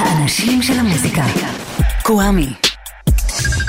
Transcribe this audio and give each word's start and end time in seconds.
האנשים 0.00 0.62
של 0.62 0.72
המוזיקה. 0.72 1.22
קוואמי. 2.02 2.48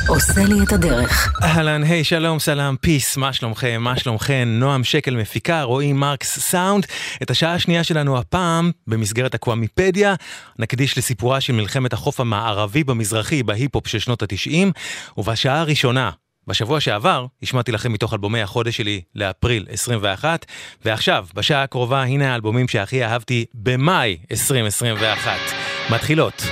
עושה 0.08 0.44
לי 0.44 0.64
את 0.64 0.74
הדרך. 0.74 1.34
אהלן, 1.44 1.84
היי, 1.84 2.04
שלום, 2.04 2.40
סלאם, 2.40 2.76
peace, 2.76 3.18
מה 3.18 3.34
שלומכם, 3.34 3.82
מה 3.82 4.00
שלומכם? 4.00 4.48
נועם 4.48 4.84
שקל 4.84 5.16
מפיקה, 5.16 5.64
רועי 5.64 5.94
מרקס 5.94 6.40
סאונד. 6.40 6.86
את 7.24 7.32
השעה 7.32 7.54
השנייה 7.54 7.84
שלנו 7.84 8.18
הפעם, 8.18 8.72
במסגרת 8.88 9.34
הקוואמיפדיה, 9.36 10.16
נקדיש 10.60 10.98
לסיפורה 10.98 11.42
של 11.42 11.54
מלחמת 11.54 11.94
החוף 11.94 12.20
המערבי 12.20 12.84
והמזרחי 12.84 13.44
בהיפ-הופ 13.44 13.88
של 13.88 14.00
שנות 14.00 14.24
התשעים, 14.24 14.72
ובשעה 15.18 15.60
הראשונה, 15.60 16.10
בשבוע 16.48 16.80
שעבר 16.80 17.26
השמעתי 17.44 17.72
לכם 17.72 17.94
מתוך 17.94 18.14
אלבומי 18.14 18.42
החודש 18.42 18.78
שלי 18.78 19.02
לאפריל 19.16 19.66
21, 19.70 20.46
ועכשיו, 20.86 21.26
בשעה 21.34 21.64
הקרובה, 21.64 22.04
הנה 22.04 22.32
האלבומים 22.32 22.68
שהכי 22.68 23.04
אהבתי 23.04 23.46
במאי 23.54 24.18
2021. 24.32 25.81
מתחילות. 25.92 26.44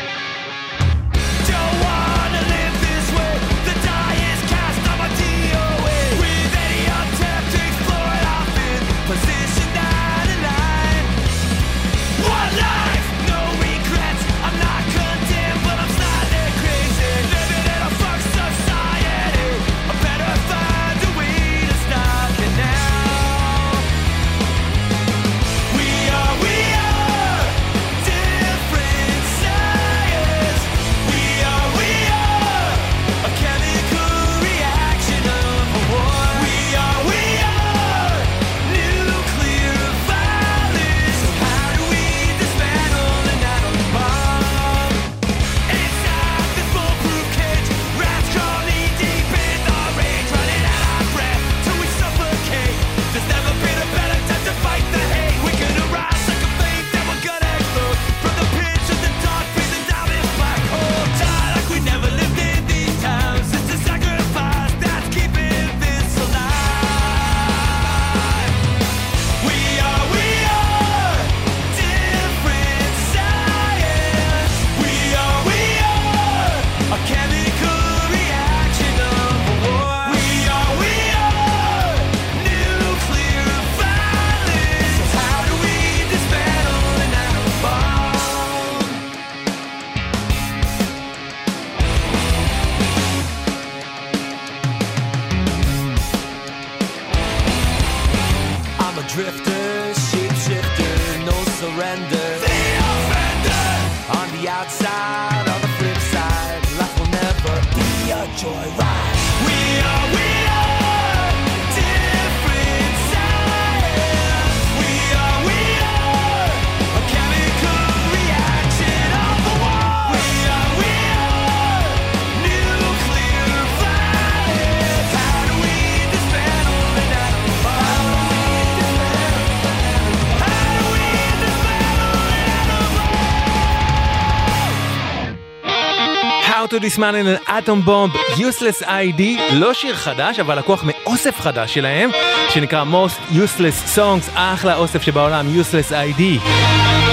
Bomb? 136.79 136.89
How 136.89 136.89
to 136.89 136.89
Dismantle 136.89 137.27
an 137.27 137.39
Atom 137.47 137.81
Bomb, 137.85 138.11
Useless 138.37 138.83
ID, 138.83 139.21
לא 139.53 139.73
שיר 139.73 139.95
חדש, 139.95 140.39
אבל 140.39 140.57
לקוח 140.59 140.83
מאוסף 140.83 141.39
חדש 141.39 141.73
שלהם, 141.73 142.09
שנקרא 142.49 142.83
Most 142.91 143.33
Useless 143.33 143.97
Songs, 143.97 144.31
אחלה 144.35 144.75
אוסף 144.75 145.01
שבעולם, 145.01 145.45
Useless 145.61 145.91
ID. 145.91 146.21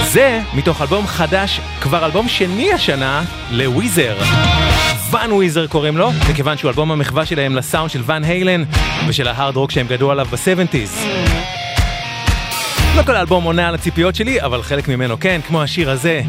זה 0.03 0.41
מתוך 0.53 0.81
אלבום 0.81 1.07
חדש, 1.07 1.61
כבר 1.81 2.05
אלבום 2.05 2.27
שני 2.27 2.73
השנה, 2.73 3.23
לוויזר. 3.51 4.15
ואן 5.11 5.31
וויזר 5.31 5.67
קוראים 5.67 5.97
לו, 5.97 6.11
מכיוון 6.29 6.57
שהוא 6.57 6.69
אלבום 6.69 6.91
המחווה 6.91 7.25
שלהם 7.25 7.55
לסאונד 7.55 7.89
של 7.89 8.01
ואן 8.05 8.23
היילן, 8.23 8.63
ושל 9.07 9.27
ההארד 9.27 9.55
רוק 9.55 9.71
שהם 9.71 9.87
גדלו 9.87 10.11
עליו 10.11 10.25
ב-70's. 10.25 11.07
לא 12.97 13.03
כל 13.03 13.15
האלבום 13.15 13.43
עונה 13.43 13.67
על 13.67 13.75
הציפיות 13.75 14.15
שלי, 14.15 14.41
אבל 14.41 14.63
חלק 14.63 14.87
ממנו 14.87 15.19
כן, 15.19 15.41
כמו 15.47 15.63
השיר 15.63 15.89
הזה, 15.89 16.21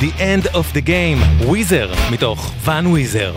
The 0.00 0.12
End 0.20 0.46
of 0.54 0.72
the 0.74 0.80
Game, 0.80 1.44
וויזר, 1.46 1.92
מתוך 2.10 2.52
ואן 2.64 2.86
וויזר. 2.86 3.32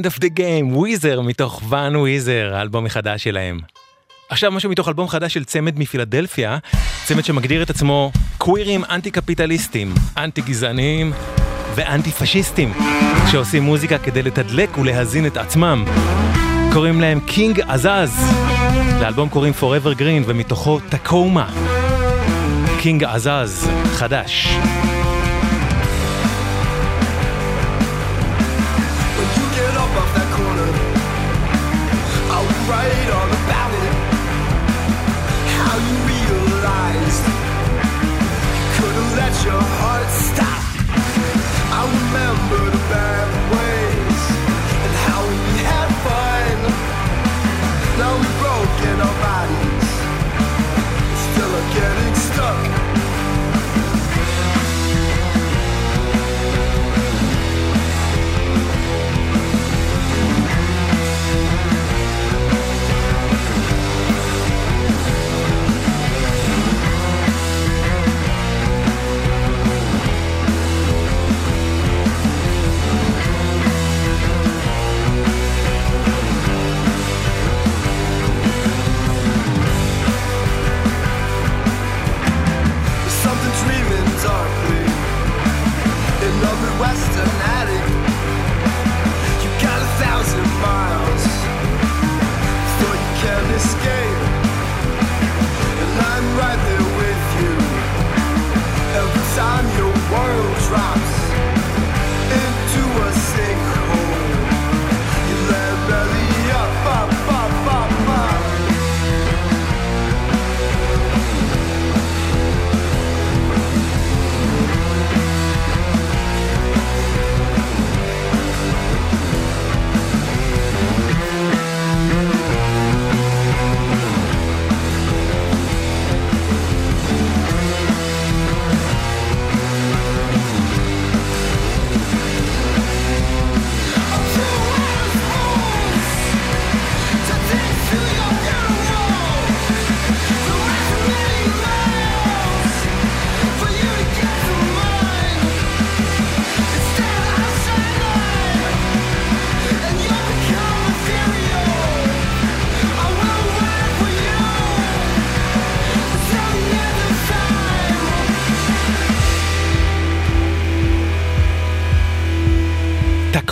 End 0.00 0.06
of 0.06 0.20
the 0.20 0.38
Game, 0.38 0.74
Weezer 0.76 1.20
מתוך 1.20 1.62
Van 1.68 1.96
Weezer, 1.96 2.50
האלבום 2.54 2.86
החדש 2.86 3.24
שלהם. 3.24 3.60
עכשיו 4.28 4.52
משהו 4.52 4.70
מתוך 4.70 4.88
אלבום 4.88 5.08
חדש 5.08 5.34
של 5.34 5.44
צמד 5.44 5.78
מפילדלפיה, 5.78 6.58
צמד 7.04 7.24
שמגדיר 7.24 7.62
את 7.62 7.70
עצמו 7.70 8.12
קווירים 8.38 8.84
אנטי 8.84 9.10
קפיטליסטים, 9.10 9.94
אנטי 10.16 10.42
גזעניים 10.42 11.12
ואנטי 11.74 12.10
פשיסטים, 12.10 12.72
שעושים 13.30 13.62
מוזיקה 13.62 13.98
כדי 13.98 14.22
לתדלק 14.22 14.78
ולהזין 14.78 15.26
את 15.26 15.36
עצמם. 15.36 15.84
קוראים 16.72 17.00
להם 17.00 17.20
King 17.20 17.60
Azaz. 17.60 18.32
לאלבום 19.00 19.28
קוראים 19.28 19.52
Forever 19.60 19.98
Green 19.98 20.24
ומתוכו 20.26 20.80
Tacoma. 20.88 21.50
King 22.78 23.04
Azaz, 23.04 23.68
חדש. 23.92 24.48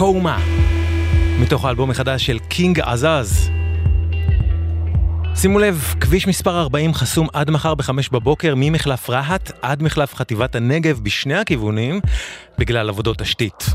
טקומה, 0.08 0.38
מתוך 1.38 1.64
האלבום 1.64 1.90
החדש 1.90 2.26
של 2.26 2.38
קינג 2.38 2.80
עזז. 2.80 3.50
שימו 5.34 5.58
לב, 5.58 5.94
כביש 6.00 6.26
מספר 6.26 6.60
40 6.60 6.94
חסום 6.94 7.28
עד 7.32 7.50
מחר 7.50 7.74
בחמש 7.74 8.08
בבוקר 8.08 8.54
ממחלף 8.56 9.10
רהט 9.10 9.50
עד 9.62 9.82
מחלף 9.82 10.14
חטיבת 10.14 10.54
הנגב 10.54 11.00
בשני 11.02 11.34
הכיוונים 11.34 12.00
בגלל 12.58 12.88
עבודות 12.88 13.18
תשתית. 13.18 13.66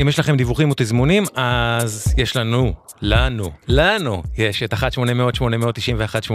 אם 0.00 0.08
יש 0.08 0.18
לכם 0.18 0.36
דיווחים 0.36 0.70
או 0.70 0.74
תזמונים, 0.76 1.24
אז 1.34 2.14
יש 2.18 2.36
לנו, 2.36 2.72
לנו, 3.02 3.50
לנו, 3.68 4.22
יש 4.38 4.62
את 4.62 4.74
1-800-891-8 4.74 6.32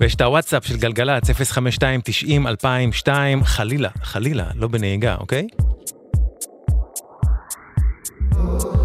ויש 0.00 0.14
את 0.14 0.20
הוואטסאפ 0.20 0.66
של 0.66 0.76
גלגלצ 0.76 1.30
052-90-2002, 1.30 3.08
חלילה, 3.44 3.88
חלילה, 4.02 4.44
לא 4.54 4.68
בנהיגה, 4.68 5.16
אוקיי? 5.20 5.46
Oh. 8.38 8.75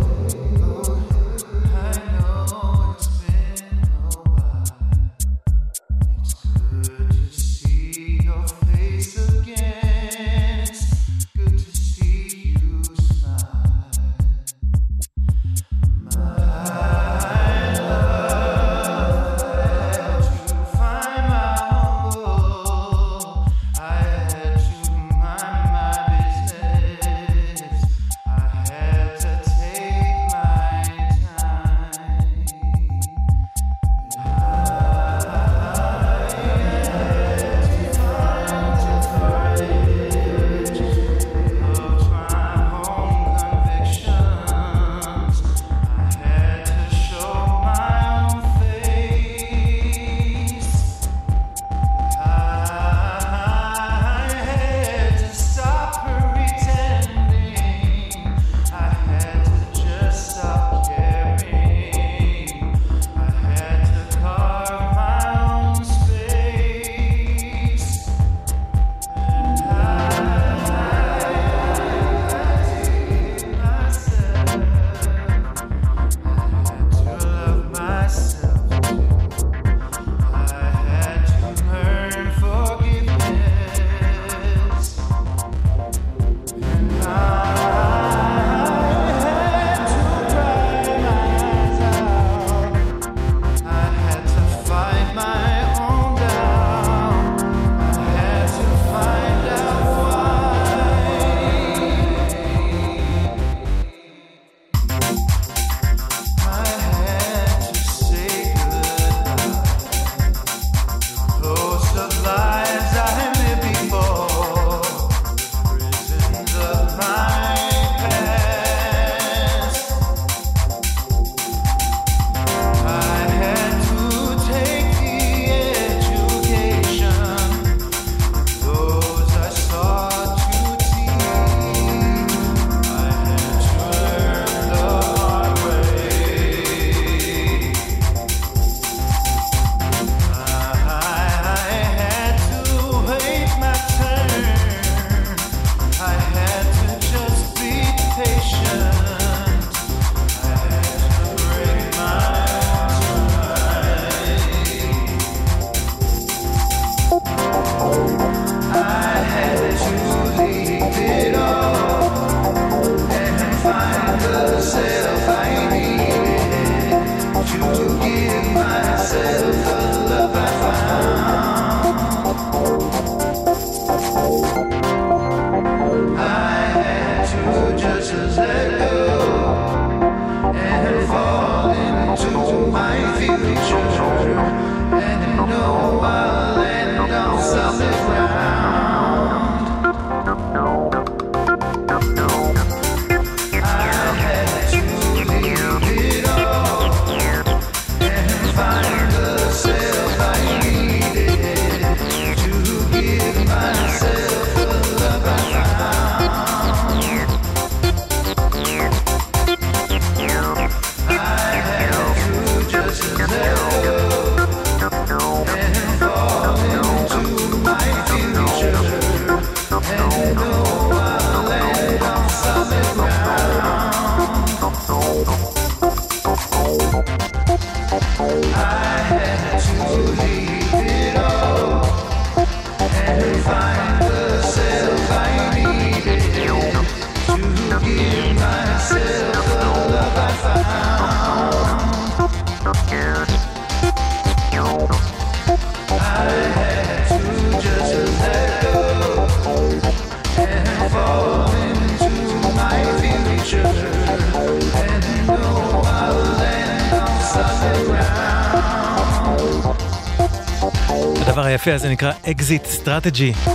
היפה 261.62 261.74
הזה 261.74 261.89
נקרא 261.89 262.12
Exit 262.24 262.84
Strategy, 262.84 263.50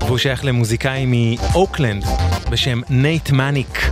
והוא 0.00 0.18
שייך 0.18 0.44
למוזיקאי 0.44 1.06
מאוקלנד 1.06 2.04
בשם 2.50 2.80
נייט 2.90 3.30
מניק, 3.30 3.90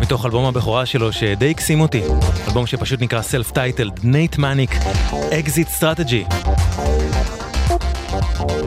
מתוך 0.00 0.26
אלבום 0.26 0.44
הבכורה 0.44 0.86
שלו 0.86 1.12
שדי 1.12 1.50
הקסים 1.50 1.80
אותי, 1.80 2.02
אלבום 2.48 2.66
שפשוט 2.66 3.00
נקרא 3.00 3.20
Self-Titled, 3.20 4.00
נייט 4.02 4.38
מניק, 4.38 4.70
Exit 5.10 5.80
Strategy. 5.80 6.34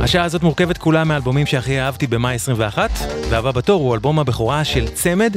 השעה 0.01 0.23
הזאת 0.23 0.43
מורכבת 0.43 0.77
כולה 0.77 1.03
מאלבומים 1.03 1.45
שהכי 1.45 1.81
אהבתי 1.81 2.07
במאי 2.07 2.35
21, 2.35 2.89
והבא 3.29 3.51
בתור 3.51 3.81
הוא 3.81 3.93
אלבום 3.93 4.19
הבכורה 4.19 4.63
של 4.63 4.87
צמד, 4.87 5.35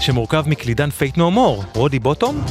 שמורכב 0.00 0.44
מקלידן 0.46 0.90
Faith 0.90 1.16
No 1.16 1.30
More, 1.30 1.64
רודי 1.74 1.98
בוטום, 1.98 2.44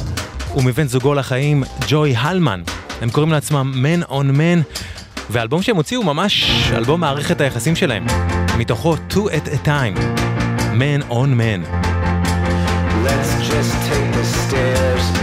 ומבן 0.56 0.86
זוגו 0.86 1.14
לחיים, 1.14 1.64
ג'וי 1.88 2.16
הלמן. 2.16 2.62
הם 3.00 3.10
קוראים 3.10 3.32
לעצמם 3.32 3.84
Man 3.84 4.10
on 4.10 4.12
Man, 4.12 4.79
והאלבום 5.30 5.62
שהם 5.62 5.76
הוציאו 5.76 6.02
ממש 6.02 6.50
אלבום 6.74 7.00
מערכת 7.00 7.40
היחסים 7.40 7.76
שלהם, 7.76 8.06
מתוכו 8.58 8.94
Two 9.10 9.14
at 9.14 9.48
a 9.48 9.66
Time, 9.66 9.98
Man 10.78 11.10
on 11.10 11.30
Man. 11.40 11.62
Let's 13.04 13.32
just 13.50 13.72
take 13.88 14.12
the 14.12 14.24
stairs. 14.24 15.19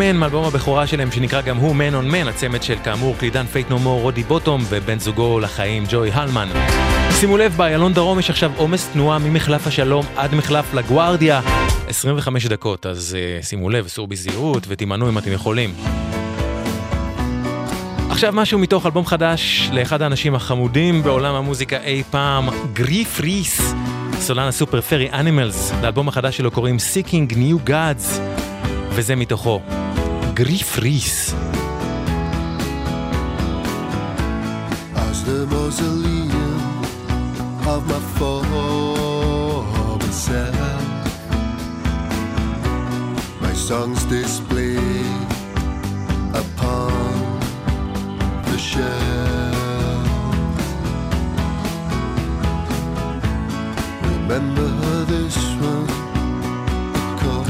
Man, 0.00 0.16
מאלבום 0.16 0.44
הבכורה 0.44 0.86
שלהם 0.86 1.12
שנקרא 1.12 1.40
גם 1.40 1.56
הוא 1.56 1.74
Man 1.74 1.94
on 1.94 2.12
Man, 2.12 2.28
הצמד 2.28 2.62
של 2.62 2.76
כאמור 2.84 3.16
קלידן 3.18 3.46
Faith 3.46 3.70
No 3.70 3.78
More, 3.78 4.00
רודי 4.00 4.22
בוטום 4.22 4.64
ובן 4.68 4.98
זוגו 4.98 5.40
לחיים 5.40 5.84
ג'וי 5.90 6.10
הלמן. 6.12 6.48
שימו 7.20 7.36
לב, 7.36 7.54
באיילון 7.56 7.92
דרום 7.92 8.18
יש 8.18 8.30
עכשיו 8.30 8.52
עומס 8.56 8.88
תנועה 8.92 9.18
ממחלף 9.18 9.66
השלום 9.66 10.06
עד 10.16 10.34
מחלף 10.34 10.74
לגוארדיה, 10.74 11.40
25 11.88 12.46
דקות, 12.46 12.86
אז 12.86 13.16
אה, 13.40 13.46
שימו 13.46 13.70
לב, 13.70 13.88
סעו 13.88 14.06
בזהירות 14.06 14.64
ותימנעו 14.68 15.08
אם 15.08 15.18
אתם 15.18 15.32
יכולים. 15.32 15.74
עכשיו 18.10 18.32
משהו 18.32 18.58
מתוך 18.58 18.86
אלבום 18.86 19.06
חדש 19.06 19.70
לאחד 19.72 20.02
האנשים 20.02 20.34
החמודים 20.34 21.02
בעולם 21.02 21.34
המוזיקה 21.34 21.76
אי 21.82 22.02
פעם, 22.10 22.48
גריף 22.72 23.20
ריס, 23.20 23.74
סולן 24.18 24.48
ה 24.48 24.53
Super 24.53 24.80
Furry 24.80 25.10
Animals, 25.12 25.72
לאלבום 25.82 26.08
החדש 26.08 26.36
שלו 26.36 26.50
קוראים 26.50 26.76
Seeking 26.76 27.32
New 27.32 27.68
Gods, 27.68 28.20
וזה 28.90 29.16
מתוכו, 29.16 29.60
griefries. 30.40 31.34
As 34.96 35.22
the 35.24 35.44
mausoleum 35.52 36.60
of 37.68 37.86
my 37.86 38.00
former 38.16 40.00
self, 40.10 40.82
my 43.42 43.52
songs 43.52 44.02
display 44.06 44.78
upon 46.32 46.90
the 48.48 48.56
shelf. 48.56 48.88
Remember 54.10 55.04
this 55.04 55.36
one. 55.60 55.86
Call 57.20 57.44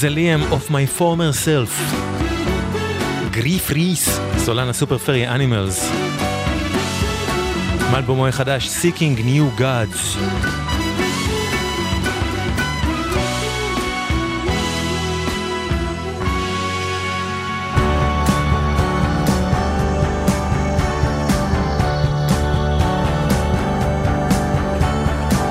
mausoleum 0.00 0.42
of 0.52 0.70
my 0.70 0.86
former 0.86 1.30
self. 1.30 1.94
גריף 3.30 3.70
ריס, 3.70 4.20
סולן 4.38 4.68
הסופר 4.68 4.98
פרי 4.98 5.28
אנימלס. 5.28 5.90
מאלבומו 7.92 8.26
החדש, 8.26 8.68
Seeking 8.68 9.18
New 9.18 9.60
Gods. 9.60 10.16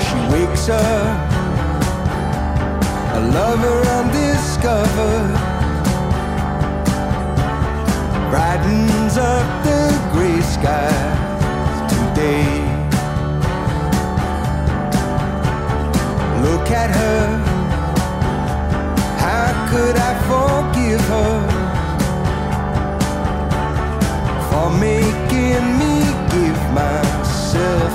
She 0.05 0.17
wakes 0.33 0.69
up, 0.69 1.31
a 3.17 3.19
lover 3.35 3.88
brightens 8.29 9.17
up 9.17 9.47
the 9.63 9.81
gray 10.13 10.39
skies 10.41 11.75
today. 11.93 12.47
Look 16.45 16.67
at 16.71 16.89
her, 16.99 17.23
how 19.23 19.47
could 19.71 19.95
I 20.09 20.11
forgive 20.29 21.03
her 21.15 21.35
for 24.49 24.67
making 24.77 25.65
me 25.81 25.93
give 26.33 26.61
myself 26.73 27.88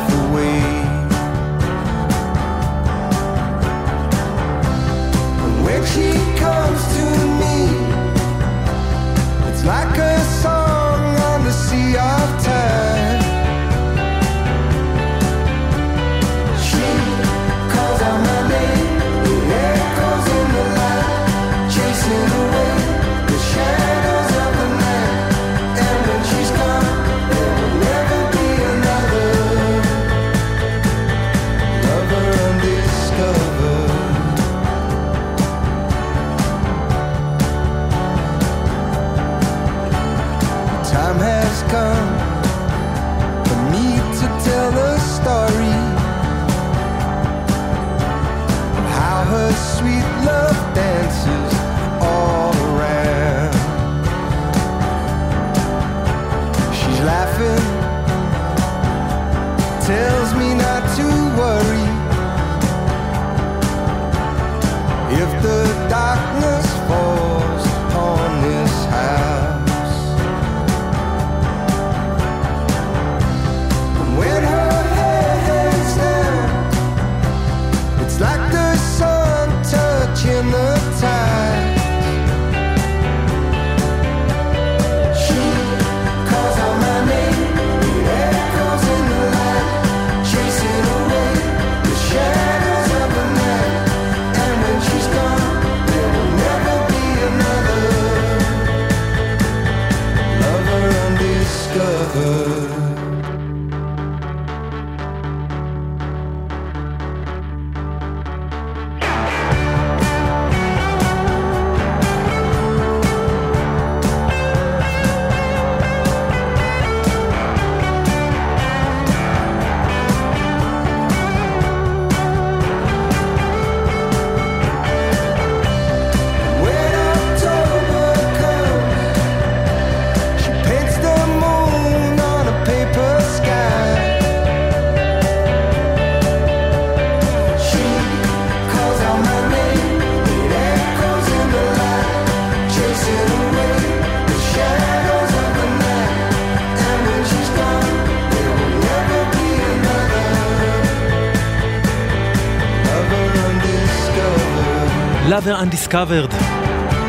Lover 155.35 155.62
Undiscovered. 155.62 156.35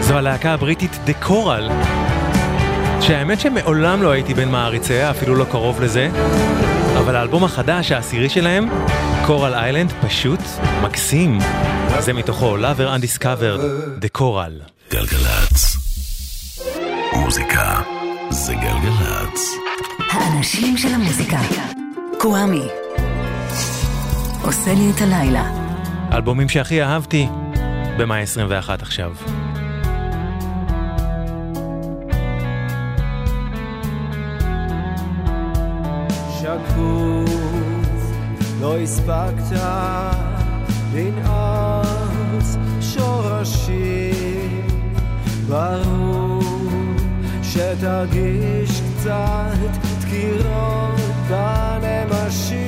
זו 0.01 0.17
הלהקה 0.17 0.53
הבריטית 0.53 0.91
דה 1.05 1.13
קורל. 1.13 1.69
שהאמת 3.01 3.39
שמעולם 3.39 4.03
לא 4.03 4.11
הייתי 4.11 4.33
בין 4.33 4.51
מעריציה, 4.51 5.11
אפילו 5.11 5.35
לא 5.35 5.45
קרוב 5.51 5.81
לזה. 5.81 6.09
אבל 6.99 7.15
האלבום 7.15 7.43
החדש, 7.43 7.91
העשירי 7.91 8.29
שלהם, 8.29 8.69
קורל 9.25 9.53
איילנד, 9.53 9.93
פשוט 10.01 10.39
מקסים. 10.81 11.39
זה 11.99 12.13
מתוכו, 12.13 12.57
Lover 12.57 12.99
Undiscovered, 12.99 13.61
דה 13.99 14.07
קורל. 14.07 14.61
גלגלצ. 14.91 15.77
מוזיקה 17.13 17.79
זה 18.29 18.53
גלגלצ. 18.53 19.49
האנשים 20.11 20.77
של 20.77 20.93
המוזיקה. 20.93 21.39
קוואמי. 22.19 22.67
עושה 24.41 24.73
לי 24.73 24.91
את 24.95 25.01
הלילה. 25.01 25.43
האלבומים 26.11 26.49
שהכי 26.49 26.83
אהבתי, 26.83 27.27
במאי 27.97 28.21
21 28.21 28.81
עכשיו. 28.81 29.15
שקוף, 36.39 38.11
לא 38.61 38.77
הספקת 38.77 39.59
לנעוץ 40.93 42.55
שורשים. 42.81 44.67
ברור 45.47 46.43
שתרגיש 47.43 48.81
קצת 48.99 49.71
דקירות 50.01 50.99
בנמשים. 51.29 52.65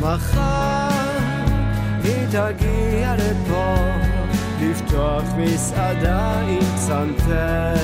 מחר 0.00 0.99
היא 2.04 2.26
תגיע 2.26 3.14
לפה 3.14 3.74
לפתוח 4.60 5.24
מסעדה 5.36 6.40
עם 6.40 6.60
פסנתר 6.60 7.74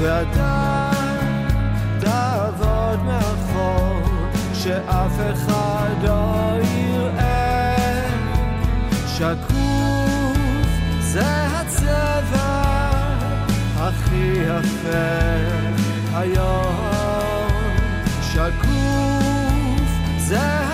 ואתה 0.00 0.90
תעבוד 2.00 3.02
מאחור 3.04 4.00
שאף 4.54 5.12
אחד 5.32 5.94
לא 6.02 6.58
יראה. 6.62 7.48
שקוף 9.18 10.38
זה 11.00 11.46
הצבע 11.46 12.90
הכי 13.76 14.32
יפה 14.46 15.08
היום. 16.14 16.88
שקוף 18.32 19.88
זה 20.18 20.67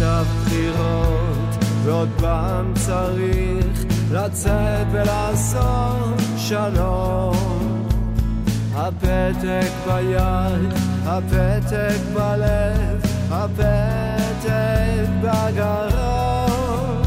ועכשיו 0.00 0.26
בחירות 0.44 1.64
ועוד 1.84 2.08
פעם 2.20 2.72
צריך 2.74 3.84
לצאת 4.12 4.86
ולעשות 4.92 6.20
שלום. 6.36 7.86
הפתק 8.74 9.70
ביד, 9.86 10.72
הפתק 11.06 11.98
בלב, 12.14 13.00
הפתק 13.30 15.08
בגרון. 15.22 17.02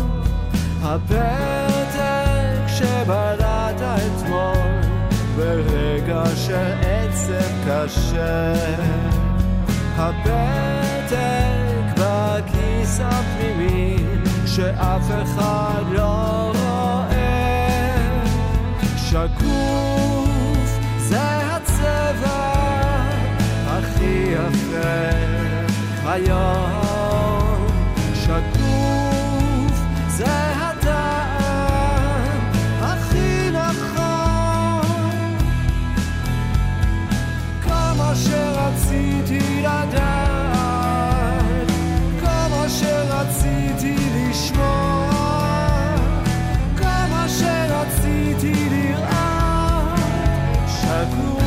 הפתק 0.84 2.68
שבלעת 2.68 3.82
אתמול 3.82 4.82
ברגע 5.36 6.24
שאין 6.36 7.12
קשה. 7.68 8.54
הפתק 9.98 10.83
שאף 14.56 15.12
אחד 15.24 15.84
לא 15.92 16.52
רואה. 16.56 18.14
שקוף 18.98 20.80
זה 20.98 21.22
הצבע 21.22 22.54
הכי 23.68 24.34
יפה 24.34 25.10
היום. 26.06 27.68
שקוף 28.14 29.82
זה 30.08 30.53
שקוף 51.14 51.43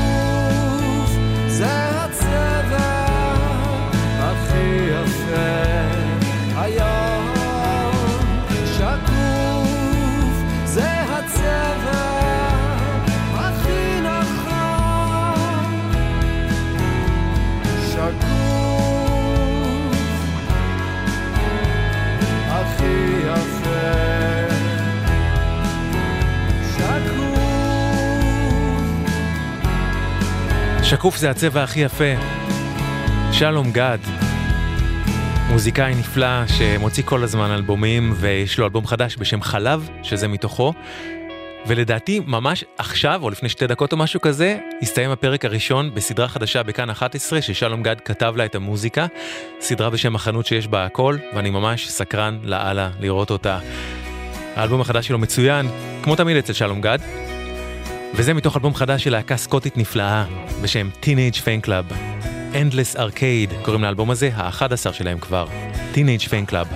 שקוף, 30.91 31.17
זה 31.17 31.31
הצבע 31.31 31.63
הכי 31.63 31.81
יפה. 31.81 32.15
שלום 33.33 33.73
גד, 33.73 33.99
מוזיקאי 35.49 35.95
נפלא 35.95 36.47
שמוציא 36.47 37.03
כל 37.03 37.25
הזמן 37.25 37.51
אלבומים 37.51 38.15
ויש 38.17 38.59
לו 38.59 38.65
אלבום 38.65 38.87
חדש 38.87 39.17
בשם 39.17 39.43
חלב, 39.43 39.89
שזה 40.03 40.29
מתוכו. 40.29 40.73
ולדעתי 41.67 42.21
ממש 42.27 42.65
עכשיו, 42.79 43.21
או 43.23 43.31
לפני 43.31 43.49
שתי 43.49 43.67
דקות 43.67 43.93
או 43.93 43.97
משהו 43.97 44.21
כזה, 44.21 44.59
הסתיים 44.83 45.11
הפרק 45.11 45.45
הראשון 45.45 45.95
בסדרה 45.95 46.29
חדשה 46.29 46.63
בכאן 46.63 46.91
11, 46.91 47.43
ששלום 47.43 47.83
גד 47.83 48.01
כתב 48.01 48.35
לה 48.37 48.45
את 48.45 48.55
המוזיקה, 48.55 49.07
סדרה 49.61 49.91
בשם 49.91 50.15
החנות 50.15 50.47
שיש 50.47 50.69
בה 50.69 50.85
הכל, 50.85 51.17
ואני 51.35 51.51
ממש 51.51 51.89
סקרן 51.89 52.39
לאללה 52.43 52.91
לראות 53.01 53.31
אותה. 53.31 53.59
האלבום 54.57 54.81
החדש 54.81 55.07
שלו 55.07 55.19
מצוין, 55.19 55.69
כמו 56.03 56.17
תמיד 56.17 56.37
אצל 56.37 56.53
שלום 56.53 56.81
גד, 56.81 56.99
וזה 58.15 58.35
מתוך 58.35 58.57
אלבום 58.57 58.75
חדש 58.75 59.05
של 59.05 59.11
להקה 59.11 59.37
סקוטית 59.37 59.77
נפלאה, 59.77 60.25
בשם 60.63 60.89
Teenage 61.03 61.37
Fan 61.37 61.67
Club. 61.67 61.95
Endless 62.53 62.97
Arcade, 62.97 63.65
קוראים 63.65 63.83
לאלבום 63.83 64.11
הזה, 64.11 64.31
ה-11 64.35 64.93
שלהם 64.93 65.19
כבר. 65.19 65.47
Teenage 65.95 66.29
Fan 66.29 66.51
Club. 66.51 66.67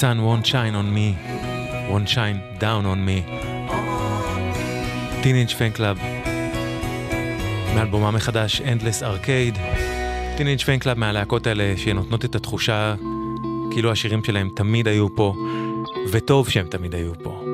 Sun 0.00 0.18
won't 0.26 0.46
shine 0.46 0.74
on 0.74 0.88
me, 0.96 1.08
won't 1.90 2.08
shine 2.08 2.38
down 2.60 2.84
on 2.92 2.98
me. 3.08 3.18
Teenage 5.22 5.48
Fanclub. 5.48 5.98
מאלבומם 7.74 8.14
החדש 8.14 8.60
Endless 8.60 9.02
Arcade. 9.02 9.58
Teenage 10.36 10.60
Fanclub 10.60 10.98
מהלהקות 10.98 11.46
האלה 11.46 11.74
שנותנות 11.76 12.24
את 12.24 12.34
התחושה 12.34 12.94
כאילו 13.70 13.92
השירים 13.92 14.24
שלהם 14.24 14.48
תמיד 14.54 14.88
היו 14.88 15.14
פה, 15.16 15.34
וטוב 16.10 16.48
שהם 16.48 16.66
תמיד 16.66 16.94
היו 16.94 17.12
פה. 17.22 17.53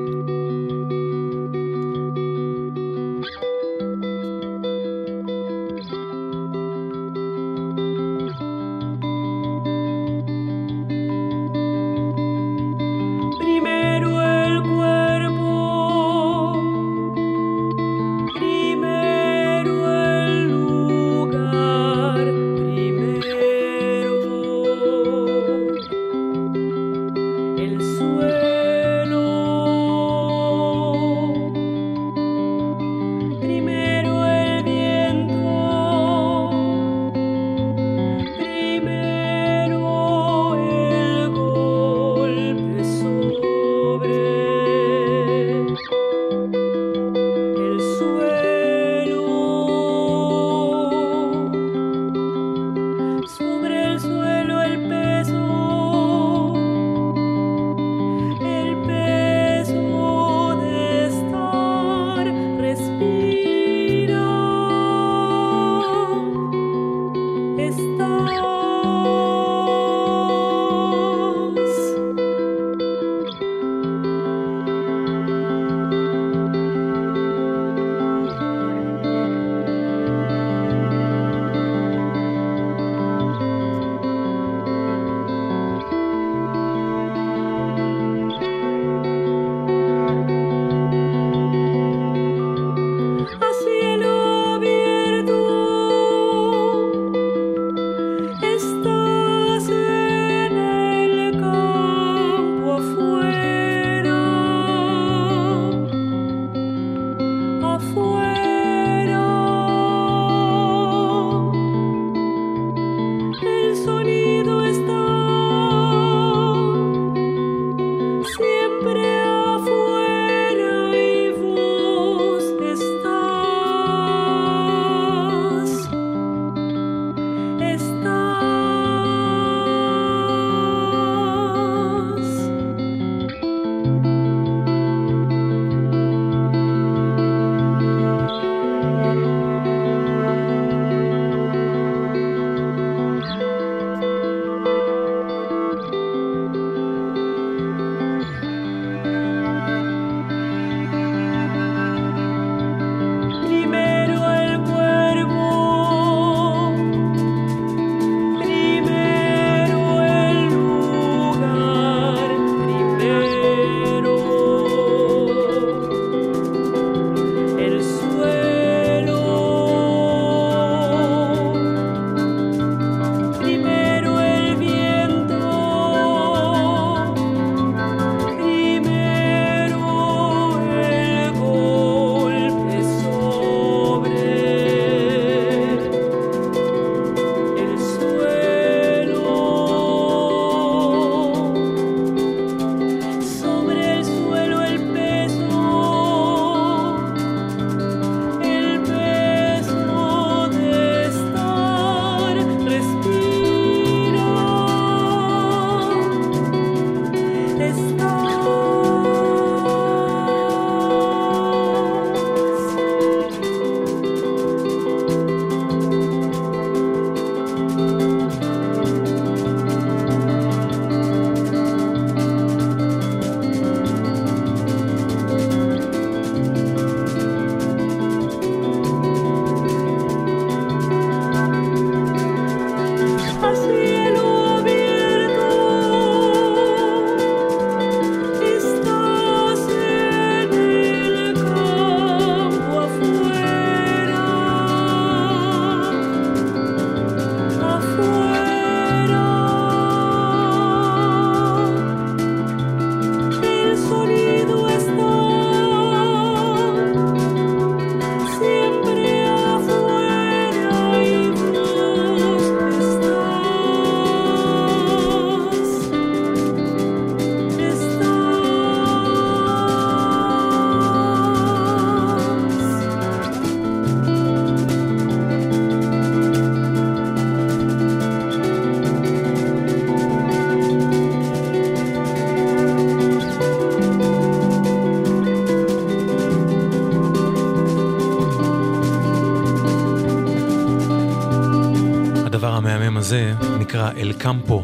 הזה 293.11 293.33
נקרא 293.59 293.91
El 293.97 294.13
Campo, 294.13 294.63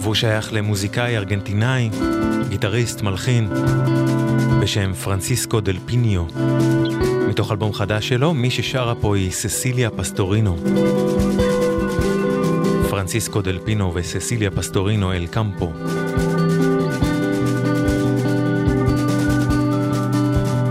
והוא 0.00 0.14
שייך 0.14 0.52
למוזיקאי 0.52 1.16
ארגנטינאי, 1.16 1.90
גיטריסט, 2.48 3.02
מלחין, 3.02 3.48
בשם 4.62 4.92
פרנסיסקו 4.92 5.60
דל 5.60 5.78
פינו. 5.86 6.24
מתוך 7.28 7.50
אלבום 7.50 7.72
חדש 7.72 8.08
שלו, 8.08 8.34
מי 8.34 8.50
ששרה 8.50 8.94
פה 8.94 9.16
היא 9.16 9.30
ססיליה 9.30 9.90
פסטורינו. 9.90 10.56
פרנסיסקו 12.90 13.42
דל 13.42 13.58
פינו 13.64 13.92
וססיליה 13.94 14.50
פסטורינו 14.50 15.12
El 15.12 15.26
Campo. 15.26 15.72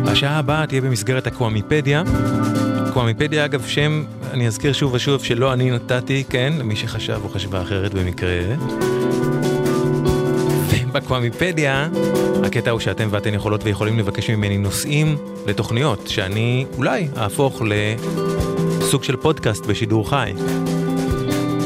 השעה 0.06 0.38
הבאה 0.40 0.66
תהיה 0.66 0.82
במסגרת 0.82 1.28
הקוואמיפדיה. 1.28 2.04
קוואמיפדיה 2.94 3.46
אגב 3.46 3.66
שם, 3.66 4.04
אני 4.32 4.48
אזכיר 4.48 4.74
שוב 4.74 4.94
ושוב 4.94 5.24
שלא 5.24 5.54
אני 5.54 5.72
נתתי, 5.72 6.24
כן, 6.30 6.54
למי 6.60 6.76
שחשב 6.76 7.20
או 7.24 7.30
חשבה 7.30 7.62
אחרת 7.62 7.94
במקרה. 7.94 8.40
ובקוואמיפדיה, 10.88 11.90
הקטע 12.44 12.72
הוא 12.72 12.80
שאתם 12.80 13.08
ואתן 13.12 13.34
יכולות 13.34 13.64
ויכולים 13.64 14.00
לבקש 14.00 14.30
ממני 14.30 14.58
נושאים 14.58 15.18
לתוכניות, 15.48 16.08
שאני 16.08 16.66
אולי 16.78 17.08
אהפוך 17.18 17.62
לסוג 17.66 19.04
של 19.04 19.16
פודקאסט 19.16 19.66
בשידור 19.66 20.10
חי. 20.10 20.34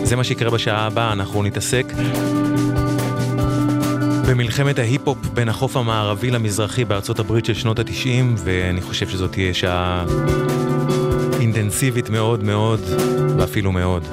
זה 0.03 0.15
מה 0.15 0.23
שיקרה 0.23 0.49
בשעה 0.49 0.85
הבאה, 0.85 1.13
אנחנו 1.13 1.43
נתעסק 1.43 1.85
במלחמת 4.27 4.79
ההיפ-הופ 4.79 5.17
בין 5.33 5.49
החוף 5.49 5.77
המערבי 5.77 6.31
למזרחי 6.31 6.85
בארצות 6.85 7.19
הברית 7.19 7.45
של 7.45 7.53
שנות 7.53 7.79
התשעים, 7.79 8.35
ואני 8.37 8.81
חושב 8.81 9.09
שזאת 9.09 9.31
תהיה 9.31 9.53
שעה 9.53 10.05
אינטנסיבית 11.73 12.09
מאוד 12.09 12.43
מאוד, 12.43 12.79
ואפילו 13.37 13.71
מאוד. 13.71 14.07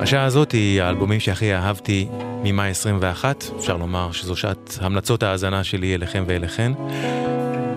השעה 0.00 0.24
הזאת 0.24 0.52
היא 0.52 0.82
האלבומים 0.82 1.20
שהכי 1.20 1.54
אהבתי 1.54 2.08
ממאי 2.42 2.68
21, 2.68 3.44
אפשר 3.58 3.76
לומר 3.76 4.12
שזו 4.12 4.36
שעת 4.36 4.78
המלצות 4.80 5.22
ההאזנה 5.22 5.64
שלי 5.64 5.94
אליכם 5.94 6.24
ואליכן. 6.26 6.72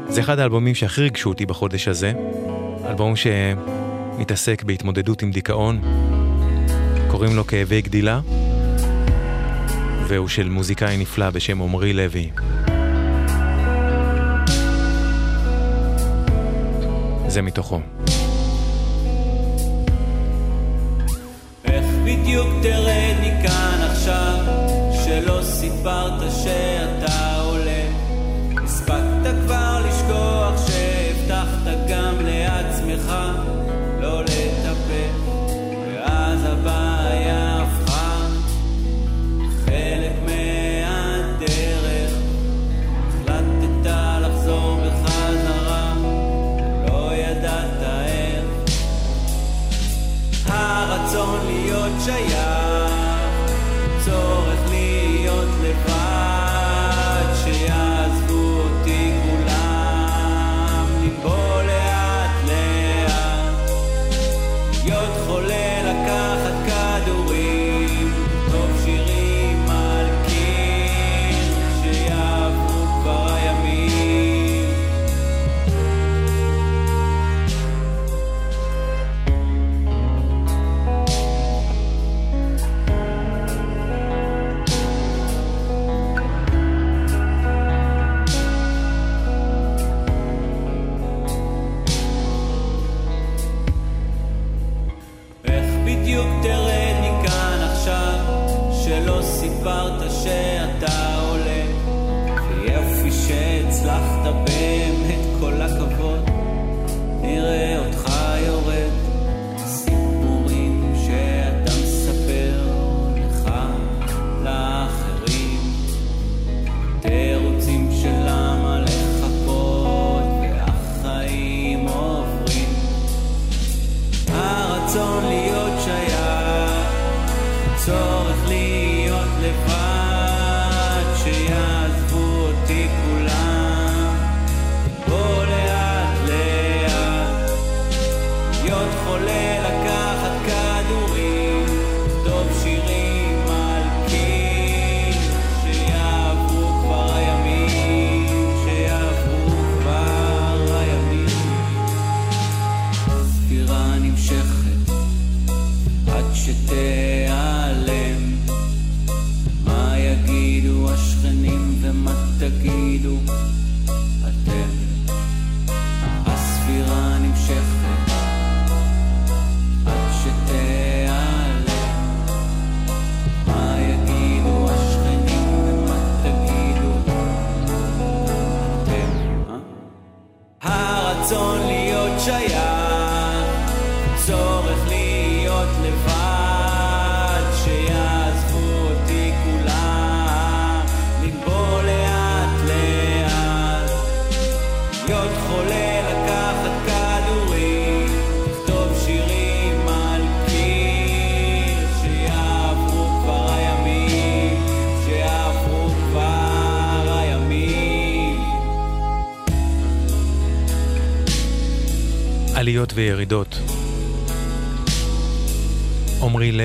זה 0.10 0.22
אחד 0.22 0.40
האלבומים 0.40 0.76
שהכי 0.76 1.02
ריגשו 1.02 1.30
אותי 1.30 1.46
בחודש 1.46 1.88
הזה, 1.88 2.14
אלבום 2.86 3.14
שמתעסק 3.16 4.64
בהתמודדות 4.64 5.22
עם 5.22 5.32
דיכאון, 5.32 5.82
קוראים 7.08 7.36
לו 7.36 7.48
כאבי 7.48 7.82
גדילה, 7.82 8.20
והוא 10.08 10.28
של 10.28 10.50
מוזיקאי 10.50 10.98
נפלא 10.98 11.30
בשם 11.30 11.62
עמרי 11.62 11.94
לוי. 11.94 12.30
זה 17.32 17.42
מתוכו. 17.42 17.80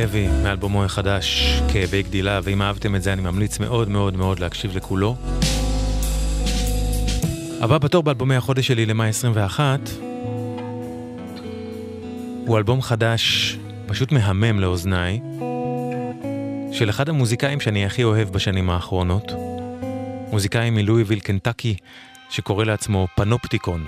לוי 0.06 0.28
מאלבומו 0.42 0.84
החדש, 0.84 1.60
כאבי 1.72 2.02
גדילה, 2.02 2.40
ואם 2.42 2.62
אהבתם 2.62 2.94
את 2.94 3.02
זה 3.02 3.12
אני 3.12 3.22
ממליץ 3.22 3.58
מאוד 3.58 3.88
מאוד 3.88 4.16
מאוד 4.16 4.38
להקשיב 4.38 4.76
לכולו. 4.76 5.16
הבא 7.60 7.78
בתור 7.78 8.02
באלבומי 8.02 8.36
החודש 8.36 8.66
שלי 8.66 8.86
למאי 8.86 9.08
21, 9.08 9.80
הוא 12.46 12.58
אלבום 12.58 12.82
חדש, 12.82 13.56
פשוט 13.86 14.12
מהמם 14.12 14.60
לאוזניי, 14.60 15.20
של 16.72 16.90
אחד 16.90 17.08
המוזיקאים 17.08 17.60
שאני 17.60 17.86
הכי 17.86 18.04
אוהב 18.04 18.28
בשנים 18.28 18.70
האחרונות. 18.70 19.32
מוזיקאי 20.30 20.70
מלואיביל, 20.70 21.20
קנטקי, 21.20 21.76
שקורא 22.30 22.64
לעצמו 22.64 23.06
פנופטיקון. 23.16 23.86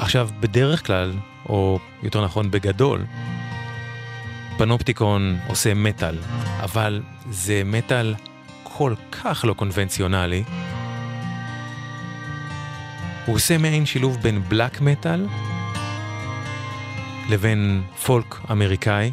עכשיו, 0.00 0.28
בדרך 0.40 0.86
כלל, 0.86 1.12
או 1.48 1.78
יותר 2.02 2.24
נכון 2.24 2.50
בגדול, 2.50 3.04
פנופטיקון 4.58 5.38
עושה 5.46 5.74
מטאל, 5.74 6.18
אבל 6.60 7.02
זה 7.30 7.62
מטאל 7.64 8.14
כל 8.62 8.94
כך 9.12 9.44
לא 9.48 9.54
קונבנציונלי. 9.54 10.44
הוא 13.26 13.34
עושה 13.34 13.58
מעין 13.58 13.86
שילוב 13.86 14.18
בין 14.22 14.42
בלק 14.48 14.80
מטאל 14.80 15.26
לבין 17.30 17.82
פולק 18.06 18.40
אמריקאי. 18.50 19.12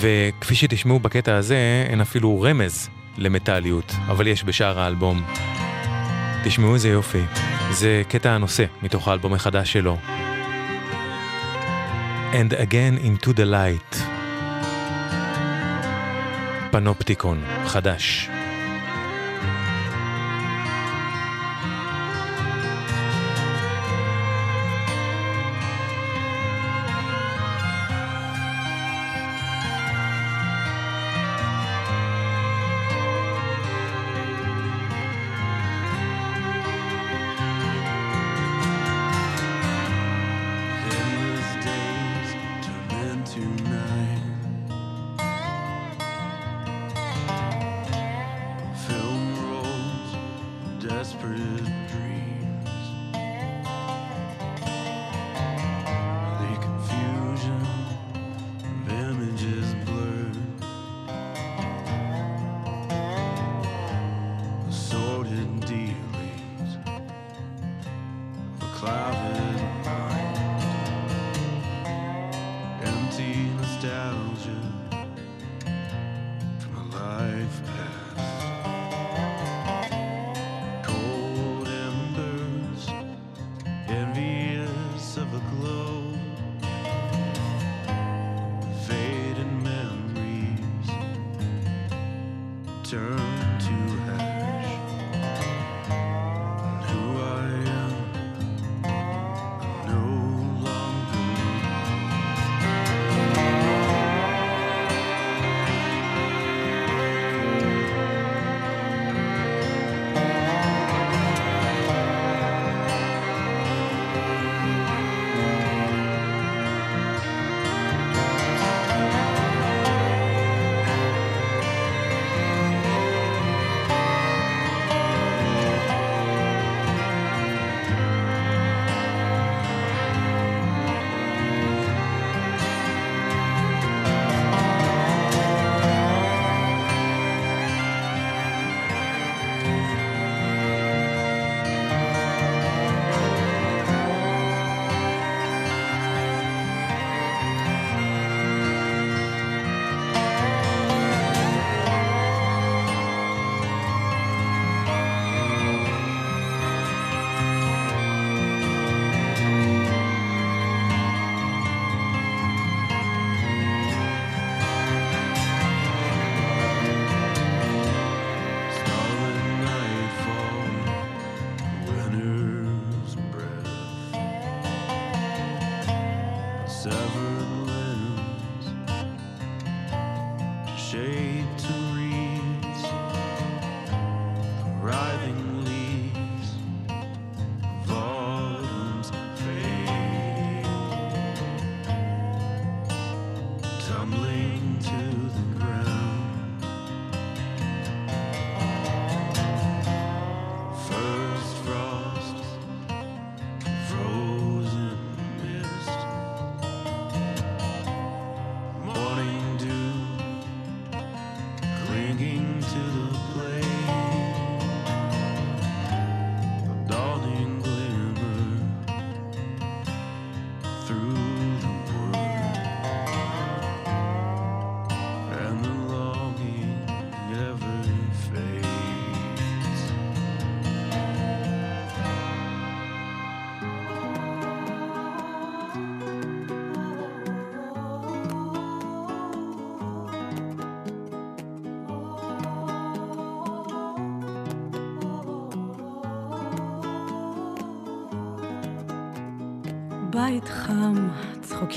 וכפי 0.00 0.54
שתשמעו 0.54 1.00
בקטע 1.00 1.36
הזה, 1.36 1.86
אין 1.88 2.00
אפילו 2.00 2.40
רמז 2.40 2.88
למטאליות, 3.16 3.92
אבל 4.06 4.26
יש 4.26 4.44
בשאר 4.44 4.80
האלבום. 4.80 5.22
תשמעו 6.44 6.74
איזה 6.74 6.88
יופי. 6.88 7.22
זה 7.70 8.02
קטע 8.08 8.30
הנושא 8.30 8.64
מתוך 8.82 9.08
האלבום 9.08 9.34
החדש 9.34 9.72
שלו. 9.72 9.98
And 12.33 12.53
again 12.53 12.97
into 12.97 13.33
the 13.33 13.45
light. 13.45 13.97
פנופטיקון, 16.71 17.43
חדש. 17.65 18.29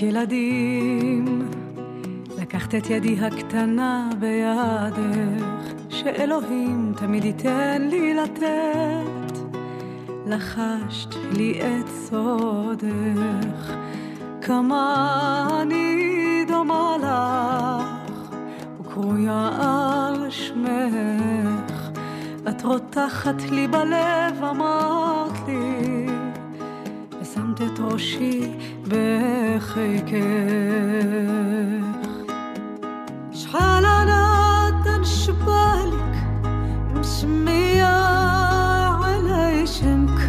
ילדים, 0.02 1.49
לקחת 2.41 2.76
את 2.76 2.89
ידי 2.89 3.16
הקטנה 3.20 4.10
בידך, 4.20 5.45
שאלוהים 5.89 6.93
תמיד 6.97 7.26
ייתן 7.26 7.82
לי 7.89 8.14
לתת, 8.14 9.38
לחשת 10.26 11.16
לי 11.32 11.60
את 11.62 11.88
סודך, 11.88 13.74
כמה 14.41 15.47
אני 15.62 16.45
דומה 16.47 16.97
לך, 16.97 18.36
וקרויה 18.80 19.49
על 19.60 20.30
שמך. 20.30 21.89
את 22.49 22.64
רותחת 22.64 23.41
לי 23.52 23.68
בלב, 23.68 24.43
אמרת 24.43 25.47
לי, 25.47 26.08
ושמת 27.22 27.62
את 27.62 27.80
ראשי 27.80 28.52
بخيكخ 28.91 30.11
شحال 33.33 33.85
أنا 33.85 34.81
تنشبالك 34.85 36.13
مسمية 36.95 37.85
على 39.03 39.63
اسمك 39.63 40.19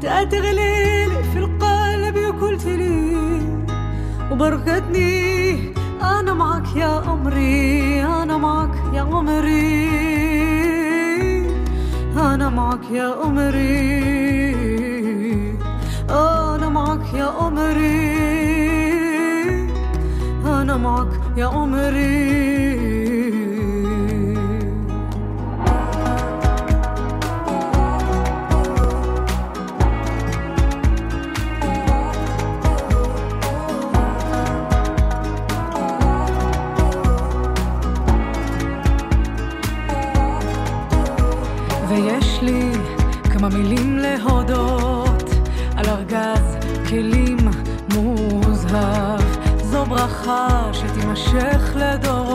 تتغليلي 0.00 1.22
في 1.32 1.38
القلب 1.38 2.16
وقلتلي 2.16 3.16
وبركتني 4.30 5.72
أنا 6.02 6.34
معك 6.34 6.76
يا 6.76 6.86
عمري 6.86 8.02
أنا 8.04 8.36
معك 8.36 8.94
يا 8.94 9.00
عمري 9.00 9.88
أنا 12.16 12.48
معك 12.48 12.90
يا 12.90 13.14
عمري. 13.24 14.27
يا 17.17 17.23
عمري 17.23 18.13
أنا 20.45 20.77
معك 20.77 21.07
يا 21.37 21.45
عمري 21.45 22.46
שתימשך 51.38 51.76
לדורות, 51.76 52.27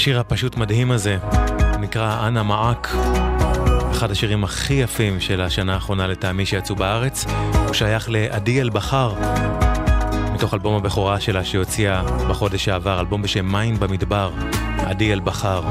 השיר 0.00 0.20
הפשוט 0.20 0.56
מדהים 0.56 0.90
הזה 0.90 1.18
נקרא 1.80 2.26
אנה 2.28 2.42
מעק, 2.42 2.88
אחד 3.90 4.10
השירים 4.10 4.44
הכי 4.44 4.74
יפים 4.74 5.20
של 5.20 5.40
השנה 5.40 5.74
האחרונה 5.74 6.06
לטעמי 6.06 6.46
שיצאו 6.46 6.74
בארץ. 6.76 7.26
הוא 7.66 7.74
שייך 7.74 8.10
לעדי 8.10 8.60
אל-בחר, 8.60 9.14
מתוך 10.34 10.54
אלבום 10.54 10.74
הבכורה 10.74 11.20
שלה 11.20 11.44
שהוציאה 11.44 12.02
בחודש 12.28 12.64
שעבר, 12.64 13.00
אלבום 13.00 13.22
בשם 13.22 13.52
מים 13.52 13.80
במדבר, 13.80 14.30
עדי 14.86 15.12
אל-בחר. 15.12 15.62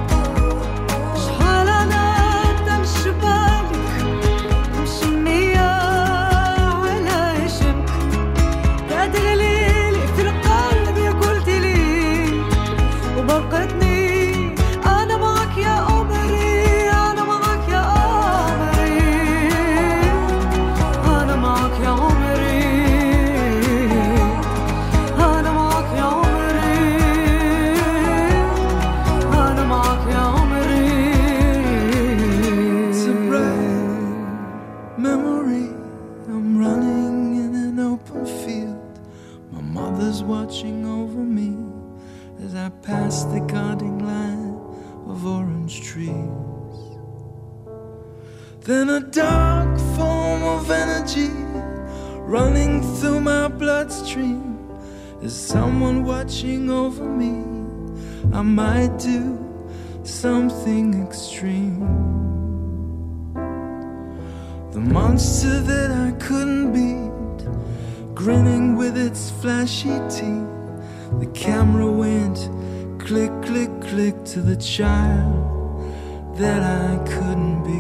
Child 74.59 76.35
that 76.35 76.61
I 76.61 76.97
couldn't 77.05 77.63
be. 77.63 77.79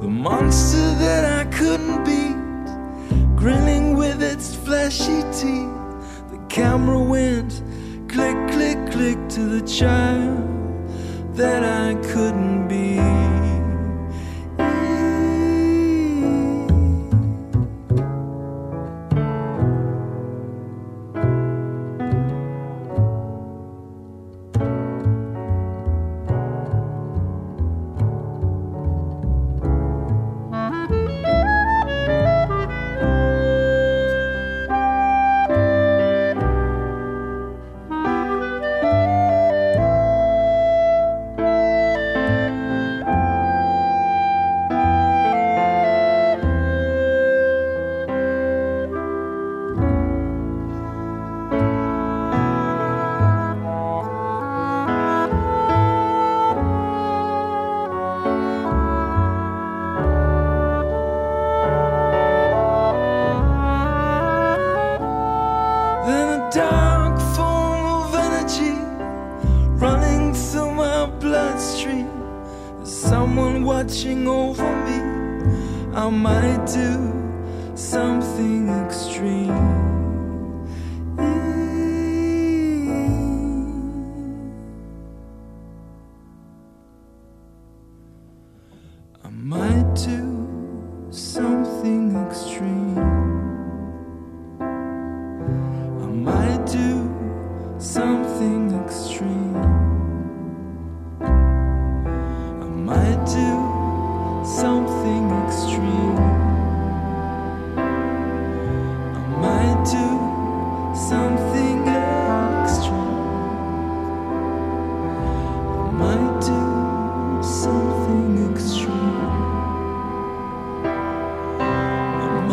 The 0.00 0.08
monster 0.08 0.87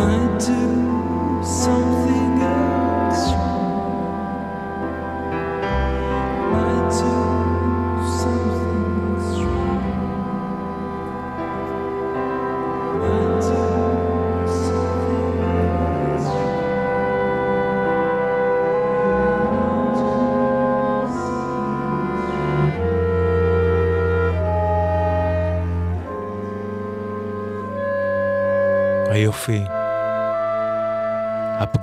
I 0.06 0.38
do 0.38 1.42
something 1.44 2.05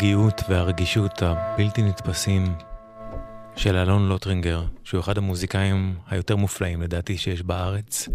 הפגיעות 0.02 0.40
והרגישות 0.48 1.22
הבלתי 1.22 1.82
נתפסים 1.82 2.54
של 3.56 3.76
אלון 3.76 4.08
לוטרינגר, 4.08 4.64
שהוא 4.84 5.00
אחד 5.00 5.18
המוזיקאים 5.18 5.94
היותר 6.10 6.36
מופלאים 6.36 6.82
לדעתי 6.82 7.18
שיש 7.18 7.42
בארץ. 7.42 8.08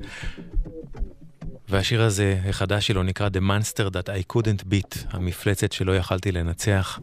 והשיר 1.69 2.01
הזה, 2.01 2.39
החדש 2.49 2.87
שלו, 2.87 3.03
נקרא 3.03 3.27
The 3.27 3.39
Monster 3.39 3.89
That 3.91 4.07
I 4.07 4.33
Couldn't 4.33 4.63
Beat, 4.63 4.97
המפלצת 5.11 5.71
שלא 5.71 5.95
יכלתי 5.95 6.31
לנצח. 6.31 6.99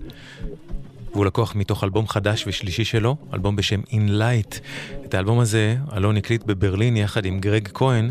והוא 1.13 1.27
לקוח 1.27 1.55
מתוך 1.55 1.85
אלבום 1.85 2.09
חדש 2.09 2.45
ושלישי 2.47 2.85
שלו, 2.85 3.17
אלבום 3.35 3.57
בשם 3.57 3.81
In 3.81 4.11
Light. 4.11 4.59
את 5.05 5.15
האלבום 5.15 5.39
הזה 5.39 5.77
אלון 5.97 6.17
הקליט 6.17 6.43
בברלין 6.43 6.97
יחד 6.97 7.25
עם 7.25 7.41
גרג 7.41 7.69
כהן, 7.75 8.11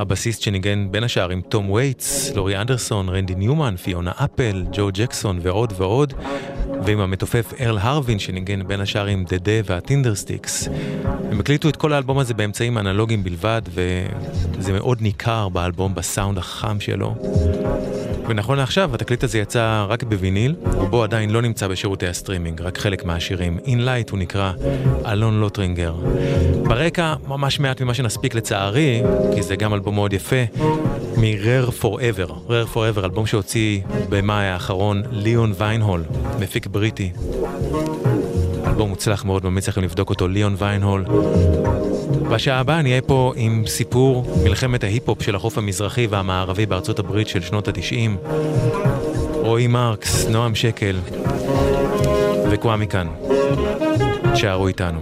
הבסיסט 0.00 0.42
שניגן 0.42 0.88
בין 0.90 1.04
השאר 1.04 1.30
עם 1.30 1.40
תום 1.40 1.70
וייטס, 1.70 2.32
לורי 2.34 2.56
אנדרסון, 2.56 3.08
רנדי 3.08 3.34
ניומן, 3.34 3.76
פיונה 3.76 4.12
אפל, 4.16 4.64
ג'ו 4.72 4.88
ג'קסון 4.92 5.38
ועוד 5.42 5.72
ועוד, 5.76 6.14
ועם 6.84 7.00
המתופף 7.00 7.52
ארל 7.60 7.78
הרווין 7.78 8.18
שניגן 8.18 8.66
בין 8.66 8.80
השאר 8.80 9.06
עם 9.06 9.24
The 9.28 9.40
The 9.40 9.52
וה 9.64 9.78
Tindersticks. 9.78 10.68
הם 11.30 11.40
הקליטו 11.40 11.68
את 11.68 11.76
כל 11.76 11.92
האלבום 11.92 12.18
הזה 12.18 12.34
באמצעים 12.34 12.78
אנלוגיים 12.78 13.24
בלבד, 13.24 13.62
וזה 13.74 14.72
מאוד 14.72 15.00
ניכר 15.00 15.48
באלבום, 15.48 15.94
בסאונד 15.94 16.38
החם 16.38 16.80
שלו. 16.80 17.14
ונכון 18.30 18.58
לעכשיו, 18.58 18.94
התקליט 18.94 19.24
הזה 19.24 19.38
יצא 19.38 19.86
רק 19.88 20.02
בוויניל, 20.02 20.54
רובו 20.74 21.02
עדיין 21.02 21.30
לא 21.30 21.42
נמצא 21.42 21.68
בשירותי 21.68 22.06
הסטרימינג, 22.06 22.62
רק 22.62 22.78
חלק 22.78 23.04
מהשירים. 23.04 23.58
In 23.64 23.68
Light 23.68 24.10
הוא 24.10 24.18
נקרא 24.18 24.52
אלון 25.06 25.40
לוטרינגר. 25.40 25.94
ברקע, 26.62 27.14
ממש 27.28 27.60
מעט 27.60 27.80
ממה 27.80 27.94
שנספיק 27.94 28.34
לצערי, 28.34 29.02
כי 29.34 29.42
זה 29.42 29.56
גם 29.56 29.74
אלבום 29.74 29.94
מאוד 29.94 30.12
יפה, 30.12 30.36
מ-Rare 31.16 31.82
Forever. 31.82 32.30
Rare 32.30 32.74
Forever, 32.74 33.04
אלבום 33.04 33.26
שהוציא 33.26 33.80
במאי 34.08 34.46
האחרון 34.46 35.02
ליאון 35.10 35.52
ויינהול, 35.58 36.04
מפיק 36.40 36.66
בריטי. 36.66 37.10
אלבום 38.66 38.88
מוצלח 38.88 39.24
מאוד, 39.24 39.44
ממליץ 39.44 39.68
לכם 39.68 39.82
לבדוק 39.82 40.10
אותו, 40.10 40.28
ליאון 40.28 40.54
ויינהול. 40.58 41.04
בשעה 42.30 42.60
הבאה 42.60 42.82
נהיה 42.82 43.02
פה 43.02 43.32
עם 43.36 43.62
סיפור 43.66 44.24
מלחמת 44.44 44.84
ההיפ-הופ 44.84 45.22
של 45.22 45.36
החוף 45.36 45.58
המזרחי 45.58 46.06
והמערבי 46.06 46.66
בארצות 46.66 46.98
הברית 46.98 47.28
של 47.28 47.40
שנות 47.40 47.68
התשעים. 47.68 48.16
רועי 49.34 49.66
מרקס, 49.66 50.26
נועם 50.28 50.54
שקל 50.54 50.96
וקוואמי 52.50 52.86
כאן. 52.86 53.06
שערו 54.34 54.68
איתנו. 54.68 55.00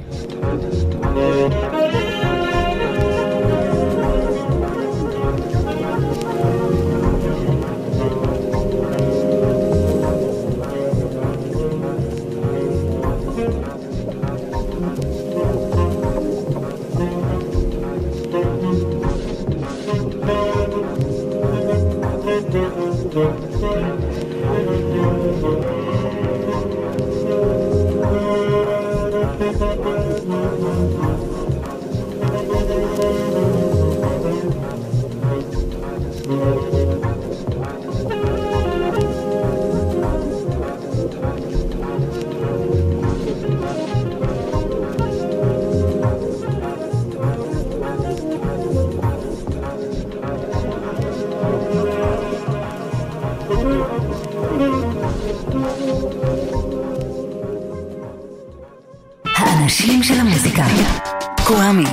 של 60.59 60.63
המוזיקה. 60.63 61.45
קוואמי. 61.47 61.85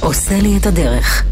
עושה 0.00 0.40
לי 0.42 0.58
את 0.58 0.66
הדרך. 0.66 1.24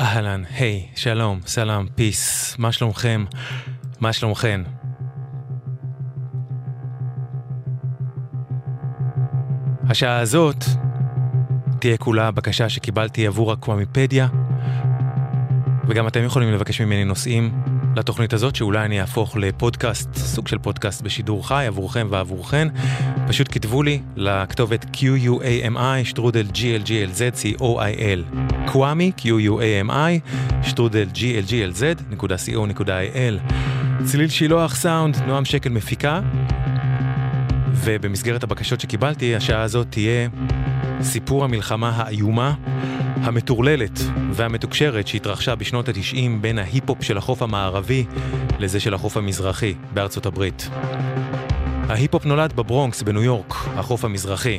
אהלן, 0.00 0.42
היי, 0.58 0.86
שלום, 0.94 1.40
סלאם, 1.46 1.86
פיס, 1.94 2.54
מה 2.58 2.72
שלומכם? 2.72 3.24
מה 4.00 4.12
שלומכן? 4.12 4.60
השעה 9.88 10.18
הזאת 10.18 10.64
תהיה 11.78 11.96
כולה 11.96 12.30
בקשה 12.30 12.68
שקיבלתי 12.68 13.26
עבור 13.26 13.52
הקוואמיפדיה, 13.52 14.28
וגם 15.88 16.06
אתם 16.06 16.24
יכולים 16.24 16.52
לבקש 16.52 16.80
ממני 16.80 17.04
נושאים 17.04 17.62
לתוכנית 17.96 18.32
הזאת, 18.32 18.56
שאולי 18.56 18.84
אני 18.84 19.00
אהפוך 19.00 19.36
לפודקאסט, 19.36 20.14
סוג 20.14 20.48
של 20.48 20.58
פודקאסט 20.58 21.02
בשידור 21.02 21.48
חי 21.48 21.64
עבורכם 21.68 22.06
ועבורכן. 22.10 22.68
פשוט 23.28 23.48
כתבו 23.50 23.82
לי 23.82 24.00
לכתובת 24.16 24.84
QUAMI, 24.96 26.04
שטרודל 26.04 26.46
GLGLZ, 26.54 27.58
co.il. 27.58 28.38
קוואמי, 28.66 29.12
QUAMI, 29.18 30.30
שטרודל 30.62 31.06
GLGLZ, 31.14 32.02
נקודה 32.10 32.36
co.il. 32.36 33.52
צליל 34.04 34.28
שילוח 34.28 34.74
סאונד, 34.74 35.16
נועם 35.26 35.44
שקל 35.44 35.70
מפיקה. 35.70 36.20
ובמסגרת 37.74 38.42
הבקשות 38.42 38.80
שקיבלתי, 38.80 39.36
השעה 39.36 39.62
הזאת 39.62 39.86
תהיה 39.90 40.28
סיפור 41.02 41.44
המלחמה 41.44 41.90
האיומה, 41.96 42.54
המטורללת 43.22 44.00
והמתוקשרת 44.32 45.06
שהתרחשה 45.06 45.54
בשנות 45.54 45.88
התשעים 45.88 46.42
בין 46.42 46.58
ההיפ-הופ 46.58 47.02
של 47.02 47.18
החוף 47.18 47.42
המערבי 47.42 48.04
לזה 48.58 48.80
של 48.80 48.94
החוף 48.94 49.16
המזרחי 49.16 49.74
בארצות 49.94 50.26
הברית. 50.26 50.68
ההיפ-הופ 51.88 52.24
נולד 52.24 52.52
בברונקס 52.52 53.02
בניו 53.02 53.22
יורק, 53.22 53.54
החוף 53.76 54.04
המזרחי. 54.04 54.58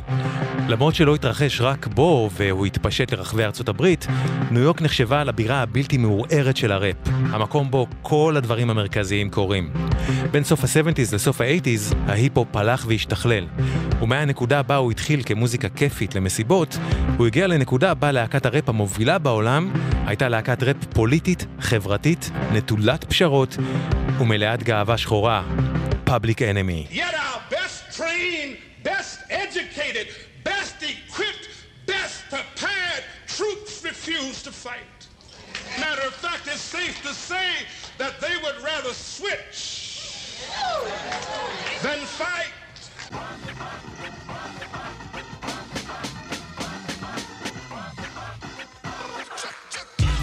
למרות 0.68 0.94
שלא 0.94 1.14
התרחש 1.14 1.60
רק 1.60 1.86
בו 1.86 2.30
והוא 2.32 2.66
התפשט 2.66 3.12
לרחבי 3.12 3.44
ארצות 3.44 3.68
הברית, 3.68 4.06
ניו 4.50 4.62
יורק 4.62 4.82
נחשבה 4.82 5.24
לבירה 5.24 5.62
הבלתי 5.62 5.96
מעורערת 5.96 6.56
של 6.56 6.72
הראפ, 6.72 6.96
המקום 7.06 7.70
בו 7.70 7.86
כל 8.02 8.34
הדברים 8.36 8.70
המרכזיים 8.70 9.30
קורים. 9.30 9.72
בין 10.30 10.44
סוף 10.44 10.64
ה-70's 10.64 11.14
לסוף 11.14 11.40
ה-80's, 11.40 11.94
ההיפ-הופ 12.06 12.56
הלך 12.56 12.84
והשתכלל. 12.88 13.46
ומהנקודה 14.02 14.62
בה 14.62 14.76
הוא 14.76 14.90
התחיל 14.90 15.22
כמוזיקה 15.26 15.68
כיפית 15.68 16.14
למסיבות, 16.14 16.76
הוא 17.16 17.26
הגיע 17.26 17.46
לנקודה 17.46 17.94
בה 17.94 18.12
להקת 18.12 18.46
הראפ 18.46 18.68
המובילה 18.68 19.18
בעולם 19.18 19.72
הייתה 20.06 20.28
להקת 20.28 20.62
ראפ 20.62 20.84
פוליטית, 20.92 21.46
חברתית, 21.60 22.30
נטולת 22.52 23.04
פשרות 23.04 23.56
ומלאת 24.20 24.62
גאווה 24.62 24.98
שחורה, 24.98 25.42
Public 26.06 26.40
Enemy. 26.40 26.94
Yet 26.94 27.14
our 27.14 27.40
best 27.50 27.96
trained, 27.98 28.56
best 28.84 29.18
educated, 29.30 30.08
best 30.44 30.76
equipped, 30.82 31.48
best 31.86 32.18
prepared 32.30 33.02
troops 33.36 33.72
refuse 33.90 34.42
to 34.46 34.52
fight. 34.66 35.00
Matter 35.84 36.04
of 36.10 36.14
fact, 36.24 36.44
it's 36.52 36.66
safe 36.78 36.96
to 37.08 37.12
say 37.30 37.50
that 38.02 38.14
they 38.24 38.34
would 38.44 38.58
rather 38.70 38.92
switch 39.12 39.60
than 41.82 42.00
fight. 42.20 42.54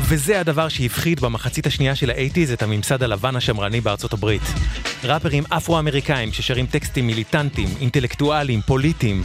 וזה 0.09 0.39
הדבר 0.39 0.69
שהפחיד 0.69 1.19
במחצית 1.19 1.67
השנייה 1.67 1.95
של 1.95 2.09
האייטיז 2.09 2.51
את 2.51 2.63
הממסד 2.63 3.03
הלבן 3.03 3.35
השמרני 3.35 3.81
בארצות 3.81 4.13
הברית. 4.13 4.41
ראפרים 5.03 5.43
אפרו-אמריקאים 5.49 6.33
ששרים 6.33 6.65
טקסטים 6.65 7.07
מיליטנטיים, 7.07 7.67
אינטלקטואליים, 7.81 8.61
פוליטיים, 8.61 9.23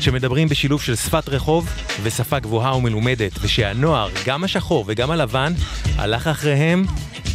שמדברים 0.00 0.48
בשילוב 0.48 0.82
של 0.82 0.96
שפת 0.96 1.28
רחוב 1.28 1.68
ושפה 2.02 2.38
גבוהה 2.38 2.76
ומלומדת, 2.76 3.32
ושהנוער, 3.40 4.08
גם 4.26 4.44
השחור 4.44 4.84
וגם 4.86 5.10
הלבן, 5.10 5.52
הלך 5.96 6.26
אחריהם 6.26 6.84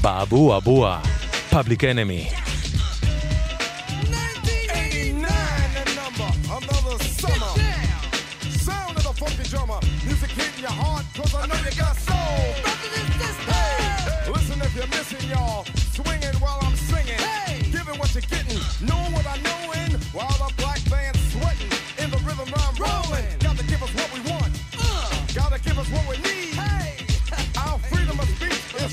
באבו 0.02 0.58
אבוה, 0.58 1.00
Public 1.52 1.84
Enemy. 1.84 2.24
89 4.06 5.74
the 5.76 5.84
number, 6.00 6.30
another 6.58 6.98
summer. 7.20 7.54
Sound 8.68 8.96
of 8.98 9.04
the 9.04 9.14
funky 9.22 9.44
drummer. 9.52 9.80
Music 10.06 10.32
hitting 10.32 10.62
your 10.62 10.72
heart, 10.72 11.06
cause 11.18 11.36
I 11.36 11.46
know 11.48 11.60
you 11.66 11.74
got 11.78 11.96
soul. 12.08 12.40
Hey, 13.52 14.32
listen 14.32 14.62
if 14.62 14.74
you're 14.78 14.92
missing, 14.98 15.30
y'all. 15.30 15.66
Swinging 15.98 16.38
while 16.44 16.60
I'm 16.62 16.76
singing. 16.90 17.20
Giving 17.76 17.98
what 18.00 18.10
you're 18.16 18.30
getting. 18.34 18.62
Knowing 18.88 19.12
what 19.12 19.28
I 19.28 19.38
know. 19.46 19.62
While 20.14 20.28
the 20.28 20.61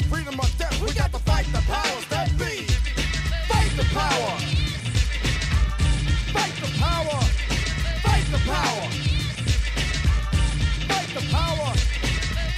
is 0.01 0.07
freedom 0.07 0.39
of 0.41 0.59
death. 0.59 0.81
We 0.81 0.93
got 0.93 1.13
to 1.13 1.19
fight 1.19 1.47
the 1.47 1.63
powers 1.67 2.07
that 2.09 2.29
be. 2.39 2.67
Fight 3.49 3.73
the 3.77 3.85
power. 3.95 4.33
Fight 6.35 6.55
the 6.61 6.71
power. 6.79 7.21
Fight 8.05 8.27
the 8.31 8.39
power. 8.47 8.85
Fight 10.89 11.11
the 11.15 11.23
power. 11.31 11.71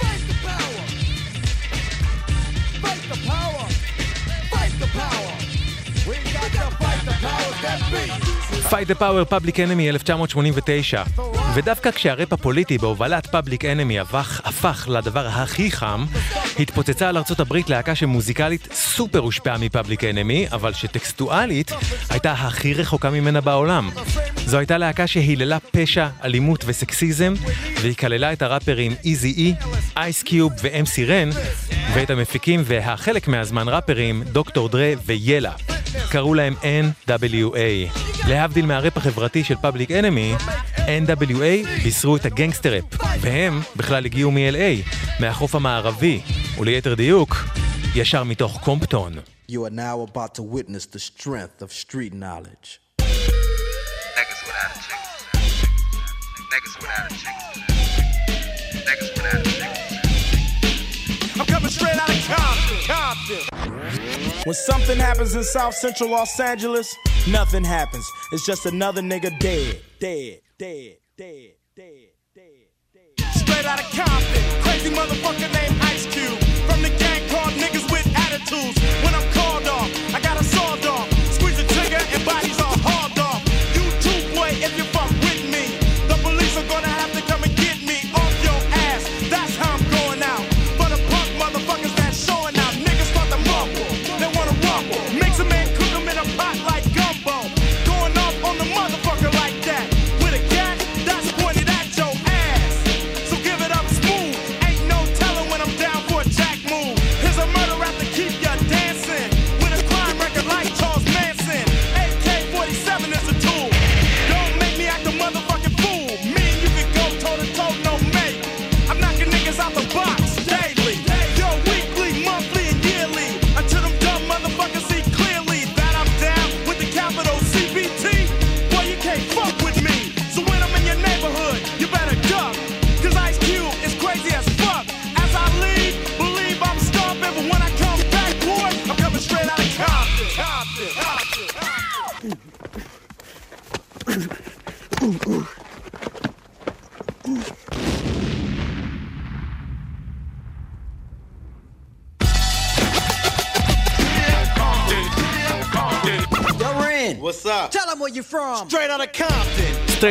Fight 0.01 0.21
the 0.27 0.35
power. 0.47 0.83
Fight 2.81 3.03
the 3.09 3.17
power. 3.27 3.67
Fight 4.51 4.73
the 4.79 4.87
power. 4.87 5.50
Fight 8.69 8.87
the 8.87 8.95
Power 8.95 9.25
Public 9.25 9.55
Enemy 9.55 9.89
1989 9.89 11.03
ודווקא 11.53 11.91
כשהראפ 11.91 12.33
הפוליטי 12.33 12.77
בהובלת 12.77 13.25
Public 13.25 13.61
Enemy 13.61 14.01
הפך, 14.01 14.41
הפך 14.43 14.87
לדבר 14.91 15.27
הכי 15.27 15.71
חם 15.71 16.05
התפוצצה 16.59 17.09
על 17.09 17.17
ארצות 17.17 17.39
הברית 17.39 17.69
להקה 17.69 17.95
שמוזיקלית 17.95 18.67
סופר 18.73 19.19
הושפעה 19.19 19.57
מ 19.57 19.64
Public 19.64 20.03
Enemy 20.03 20.47
אבל 20.51 20.73
שטקסטואלית 20.73 21.71
הייתה 22.09 22.31
הכי 22.31 22.73
רחוקה 22.73 23.09
ממנה 23.09 23.41
בעולם. 23.41 23.89
זו 24.45 24.57
הייתה 24.57 24.77
להקה 24.77 25.07
שהיללה 25.07 25.57
פשע, 25.59 26.07
אלימות 26.23 26.63
וסקסיזם 26.67 27.33
והיא 27.81 27.95
כללה 27.95 28.33
את 28.33 28.41
הראפרים 28.41 28.95
איזי 29.05 29.33
אי, 29.37 29.53
אייס 29.97 30.23
קיוב 30.23 30.53
ואמסי 30.63 31.05
רן 31.05 31.29
ואת 31.93 32.09
המפיקים 32.09 32.61
ולחלק 32.65 33.27
מהזמן 33.27 33.69
ראפרים 33.69 34.23
דוקטור 34.23 34.69
דרה 34.69 34.93
ויאלה 35.05 35.51
קראו 36.09 36.33
להם 36.33 36.55
NWA. 37.07 37.99
להבדיל 38.27 38.65
מהראפ 38.65 38.97
החברתי 38.97 39.43
של 39.43 39.55
Public 39.55 39.91
Enemy, 39.91 40.35
NWA 40.77 41.83
בישרו 41.83 42.15
את 42.15 42.25
הגנגסטר-ראפ, 42.25 42.83
והם 43.19 43.61
בכלל 43.75 44.05
הגיעו 44.05 44.31
מ-LA, 44.31 44.91
מהחוף 45.19 45.55
המערבי, 45.55 46.21
וליתר 46.59 46.93
דיוק, 46.93 47.35
ישר 47.95 48.23
מתוך 48.23 48.59
קומפטון. 48.63 49.13
You 49.51 49.53
are 49.53 49.69
now 49.69 50.01
about 50.11 50.35
to 50.35 50.41
witness 50.41 50.85
the 50.85 50.99
strength 50.99 51.61
of 51.61 51.73
street 51.73 52.13
knowledge. 52.13 52.79
Niggas 54.17 54.41
without 54.47 54.71
a 54.75 54.79
chick. 54.85 55.03
Niggas 56.53 56.75
without 56.81 57.11
a 57.11 57.13
chick. 57.21 57.60
When 64.43 64.55
something 64.55 64.97
happens 64.97 65.35
in 65.35 65.43
South 65.43 65.75
Central 65.75 66.09
Los 66.09 66.39
Angeles, 66.39 66.95
nothing 67.29 67.63
happens. 67.63 68.09
It's 68.31 68.43
just 68.43 68.65
another 68.65 69.01
nigga 69.01 69.37
dead, 69.39 69.81
dead, 69.99 70.39
dead, 70.57 70.97
dead, 71.15 71.51
dead, 71.75 72.09
dead, 72.33 72.67
dead. 72.91 73.35
Straight 73.35 73.65
out 73.67 73.79
of 73.79 73.85
Compton, 73.91 74.61
crazy 74.63 74.89
motherfucker 74.89 75.10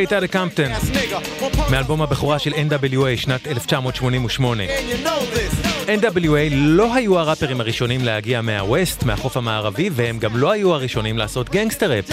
Compton. 0.06 0.70
nigga. 0.92 1.18
One 1.40 1.56
punk 1.56 1.70
מאלבום 1.70 2.02
הבכורה 2.02 2.38
של 2.38 2.52
NWA 2.52 3.16
שנת 3.16 3.46
1988. 3.46 4.64
and 4.64 4.68
you 4.68 5.06
know 5.06 5.36
this. 5.36 5.70
NWA 5.98 6.54
לא 6.54 6.94
היו 6.94 7.18
הראפרים 7.18 7.60
הראשונים 7.60 8.04
להגיע 8.04 8.40
מה 8.40 8.58
West, 8.58 9.02
מהחוף 9.02 9.36
המערבי, 9.36 9.90
והם 9.92 10.18
גם 10.18 10.36
לא 10.36 10.50
היו 10.50 10.74
הראשונים 10.74 11.18
לעשות 11.18 11.50
גנגסטר 11.50 11.90
ראפ. 11.92 12.04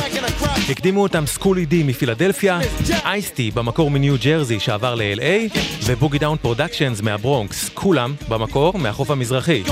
הקדימו 0.70 1.04
אותם 1.04 1.26
סקולי 1.26 1.66
די 1.66 1.84
מפילדלפיה, 1.84 2.60
אייס 3.06 3.36
טי 3.36 3.52
במקור 3.52 3.92
מניו 3.92 4.16
ג'רזי 4.24 4.60
שעבר 4.60 4.96
ל-LA, 4.96 5.58
ו 5.86 5.91
Boogie 5.91 6.20
Down 6.20 6.38
Productions 6.38 7.02
מהברונקס, 7.02 7.70
כולם 7.74 8.16
במקור 8.30 8.78
מהחוף 8.78 9.12
המזרחי. 9.12 9.64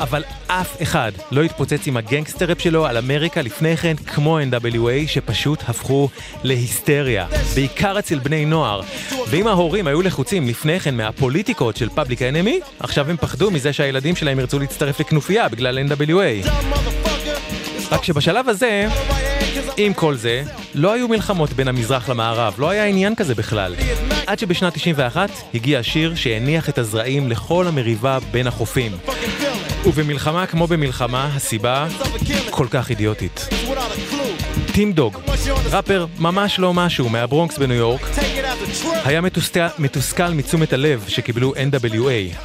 אבל 0.00 0.22
אף 0.60 0.82
אחד 0.82 1.12
לא 1.30 1.42
התפוצץ 1.42 1.86
עם 1.86 1.96
הגנגסטר 1.96 2.44
ראפ 2.44 2.60
שלו 2.60 2.86
על 2.86 2.96
אמריקה 2.96 3.42
לפני 3.42 3.76
כן 3.76 3.94
כמו 3.96 4.38
NWA 4.40 5.06
שפשוט 5.08 5.58
הפכו 5.68 6.08
להיסטריה, 6.44 7.26
בעיקר 7.54 7.98
אצל 7.98 8.18
בני 8.18 8.44
נוער. 8.44 8.80
ואם 9.28 9.46
ההורים 9.46 9.86
היו 9.86 10.02
לחוצים 10.02 10.48
לפני 10.48 10.80
כן 10.80 10.96
מהפוליטיקות 10.96 11.76
של 11.76 11.88
פאבליק 11.88 12.22
אנמי, 12.22 12.60
עכשיו 12.80 13.10
הם 13.10 13.16
פחדו 13.16 13.50
מזה 13.50 13.72
שהילדים 13.72 14.16
שלהם 14.16 14.38
ירצו 14.38 14.58
להצטרף 14.58 15.00
לכנופיה 15.00 15.48
בגלל 15.48 15.78
NWA. 15.88 16.48
רק 17.90 18.04
שבשלב 18.04 18.48
הזה, 18.48 18.88
עם 19.76 19.92
כל 19.94 20.14
זה, 20.14 20.42
לא 20.74 20.92
היו 20.92 21.08
מלחמות 21.08 21.52
בין 21.52 21.68
המזרח 21.68 22.08
למערב, 22.08 22.54
לא 22.58 22.70
היה 22.70 22.84
עניין 22.84 23.14
כזה 23.14 23.34
בכלל. 23.34 23.74
עד 24.26 24.38
שבשנת 24.38 24.74
91 24.74 25.30
הגיע 25.54 25.78
השיר 25.78 26.14
שהניח 26.14 26.68
את 26.68 26.78
הזרעים 26.78 27.28
לכל 27.28 27.66
המריבה 27.66 28.18
בין 28.30 28.46
החופים. 28.46 28.92
ובמלחמה 29.86 30.46
כמו 30.46 30.66
במלחמה, 30.66 31.30
הסיבה 31.34 31.86
כל 32.50 32.66
כך 32.70 32.90
אידיוטית. 32.90 33.48
טים 34.72 34.92
דוג, 34.92 35.18
ראפר 35.70 36.06
ממש 36.18 36.58
לא 36.58 36.74
משהו 36.74 37.08
מהברונקס 37.08 37.58
בניו 37.58 37.76
יורק, 37.76 38.00
היה 39.04 39.20
מתוסכל, 39.78 40.28
מתשומת 40.34 40.72
הלב 40.72 41.04
שקיבלו 41.08 41.54
NWA. 41.54 42.36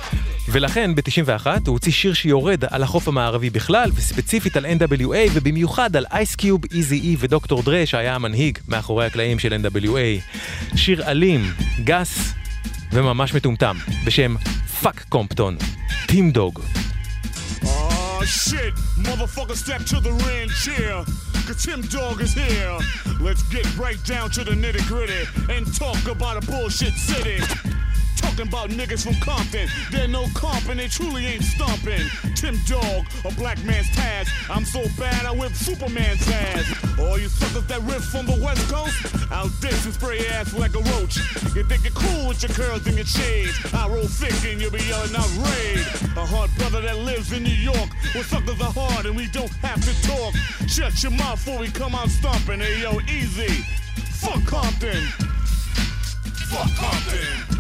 ולכן 0.50 0.96
ב-91 0.96 1.46
הוא 1.46 1.74
הוציא 1.74 1.92
שיר 1.92 2.14
שיורד 2.14 2.64
על 2.70 2.84
החוף 2.84 3.08
המערבי 3.08 3.50
בכלל, 3.50 3.92
וספציפית 3.96 4.58
על 4.58 4.66
NWA, 4.66 5.32
ובמיוחד 5.34 5.96
על 5.96 6.06
אייס 6.12 6.34
קיוב, 6.34 6.62
איזי 6.74 7.00
אי 7.00 7.16
ודוקטור 7.20 7.64
דרה, 7.64 7.86
שהיה 7.86 8.16
המנהיג 8.16 8.58
מאחורי 8.68 9.06
הקלעים 9.06 9.40
של 9.40 9.54
NWA. 9.64 10.38
שיר 10.76 11.04
אלים, 11.08 11.52
גס 11.84 12.34
וממש 12.92 13.34
מטומטם, 13.34 13.78
בשם 14.06 14.36
Fuck 14.82 15.06
Compton, 15.10 15.58
טים 16.08 16.32
דוג. 16.32 16.62
Oh 18.20 18.24
shit, 18.24 18.74
motherfucker, 18.98 19.56
step 19.56 19.84
to 19.86 20.00
the 20.00 20.12
ring 20.26 20.50
chair. 20.50 21.06
Cause 21.46 21.64
Tim 21.64 21.82
Dog 21.82 22.20
is 22.20 22.34
here. 22.34 22.76
Let's 23.22 23.44
get 23.44 23.64
right 23.78 24.04
down 24.06 24.32
to 24.32 24.44
the 24.44 24.54
nitty 24.54 24.88
gritty 24.88 25.28
and 25.54 25.72
talk 25.76 26.04
about 26.08 26.44
a 26.44 26.48
bullshit 26.48 26.96
city. 26.96 27.38
Talking 28.18 28.48
about 28.48 28.70
niggas 28.70 29.04
from 29.04 29.16
Compton. 29.16 29.68
They're 29.92 30.08
no 30.08 30.28
comp 30.34 30.70
and 30.70 30.80
they 30.80 30.88
truly 30.88 31.26
ain't 31.26 31.44
stomping. 31.44 32.02
Tim 32.36 32.58
Dog, 32.66 33.06
a 33.26 33.32
black 33.34 33.64
man's 33.64 33.90
task. 33.96 34.32
I'm 34.50 34.66
so 34.66 34.84
bad 34.98 35.26
I 35.26 35.32
whip 35.32 35.54
Superman's 35.54 36.28
ass. 36.28 37.00
All 37.00 37.18
you 37.18 37.30
suckers 37.30 37.66
that 37.68 37.82
riff 37.84 38.04
from 38.06 38.26
the 38.26 38.40
West 38.44 38.68
Coast, 38.72 39.32
I'll 39.32 39.50
diss 39.62 39.86
and 39.86 39.94
spray 39.94 40.20
your 40.20 40.32
ass 40.34 40.54
like 40.54 40.76
a 40.76 40.82
roach. 40.94 41.18
You 41.56 41.64
think 41.64 41.84
you're 41.84 41.94
cool 41.94 42.28
with 42.28 42.42
your 42.44 42.52
curls 42.54 42.86
and 42.88 42.96
your 42.96 43.06
shades. 43.06 43.58
I 43.74 43.88
roll 43.88 44.06
thick 44.06 44.34
and 44.52 44.62
you'll 44.62 44.72
be 44.72 44.84
yelling 44.84 45.16
out 45.16 45.30
raid. 45.38 45.80
A 46.18 46.26
hard 46.26 46.50
brother 46.58 46.82
that 46.82 46.98
lives 47.00 47.32
in 47.32 47.44
New 47.44 47.50
York. 47.50 47.90
Where 48.14 48.24
suckers 48.24 48.60
are 48.62 48.74
hard 48.74 49.06
and 49.06 49.16
we 49.16 49.28
don't 49.28 49.54
have 49.62 49.82
to 49.82 49.94
talk. 50.08 50.34
Shut 50.68 51.02
your 51.04 51.12
mouth 51.12 51.44
before 51.44 51.60
we 51.60 51.70
come 51.70 51.96
out 51.96 52.10
stomping. 52.10 52.60
Hey 52.60 52.82
yo, 52.82 53.00
easy. 53.10 53.64
Fuck 54.22 54.46
Compton. 54.46 55.02
Fuck 56.50 56.70
Compton. 56.76 57.57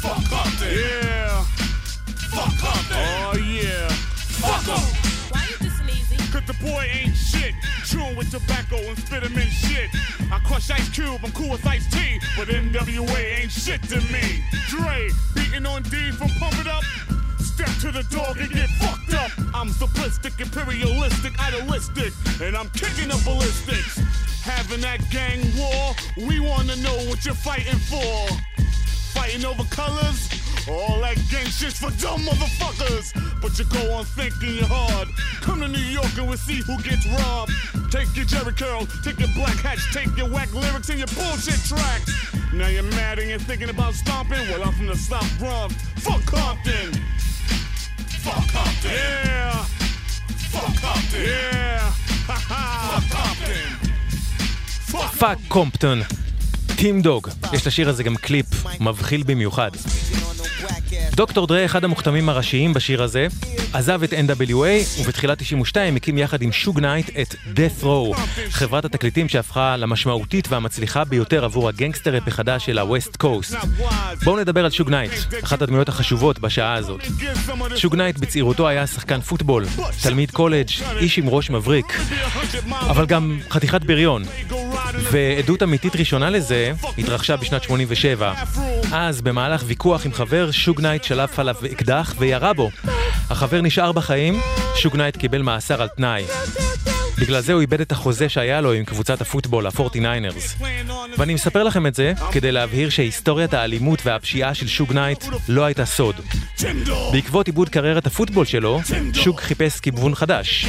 Fuck 0.00 0.24
Compton. 0.30 0.68
Yeah. 0.72 1.44
Fuck 2.32 2.56
Compton. 2.56 2.96
Oh 2.96 3.36
yeah. 3.36 3.88
Fuck 4.40 4.66
em. 4.68 4.80
Why 5.28 5.44
you 5.50 5.56
this 5.58 5.78
lazy? 5.84 6.16
Cause 6.32 6.46
the 6.46 6.56
boy 6.64 6.88
ain't 6.90 7.14
shit. 7.14 7.54
Chewing 7.84 8.16
with 8.16 8.30
tobacco 8.30 8.76
and 8.76 8.96
spit 8.98 9.24
him 9.24 9.36
in 9.36 9.48
shit. 9.50 9.90
I 10.32 10.38
crush 10.46 10.70
Ice 10.70 10.88
Cube, 10.88 11.20
I'm 11.22 11.32
cool 11.32 11.50
with 11.50 11.66
Ice 11.66 11.86
T. 11.92 12.18
But 12.34 12.48
NWA 12.48 13.40
ain't 13.42 13.52
shit 13.52 13.82
to 13.90 14.00
me. 14.10 14.42
Dre, 14.68 15.10
beating 15.34 15.66
on 15.66 15.82
D 15.82 16.10
from 16.12 16.30
Pump 16.40 16.58
It 16.58 16.66
Up. 16.66 16.82
Step 17.38 17.68
to 17.80 17.92
the 17.92 18.04
dog 18.04 18.38
and 18.38 18.50
get 18.50 18.70
fucked 18.80 19.12
up. 19.12 19.30
I'm 19.54 19.68
simplistic, 19.68 20.40
imperialistic, 20.40 21.38
idealistic. 21.38 22.14
And 22.40 22.56
I'm 22.56 22.70
kicking 22.70 23.08
the 23.08 23.20
ballistics. 23.22 23.98
Having 24.40 24.80
that 24.80 25.00
gang 25.10 25.44
war, 25.58 25.94
we 26.26 26.40
wanna 26.40 26.76
know 26.76 26.96
what 27.10 27.22
you're 27.26 27.34
fighting 27.34 27.78
for 27.80 28.28
fighting 29.14 29.44
over 29.44 29.64
colors. 29.64 30.28
All 30.68 31.00
that 31.00 31.16
gang 31.30 31.46
shit's 31.46 31.78
for 31.78 31.90
dumb 32.00 32.20
motherfuckers. 32.20 33.12
But 33.40 33.58
you 33.58 33.64
go 33.66 33.92
on 33.94 34.04
thinking 34.04 34.56
you're 34.56 34.68
hard. 34.68 35.08
Come 35.40 35.60
to 35.60 35.68
New 35.68 35.78
York 35.78 36.16
and 36.18 36.28
we'll 36.28 36.38
see 36.38 36.60
who 36.60 36.76
gets 36.82 37.06
robbed. 37.06 37.52
Take 37.90 38.14
your 38.14 38.24
Jerry 38.26 38.52
Curl, 38.52 38.86
take 39.02 39.18
your 39.18 39.30
black 39.34 39.56
hats, 39.56 39.82
take 39.92 40.14
your 40.16 40.28
whack 40.28 40.52
lyrics 40.54 40.88
and 40.90 40.98
your 40.98 41.08
bullshit 41.08 41.58
tracks. 41.64 42.12
Now 42.52 42.68
you're 42.68 42.82
mad 42.82 43.18
and 43.18 43.28
you're 43.28 43.38
thinking 43.38 43.70
about 43.70 43.94
stomping. 43.94 44.48
Well, 44.50 44.62
I'm 44.62 44.72
from 44.72 44.86
the 44.86 44.96
South 44.96 45.38
Bronx. 45.38 45.74
Fuck 45.96 46.24
Compton. 46.26 46.92
Fuck 48.20 48.46
Compton. 48.52 48.90
Yeah. 48.90 49.64
Fuck 50.52 50.76
Compton. 50.80 51.22
Yeah. 51.22 51.92
Ha 52.30 52.36
ha. 52.46 53.00
Fuck 54.86 55.08
Compton. 55.08 55.18
Fuck 55.18 55.48
Compton. 55.48 56.19
טים 56.80 57.02
דוג, 57.02 57.28
יש 57.52 57.66
לשיר 57.66 57.88
הזה 57.88 58.02
גם 58.02 58.16
קליפ 58.16 58.46
מבחיל 58.80 59.22
במיוחד. 59.26 59.70
דוקטור 61.12 61.46
דרה, 61.46 61.64
אחד 61.64 61.84
המוכתמים 61.84 62.28
הראשיים 62.28 62.74
בשיר 62.74 63.02
הזה, 63.02 63.26
עזב 63.72 64.02
את 64.02 64.12
NWA, 64.12 65.00
ובתחילת 65.00 65.38
92 65.38 65.96
הקים 65.96 66.18
יחד 66.18 66.42
עם 66.42 66.52
שוג 66.52 66.80
נייט 66.80 67.10
את 67.22 67.34
Death 67.54 67.84
Row, 67.84 68.20
חברת 68.50 68.84
התקליטים 68.84 69.28
שהפכה 69.28 69.76
למשמעותית 69.76 70.48
והמצליחה 70.48 71.04
ביותר 71.04 71.44
עבור 71.44 71.68
הגנגסטר 71.68 72.14
ראפ 72.14 72.28
החדש 72.28 72.66
של 72.66 72.78
ה-West 72.78 73.24
Coast. 73.24 73.66
בואו 74.24 74.40
נדבר 74.40 74.64
על 74.64 74.70
שוג 74.70 74.90
נייט, 74.90 75.12
אחת 75.44 75.62
הדמויות 75.62 75.88
החשובות 75.88 76.38
בשעה 76.38 76.74
הזאת. 76.74 77.00
שוג 77.76 77.96
נייט 77.96 78.18
בצעירותו 78.18 78.68
היה 78.68 78.86
שחקן 78.86 79.20
פוטבול, 79.20 79.66
תלמיד 80.02 80.30
קולג', 80.30 80.68
איש 80.96 81.18
עם 81.18 81.28
ראש 81.28 81.50
מבריק, 81.50 82.00
אבל 82.70 83.06
גם 83.06 83.40
חתיכת 83.50 83.84
בריון. 83.84 84.22
ועדות 85.10 85.62
אמיתית 85.62 85.96
ראשונה 85.96 86.30
לזה 86.30 86.72
התרחשה 86.98 87.36
בשנת 87.36 87.62
87. 87.62 88.32
אז 88.92 89.20
במהלך 89.20 89.62
ויכוח 89.66 90.06
עם 90.06 90.12
חבר, 90.12 90.50
שוג 90.50 90.80
נייט 90.80 91.04
שלף 91.04 91.38
עליו 91.38 91.54
אקדח 91.72 92.14
וירה 92.18 92.52
בו. 92.52 92.70
החבר 93.30 93.60
נשאר 93.60 93.92
בחיים, 93.92 94.40
שוג 94.76 94.96
נייט 94.96 95.16
קיבל 95.16 95.42
מאסר 95.42 95.82
על 95.82 95.88
תנאי. 95.88 96.24
בגלל 97.18 97.40
זה 97.40 97.52
הוא 97.52 97.60
איבד 97.60 97.80
את 97.80 97.92
החוזה 97.92 98.28
שהיה 98.28 98.60
לו 98.60 98.72
עם 98.72 98.84
קבוצת 98.84 99.20
הפוטבול, 99.20 99.66
ה-49ers. 99.66 100.64
ואני 101.18 101.34
מספר 101.34 101.62
לכם 101.62 101.86
את 101.86 101.94
זה 101.94 102.12
כדי 102.32 102.52
להבהיר 102.52 102.90
שהיסטוריית 102.90 103.54
האלימות 103.54 104.06
והפשיעה 104.06 104.54
של 104.54 104.66
שוג 104.66 104.92
נייט 104.92 105.24
לא 105.48 105.64
הייתה 105.64 105.84
סוד. 105.84 106.14
בעקבות 107.12 107.46
איבוד 107.46 107.68
קריירת 107.68 108.06
הפוטבול 108.06 108.44
שלו, 108.44 108.80
שוג 109.12 109.40
חיפש 109.40 109.80
כיוון 109.80 110.14
חדש. 110.14 110.66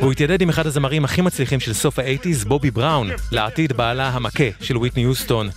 הוא 0.00 0.12
התיידד 0.12 0.42
עם 0.42 0.48
אחד 0.48 0.66
הזמרים 0.66 1.04
הכי 1.04 1.20
מצליחים 1.20 1.60
של 1.60 1.72
סוף 1.72 1.98
האייטיז, 1.98 2.44
בובי 2.44 2.70
בראון, 2.70 3.10
לעתיד 3.30 3.72
בעלה 3.72 4.08
המכה 4.08 4.44
של 4.60 4.76
וויטני 4.76 5.02
יוסטון, 5.02 5.48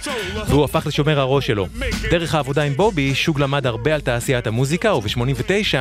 והוא 0.47 0.65
הפך 0.65 0.87
לשומר 0.87 1.19
הראש 1.19 1.47
שלו. 1.47 1.67
דרך 2.11 2.35
העבודה 2.35 2.63
עם 2.63 2.73
בובי, 2.73 3.15
שוג 3.15 3.39
למד 3.39 3.67
הרבה 3.67 3.95
על 3.95 4.01
תעשיית 4.01 4.47
המוזיקה, 4.47 4.95
וב-89 4.95 5.75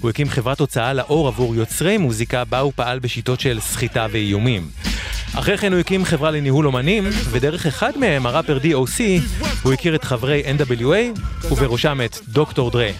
הוא 0.00 0.10
הקים 0.10 0.28
חברת 0.28 0.60
הוצאה 0.60 0.92
לאור 0.92 1.28
עבור 1.28 1.54
יוצרי 1.54 1.98
מוזיקה, 1.98 2.44
בה 2.44 2.58
הוא 2.58 2.72
פעל 2.76 2.98
בשיטות 2.98 3.40
של 3.40 3.60
סחיטה 3.60 3.99
ואיומים. 4.10 4.68
אחרי 5.34 5.58
כן 5.58 5.72
הוא 5.72 5.80
הקים 5.80 6.04
חברה 6.04 6.30
לניהול 6.30 6.66
אומנים, 6.66 7.04
ודרך 7.30 7.66
אחד 7.66 7.98
מהם, 7.98 8.26
הראפר 8.26 8.58
DOC, 8.62 9.00
הוא 9.62 9.72
הכיר 9.72 9.94
את 9.94 10.04
חברי 10.04 10.42
NWA, 10.58 11.20
ובראשם 11.52 12.00
את 12.04 12.16
דוקטור 12.28 12.70
דרה. 12.70 12.90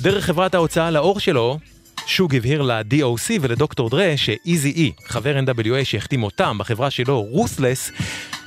דרך 0.00 0.24
חברת 0.24 0.54
ההוצאה 0.54 0.90
לאור 0.90 1.20
שלו, 1.20 1.58
שוג 2.06 2.34
הבהיר 2.34 2.62
ל-DOC 2.62 3.30
ולדוקטור 3.40 3.90
דרה 3.90 4.12
שאיזי 4.16 4.70
אי, 4.70 4.92
חבר 5.06 5.40
NWA 5.46 5.84
שהחתים 5.84 6.22
אותם 6.22 6.58
בחברה 6.58 6.90
שלו, 6.90 7.20
Ruthless, 7.20 7.90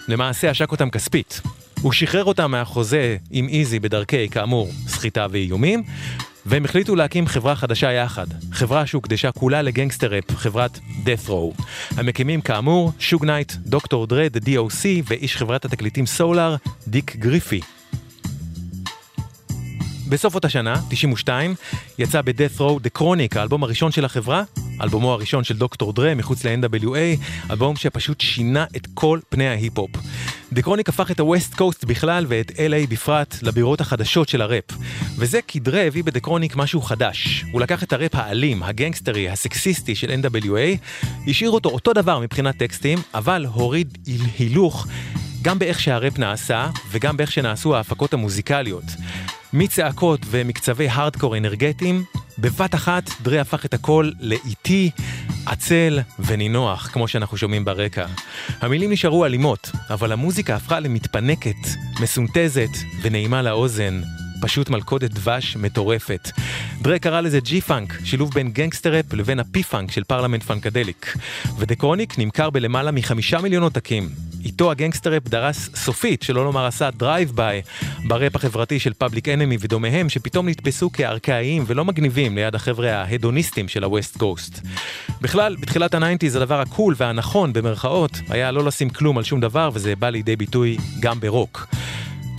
למעשה 0.07 0.49
עשק 0.49 0.71
אותם 0.71 0.89
כספית. 0.89 1.41
הוא 1.81 1.91
שחרר 1.91 2.23
אותם 2.23 2.51
מהחוזה 2.51 3.17
עם 3.31 3.47
איזי 3.49 3.79
בדרכי, 3.79 4.29
כאמור, 4.29 4.71
סחיטה 4.87 5.27
ואיומים, 5.31 5.83
והם 6.45 6.65
החליטו 6.65 6.95
להקים 6.95 7.27
חברה 7.27 7.55
חדשה 7.55 7.91
יחד. 7.91 8.27
חברה 8.51 8.85
שהוקדשה 8.85 9.31
כולה 9.31 9.61
לגנגסטר 9.61 10.13
ראפ, 10.13 10.35
חברת 10.35 10.79
Death 11.03 11.29
Row. 11.29 11.63
המקימים 11.97 12.41
כאמור, 12.41 12.91
שוג 12.99 13.25
נייט, 13.25 13.53
דוקטור 13.55 14.07
The 14.07 14.45
DOC, 14.45 14.85
ואיש 15.05 15.37
חברת 15.37 15.65
התקליטים 15.65 16.05
סולאר, 16.05 16.55
דיק 16.87 17.15
גריפי. 17.15 17.61
בסוף 20.11 20.35
אותה 20.35 20.49
שנה, 20.49 20.75
92, 20.89 21.55
יצא 21.99 22.21
ב-Death 22.21 22.57
Row 22.59 22.61
The 22.87 23.01
Chronic, 23.01 23.39
האלבום 23.39 23.63
הראשון 23.63 23.91
של 23.91 24.05
החברה, 24.05 24.43
אלבומו 24.81 25.11
הראשון 25.11 25.43
של 25.43 25.57
דוקטור 25.57 25.93
דרה 25.93 26.15
מחוץ 26.15 26.45
ל-NWA, 26.45 26.97
אלבום 27.51 27.75
שפשוט 27.75 28.21
שינה 28.21 28.65
את 28.75 28.87
כל 28.93 29.19
פני 29.29 29.47
ההיפ-הופ. 29.47 29.89
The 30.55 30.59
Chronic 30.59 30.83
הפך 30.87 31.11
את 31.11 31.19
ה-West 31.19 31.55
Coast 31.57 31.87
בכלל 31.87 32.25
ואת 32.27 32.51
LA 32.51 32.89
בפרט 32.89 33.35
לבירות 33.41 33.81
החדשות 33.81 34.29
של 34.29 34.41
הראפ. 34.41 34.63
וזה 35.17 35.39
כי 35.47 35.59
דרה 35.59 35.81
הביא 35.81 36.03
ב-The 36.03 36.27
Chronic 36.27 36.53
משהו 36.55 36.81
חדש. 36.81 37.45
הוא 37.51 37.61
לקח 37.61 37.83
את 37.83 37.93
הראפ 37.93 38.15
האלים, 38.15 38.63
הגנגסטרי, 38.63 39.29
הסקסיסטי 39.29 39.95
של 39.95 40.11
NWA, 40.23 40.77
השאיר 41.27 41.49
אותו 41.51 41.69
אותו 41.69 41.93
דבר 41.93 42.19
מבחינת 42.19 42.57
טקסטים, 42.57 42.97
אבל 43.13 43.45
הוריד 43.53 43.97
היל- 44.05 44.21
הילוך 44.39 44.87
גם 45.41 45.59
באיך 45.59 45.79
שהראפ 45.79 46.19
נעשה 46.19 46.69
וגם 46.91 47.17
באיך 47.17 47.31
שנעשו 47.31 47.75
ההפקות 47.75 48.13
המוזיקליות. 48.13 48.83
מצעקות 49.53 50.19
ומקצבי 50.25 50.89
הארדקור 50.89 51.37
אנרגטיים, 51.37 52.03
בבת 52.39 52.75
אחת 52.75 53.03
דרה 53.21 53.41
הפך 53.41 53.65
את 53.65 53.73
הכל 53.73 54.11
לאיטי, 54.19 54.91
עצל 55.45 55.99
ונינוח, 56.19 56.89
כמו 56.93 57.07
שאנחנו 57.07 57.37
שומעים 57.37 57.65
ברקע. 57.65 58.05
המילים 58.61 58.91
נשארו 58.91 59.25
אלימות, 59.25 59.71
אבל 59.89 60.11
המוזיקה 60.11 60.55
הפכה 60.55 60.79
למתפנקת, 60.79 61.67
מסונתזת 62.01 62.69
ונעימה 63.01 63.41
לאוזן. 63.41 64.01
פשוט 64.41 64.69
מלכודת 64.69 65.11
דבש 65.11 65.55
מטורפת. 65.55 66.31
דרה 66.81 66.99
קרא 66.99 67.21
לזה 67.21 67.39
G-Funk, 67.39 67.99
שילוב 68.03 68.33
בין 68.33 68.51
גנגסטראפ 68.51 69.13
לבין 69.13 69.39
ה 69.39 69.63
P-Funk 69.63 69.91
של 69.91 70.03
Parliament 70.03 70.43
Funkadelic. 70.43 71.15
ו 71.57 71.63
The 71.63 71.79
Chronic 71.79 72.17
נמכר 72.17 72.49
בלמעלה 72.49 72.91
מחמישה 72.91 73.41
מיליון 73.41 73.63
עותקים. 73.63 74.09
איתו 74.45 74.71
הגנגסטראפ 74.71 75.27
דרס 75.27 75.69
סופית, 75.75 76.23
שלא 76.23 76.45
לומר 76.45 76.65
עשה 76.65 76.91
drive-by, 76.91 77.61
בראפ 78.07 78.35
החברתי 78.35 78.79
של 78.79 78.93
Public 78.93 79.27
Enemy 79.29 79.57
ודומיהם, 79.59 80.09
שפתאום 80.09 80.49
נתפסו 80.49 80.91
כארכאיים 80.91 81.63
ולא 81.67 81.85
מגניבים 81.85 82.35
ליד 82.35 82.55
החבר'ה 82.55 82.91
ההדוניסטים 82.91 83.67
של 83.67 83.83
ה 83.83 83.90
West 83.90 84.17
Coast. 84.17 84.59
בכלל, 85.21 85.55
בתחילת 85.61 85.93
ה 85.93 85.98
nineties 85.98 86.35
הדבר 86.35 86.61
ה 86.61 86.68
cool 86.68 86.95
והנכון 86.97 87.53
במרכאות 87.53 88.11
היה 88.29 88.51
לא 88.51 88.63
לשים 88.63 88.89
כלום 88.89 89.17
על 89.17 89.23
שום 89.23 89.39
דבר, 89.39 89.69
וזה 89.73 89.95
בא 89.95 90.09
לידי 90.09 90.35
ביטוי 90.35 90.77
גם 90.99 91.19
ברוק. 91.19 91.67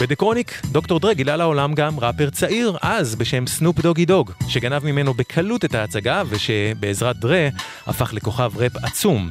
ב 0.03 0.07
The 0.07 0.22
Chronic, 0.22 0.61
דוקטור 0.64 1.00
דרה 1.00 1.14
גילה 1.14 1.36
לעולם 1.36 1.74
גם 1.74 2.00
ראפר 2.00 2.30
צעיר 2.30 2.76
אז 2.82 3.14
בשם 3.14 3.46
סנופ 3.46 3.80
דוגי 3.80 4.05
דוג, 4.05 4.32
שגנב 4.48 4.84
ממנו 4.84 5.14
בקלות 5.14 5.64
את 5.64 5.74
ההצגה 5.74 6.22
ושבעזרת 6.28 7.16
דרה 7.16 7.48
הפך 7.86 8.14
לכוכב 8.14 8.53
ראפ 8.57 8.72
עצום. 8.82 9.30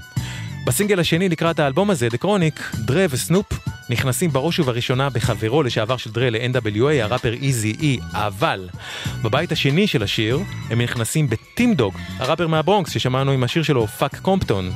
בסינגל 0.66 1.00
השני 1.00 1.30
לקראת 1.30 1.60
האלבום 1.60 1.90
הזה, 1.90 2.10
The 2.10 2.27
Chronic, 2.27 2.72
דרה 2.74 3.06
וסנופ 3.10 3.46
נכנסים 3.90 4.30
בראש 4.30 4.60
ובראשונה 4.60 5.10
בחברו 5.10 5.64
לשעבר 5.64 5.98
של 5.98 6.12
דרה 6.12 6.30
ל-NWA, 6.30 7.04
הראפר 7.04 7.34
איזי 7.34 7.76
אי, 7.82 8.00
אבל 8.14 8.70
בבית 9.24 9.52
השני 9.52 9.88
של 9.88 10.04
השיר 10.04 10.40
הם 10.70 10.82
נכנסים 10.82 11.28
בטים 11.30 11.74
דוג, 11.74 11.94
הראפר 12.18 12.48
מהברונקס 12.48 12.92
ששמענו 12.92 13.32
עם 13.32 13.44
השיר 13.44 13.64
שלו, 13.64 13.88
Fuck 13.88 14.20
Compton. 14.20 14.72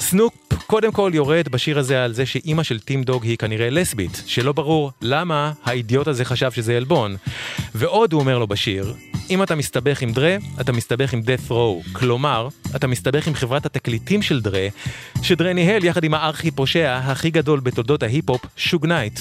סנופ 0.00 0.32
קודם 0.66 0.92
כל 0.92 1.10
יורד 1.14 1.48
בשיר 1.48 1.78
הזה 1.78 2.04
על 2.04 2.12
זה 2.12 2.26
שאימא 2.26 2.62
של 2.62 2.80
טים 2.80 3.02
דוג 3.02 3.24
היא 3.24 3.38
כנראה 3.38 3.70
לסבית, 3.70 4.22
שלא 4.26 4.52
ברור 4.52 4.92
למה 5.02 5.52
האידיוט 5.64 6.08
הזה 6.08 6.24
חשב 6.24 6.50
שזה 6.52 6.76
עלבון. 6.76 7.16
ועוד 7.74 8.12
הוא 8.12 8.20
אומר 8.20 8.38
לו 8.38 8.46
בשיר, 8.46 8.94
אם 9.30 9.42
אתה 9.42 9.54
מסתבך 9.54 10.02
עם 10.02 10.12
דרה, 10.12 10.36
אתה 10.60 10.72
מסתבך 10.72 11.12
עם 11.12 11.20
death 11.20 11.50
row. 11.50 11.92
כלומר, 11.92 12.48
אתה 12.76 12.86
מסתבך 12.86 13.26
עם 13.26 13.34
חברת 13.34 13.66
התקליטים 13.66 14.22
של 14.22 14.40
דרה, 14.40 14.68
שדרה 15.22 15.52
ניהל 15.52 15.84
יחד 15.84 16.04
עם 16.04 16.14
הארכי 16.14 16.50
פושע 16.50 16.96
הכי 16.96 17.30
גדול 17.30 17.60
בתולדות 17.60 18.02
ההיפ-הופ, 18.02 18.40
שוג 18.56 18.86
נייט. 18.86 19.20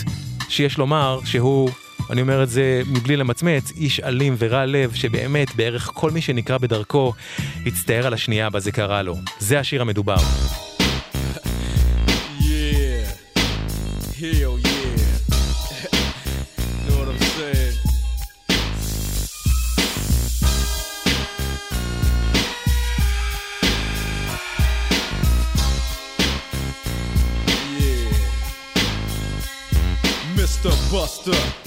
שיש 0.50 0.78
לומר 0.78 1.20
שהוא, 1.26 1.70
אני 2.10 2.22
אומר 2.22 2.44
את 2.44 2.50
זה 2.50 2.82
מבלי 2.88 3.16
למצמץ, 3.16 3.72
איש 3.72 4.00
אלים 4.00 4.36
ורע 4.38 4.66
לב, 4.66 4.94
שבאמת 4.94 5.56
בערך 5.56 5.92
כל 5.94 6.12
מי 6.12 6.22
שנקרא 6.22 6.58
בדרכו, 6.58 7.14
הצטער 7.66 8.08
על 8.08 8.14
השנייה 8.14 8.50
בה 8.50 8.60
זה 8.60 8.72
קרה 8.72 9.02
לו. 9.02 9.16
זה 9.40 9.60
השיר 9.60 9.82
המדובר. 9.82 10.16
Buster, 30.92 31.67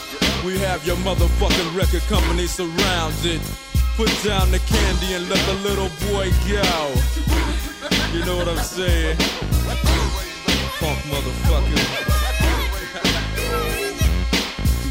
We 0.43 0.57
have 0.57 0.85
your 0.87 0.95
motherfucking 0.97 1.77
record 1.77 2.01
company 2.09 2.47
surrounded. 2.47 3.41
Put 3.95 4.09
down 4.23 4.49
the 4.49 4.57
candy 4.57 5.13
and 5.13 5.29
let 5.29 5.37
the 5.45 5.53
little 5.61 5.89
boy 6.09 6.31
go. 6.49 6.93
You 8.11 8.25
know 8.25 8.37
what 8.37 8.47
I'm 8.47 8.57
saying? 8.57 9.17
Funk 10.79 10.97
motherfucker. 11.13 11.77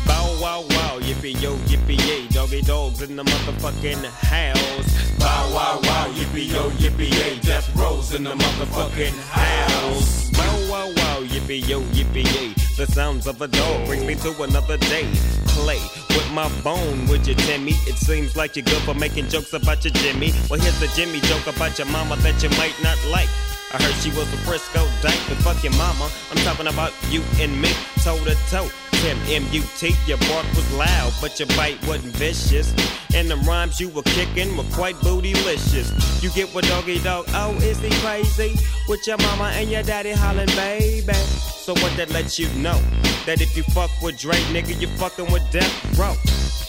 Bow 0.06 0.38
wow 0.40 0.60
wow, 0.70 1.00
yippee 1.00 1.40
yo, 1.42 1.56
yippee 1.96 2.32
doggy 2.32 2.62
dogs 2.62 3.02
in 3.02 3.16
the 3.16 3.24
motherfucking 3.24 4.04
house. 4.04 5.18
Bow 5.18 5.54
wow 5.54 5.80
wow, 5.82 6.12
yippee 6.12 6.52
yo, 6.52 6.70
yippee 6.70 7.10
yay, 7.10 7.38
death 7.40 7.74
rolls 7.76 8.14
in 8.14 8.24
the 8.24 8.30
motherfucking 8.30 9.16
house. 9.30 10.30
Bow 10.30 10.70
wow 10.70 10.86
wow, 10.88 11.22
yippee 11.22 11.66
yo, 11.68 11.80
yippee 11.92 12.24
yay, 12.34 12.54
the 12.76 12.86
sounds 12.86 13.26
of 13.26 13.40
a 13.40 13.48
dog 13.48 13.86
brings 13.86 14.04
me 14.04 14.14
to 14.16 14.42
another 14.42 14.76
day. 14.76 15.08
Play 15.48 15.80
with 16.10 16.30
my 16.32 16.48
bone, 16.62 17.06
would 17.08 17.26
you 17.26 17.34
Timmy? 17.34 17.72
It 17.86 17.96
seems 17.96 18.36
like 18.36 18.56
you're 18.56 18.64
good 18.64 18.82
for 18.82 18.94
making 18.94 19.28
jokes 19.28 19.52
about 19.52 19.84
your 19.84 19.92
Jimmy. 19.94 20.32
Well, 20.48 20.60
here's 20.60 20.78
the 20.80 20.88
Jimmy 20.94 21.20
joke 21.20 21.46
about 21.46 21.78
your 21.78 21.88
mama 21.88 22.16
that 22.16 22.42
you 22.42 22.50
might 22.50 22.74
not 22.82 22.98
like. 23.10 23.28
I 23.72 23.82
heard 23.82 23.94
she 24.02 24.10
was 24.10 24.32
a 24.32 24.36
Frisco 24.38 24.84
dyke, 25.00 25.20
but 25.28 25.38
fuck 25.38 25.62
your 25.62 25.72
mama. 25.74 26.10
I'm 26.30 26.38
talking 26.38 26.66
about 26.66 26.92
you 27.08 27.22
and 27.38 27.60
me, 27.60 27.70
toe 28.02 28.18
to 28.24 28.34
toe. 28.50 28.89
Tim 29.00 29.16
M-U-T, 29.28 29.94
your 30.06 30.18
bark 30.18 30.44
was 30.54 30.72
loud, 30.74 31.10
but 31.22 31.38
your 31.38 31.48
bite 31.56 31.78
wasn't 31.86 32.14
vicious. 32.16 32.74
And 33.14 33.30
the 33.30 33.36
rhymes 33.48 33.80
you 33.80 33.88
were 33.88 34.02
kicking 34.02 34.54
were 34.58 34.70
quite 34.74 34.94
bootylicious. 34.96 36.22
You 36.22 36.28
get 36.30 36.54
what 36.54 36.64
doggy 36.64 36.98
dog, 36.98 37.24
oh, 37.30 37.54
is 37.62 37.78
he 37.80 37.88
crazy? 38.04 38.56
With 38.88 39.06
your 39.06 39.16
mama 39.16 39.52
and 39.54 39.70
your 39.70 39.82
daddy 39.82 40.12
hollering, 40.12 40.48
baby. 40.48 41.14
So 41.14 41.72
what 41.76 41.96
that 41.96 42.10
lets 42.10 42.38
you 42.38 42.48
know? 42.60 42.78
That 43.24 43.40
if 43.40 43.56
you 43.56 43.62
fuck 43.62 43.90
with 44.02 44.18
Drake, 44.18 44.44
nigga, 44.52 44.78
you 44.78 44.88
fucking 44.98 45.32
with 45.32 45.50
Death 45.50 45.98
Row. 45.98 46.14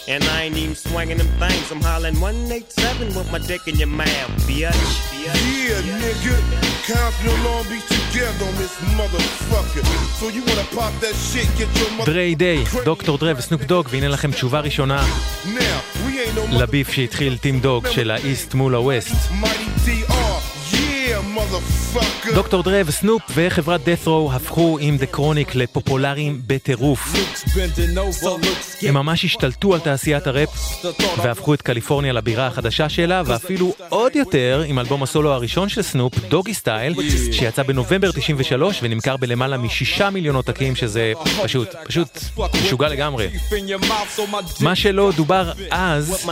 And 0.08 0.24
I 0.24 0.42
ain't 0.44 0.56
even 0.56 0.74
swinging 0.74 1.18
them 1.18 1.28
things. 1.38 1.70
I'm 1.70 1.80
hollering 1.80 2.18
187 2.20 3.14
with 3.14 3.30
my 3.30 3.38
dick 3.38 3.68
in 3.68 3.76
your 3.76 3.86
mouth, 3.86 4.30
bitch. 4.48 4.74
Yeah, 5.22 5.78
nigga. 6.02 6.34
Compton 6.86 7.30
and 7.30 7.44
Long 7.44 7.64
Beach 7.70 7.86
together 7.86 8.44
on 8.44 8.54
this 8.56 8.74
motherfucker. 8.98 9.84
So 10.18 10.28
you 10.28 10.42
wanna 10.48 10.66
pop 10.74 10.92
that 11.00 11.14
shit, 11.14 11.46
get 11.56 11.70
your 11.78 11.90
mother... 11.90 12.10
דריי 12.12 12.34
דיי, 12.34 12.64
דוקטור 12.84 13.18
דרה 13.18 13.32
וסנופ 13.36 13.62
דוג, 13.62 13.86
והנה 13.90 14.08
לכם 14.08 14.32
תשובה 14.32 14.60
ראשונה 14.60 15.06
Now, 15.44 15.58
we 16.06 16.10
ain't 16.10 16.52
no 16.52 16.54
לביף 16.60 16.92
שהתחיל 16.92 17.36
טים 17.36 17.60
דוג 17.60 17.86
של 17.90 18.10
האיסט 18.10 18.54
מול 18.54 18.74
הווסט. 18.74 19.32
דוקטור 22.34 22.62
דרה 22.62 22.80
וסנופ 22.86 23.22
וחברת 23.34 23.80
death 23.80 24.06
row 24.06 24.32
הפכו 24.32 24.78
עם 24.80 24.96
The 24.96 25.06
Chronic 25.06 25.54
לפופולריים 25.54 26.42
בטירוף. 26.46 27.12
הם 28.82 28.94
ממש 28.94 29.24
השתלטו 29.24 29.74
על 29.74 29.80
תעשיית 29.80 30.26
הראפ 30.26 30.48
והפכו 31.22 31.54
את 31.54 31.62
קליפורניה 31.62 32.12
לבירה 32.12 32.46
החדשה 32.46 32.88
שלה 32.88 33.22
ואפילו 33.26 33.74
עוד 33.88 34.16
יותר 34.16 34.62
עם 34.66 34.78
אלבום 34.78 35.02
הסולו 35.02 35.32
הראשון 35.32 35.68
של 35.68 35.82
סנופ, 35.82 36.18
Doggystyle, 36.28 36.94
שיצא 37.32 37.62
בנובמבר 37.62 38.12
93 38.12 38.78
ונמכר 38.82 39.16
בלמעלה 39.16 39.56
משישה 39.56 40.10
מיליון 40.10 40.36
עותקים 40.36 40.76
שזה 40.76 41.12
פשוט, 41.42 41.74
פשוט 41.84 42.18
משוגע 42.64 42.88
לגמרי. 42.88 43.28
מה 44.60 44.74
שלא 44.74 45.12
דובר 45.16 45.52
אז 45.70 46.26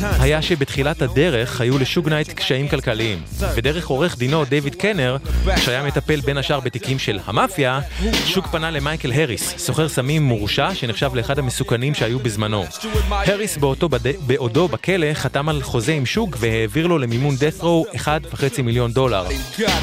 היה 0.00 0.42
שבתחילת 0.42 1.02
הדרך 1.02 1.60
היו 1.60 1.78
לשוג 1.78 2.08
נייט 2.08 2.32
קשיים 2.32 2.68
כלכליים 2.68 3.22
ודרך 3.54 3.86
עורך 3.86 4.07
עורך 4.08 4.18
דינו 4.18 4.44
דיוויד 4.44 4.74
קנר, 4.74 5.16
שהיה 5.56 5.82
מטפל 5.82 6.20
בין 6.20 6.38
השאר 6.38 6.60
בתיקים 6.60 6.98
של 6.98 7.18
המאפיה, 7.24 7.80
שוק 8.26 8.46
פנה 8.46 8.70
למייקל 8.70 9.12
הריס, 9.12 9.54
סוחר 9.58 9.88
סמים 9.88 10.22
מורשע 10.22 10.74
שנחשב 10.74 11.10
לאחד 11.14 11.38
המסוכנים 11.38 11.94
שהיו 11.94 12.18
בזמנו. 12.18 12.64
הריס 13.10 13.56
באותו 13.56 13.88
בד... 13.88 14.16
בעודו 14.26 14.68
בכלא 14.68 15.14
חתם 15.14 15.48
על 15.48 15.62
חוזה 15.62 15.92
עם 15.92 16.06
שוק 16.06 16.36
והעביר 16.40 16.86
לו 16.86 16.98
למימון 16.98 17.34
death 17.34 17.62
row 17.62 17.96
1.5 17.96 18.62
מיליון 18.62 18.92
דולר. 18.92 19.26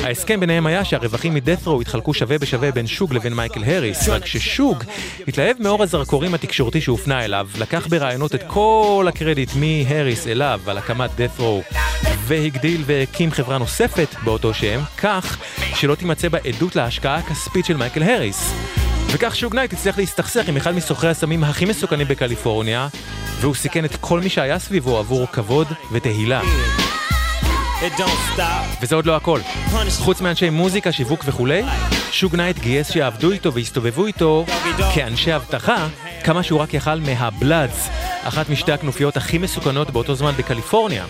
ההסכם 0.04 0.40
ביניהם 0.40 0.66
היה 0.66 0.86
שהרווחים 0.86 1.34
מ-death 1.34 1.68
row 1.68 1.82
יתחלקו 1.82 2.14
שווה 2.14 2.38
בשווה 2.38 2.72
בין 2.72 2.88
שוג 2.88 3.14
לבין 3.14 3.34
מייקל 3.34 3.64
הריס, 3.64 4.10
רק 4.10 4.26
ששוג 4.26 4.84
התלהב 5.28 5.56
מאור 5.60 5.84
הזרקורים 5.84 6.34
התקשורתי 6.34 6.82
שהופנה 6.82 7.26
אליו, 7.26 7.48
לקח 7.58 7.88
ברעיונות 7.88 8.36
את 8.36 8.44
כל 8.48 9.06
הקרדיט 9.10 9.52
מהריס 9.56 10.28
אליו 10.28 10.62
על 10.68 10.78
הקמת 10.78 11.10
death 11.10 11.40
row 11.40 11.76
והגדיל 12.28 12.84
והקים 12.86 13.32
חברה 13.32 13.58
נוספת 13.58 14.15
באותו 14.24 14.54
שם, 14.54 14.80
כך 14.98 15.38
שלא 15.76 15.96
תימצא 15.96 16.30
בה 16.30 16.38
עדות 16.48 16.76
להשקעה 16.76 17.16
הכספית 17.16 17.66
של 17.66 17.78
מייקל 17.78 18.04
הריס. 18.04 18.54
וכך 19.08 19.36
שוג 19.36 19.56
נייט 19.56 19.74
הצליח 19.74 19.98
להסתכסך 19.98 20.48
עם 20.48 20.58
אחד 20.58 20.76
מסוחרי 20.76 21.10
הסמים 21.10 21.44
הכי 21.44 21.66
מסוכנים 21.66 22.08
בקליפורניה, 22.08 22.88
והוא 23.40 23.56
סיכן 23.56 23.86
את 23.86 23.96
כל 24.02 24.20
מי 24.20 24.30
שהיה 24.30 24.60
סביבו 24.60 24.98
עבור 24.98 25.28
כבוד 25.32 25.68
ותהילה. 25.92 26.42
וזה 28.82 28.96
עוד 28.96 29.06
לא 29.06 29.16
הכל. 29.16 29.40
חוץ 30.00 30.22
מאנשי 30.22 30.50
מוזיקה, 30.50 30.92
שיווק 30.92 31.24
וכולי, 31.26 31.64
שוג 32.12 32.36
נייט 32.36 32.60
גייס 32.60 32.92
שיעבדו 32.92 33.32
איתו 33.32 33.54
והסתובבו 33.54 34.06
איתו 34.06 34.46
כאנשי 34.96 35.36
אבטחה, 35.36 35.88
כמה 36.24 36.44
שהוא 36.44 36.60
רק 36.60 36.74
יכל 36.74 36.96
מהבלאדס, 36.96 37.90
אחת 38.24 38.50
משתי 38.50 38.72
הכנופיות 38.72 39.18
הכי 39.18 39.38
מסוכנות 39.38 39.92
באותו 39.92 40.16
זמן 40.16 40.32
בקליפורניה. 40.38 41.06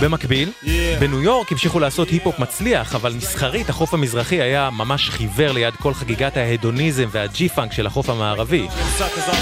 במקביל, 0.00 0.52
בניו 1.00 1.22
יורק 1.22 1.52
המשיכו 1.52 1.80
לעשות 1.80 2.08
היפ-הופ 2.08 2.38
מצליח, 2.38 2.94
אבל 2.94 3.12
מסחרית 3.12 3.68
החוף 3.68 3.94
המזרחי 3.94 4.42
היה 4.42 4.70
ממש 4.70 5.10
חיוור 5.10 5.52
ליד 5.52 5.74
כל 5.76 5.94
חגיגת 5.94 6.36
ההדוניזם 6.36 7.08
וה 7.10 7.26
G-Funk 7.26 7.72
של 7.72 7.86
החוף 7.86 8.10
המערבי. 8.10 8.66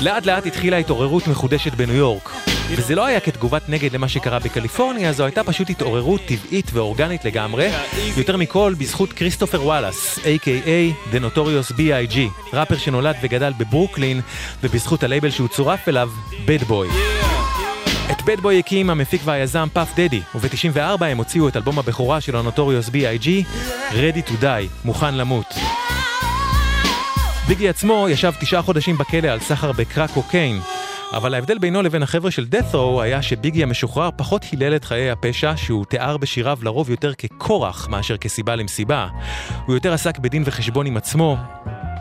לאט 0.01 0.27
לאט 0.27 0.47
התחילה 0.47 0.77
התעוררות 0.77 1.29
מחודשת 1.29 1.75
בניו 1.75 1.95
יורק. 1.95 2.31
וזה 2.71 2.95
לא 2.95 3.07
היה 3.07 3.21
כתגובת 3.21 3.69
נגד 3.69 3.93
למה 3.93 4.09
שקרה 4.09 4.39
בקליפורניה, 4.39 5.13
זו 5.13 5.25
הייתה 5.25 5.45
פשוט 5.45 5.71
התעוררות 5.71 6.21
טבעית 6.27 6.71
ואורגנית 6.73 7.25
לגמרי, 7.25 7.71
יותר 8.17 8.37
מכל 8.37 8.75
בזכות 8.79 9.13
כריסטופר 9.13 9.65
וואלאס, 9.65 10.19
a.k.a. 10.19 11.13
The 11.15 11.17
Notorious 11.17 11.73
B.I.G, 11.73 12.19
ראפר 12.53 12.77
שנולד 12.77 13.17
וגדל 13.23 13.53
בברוקלין, 13.59 14.21
ובזכות 14.63 15.03
הלייבל 15.03 15.31
שהוא 15.31 15.49
צורף 15.49 15.89
אליו, 15.89 16.11
Bad 16.31 16.71
Boy. 16.71 16.95
את 18.11 18.23
Bad 18.23 18.41
Boy 18.41 18.59
הקים 18.59 18.91
המפיק 18.91 19.21
והיזם 19.25 19.69
פאף 19.73 19.95
דדי, 19.97 20.21
וב-94 20.35 21.05
הם 21.05 21.19
הוציאו 21.19 21.49
את 21.49 21.57
אלבום 21.57 21.79
הבכורה 21.79 22.21
של 22.21 22.37
הנוטוריוס 22.37 22.89
B.I.G, 22.89 23.27
Ready 23.91 24.29
to 24.29 24.43
Die, 24.43 24.85
מוכן 24.85 25.15
למות. 25.15 25.55
ביגי 27.49 27.69
עצמו 27.69 28.07
ישב 28.11 28.33
תשעה 28.41 28.63
חודשים 28.63 28.99
בכלא 28.99 29.29
על 29.29 29.41
סחר 29.41 29.73
בקרק 29.73 30.11
קוקיין, 30.11 30.61
אבל 31.13 31.35
ההבדל 31.35 31.59
בינו 31.59 31.83
לבין 31.83 32.03
החבר'ה 32.03 32.31
של 32.31 32.47
death 32.51 32.75
row 32.75 33.03
היה 33.03 33.23
שביגי 33.23 33.63
המשוחרר 33.63 34.11
פחות 34.17 34.45
הילל 34.53 34.77
את 34.77 34.85
חיי 34.85 35.11
הפשע 35.11 35.53
שהוא 35.57 35.85
תיאר 35.85 36.17
בשיריו 36.17 36.59
לרוב 36.63 36.91
יותר 36.91 37.13
ככורח 37.15 37.89
מאשר 37.89 38.17
כסיבה 38.17 38.57
למסיבה. 38.57 39.09
הוא 39.67 39.75
יותר 39.75 39.93
עסק 39.93 40.19
בדין 40.19 40.43
וחשבון 40.47 40.87
עם 40.87 40.97
עצמו, 40.97 41.37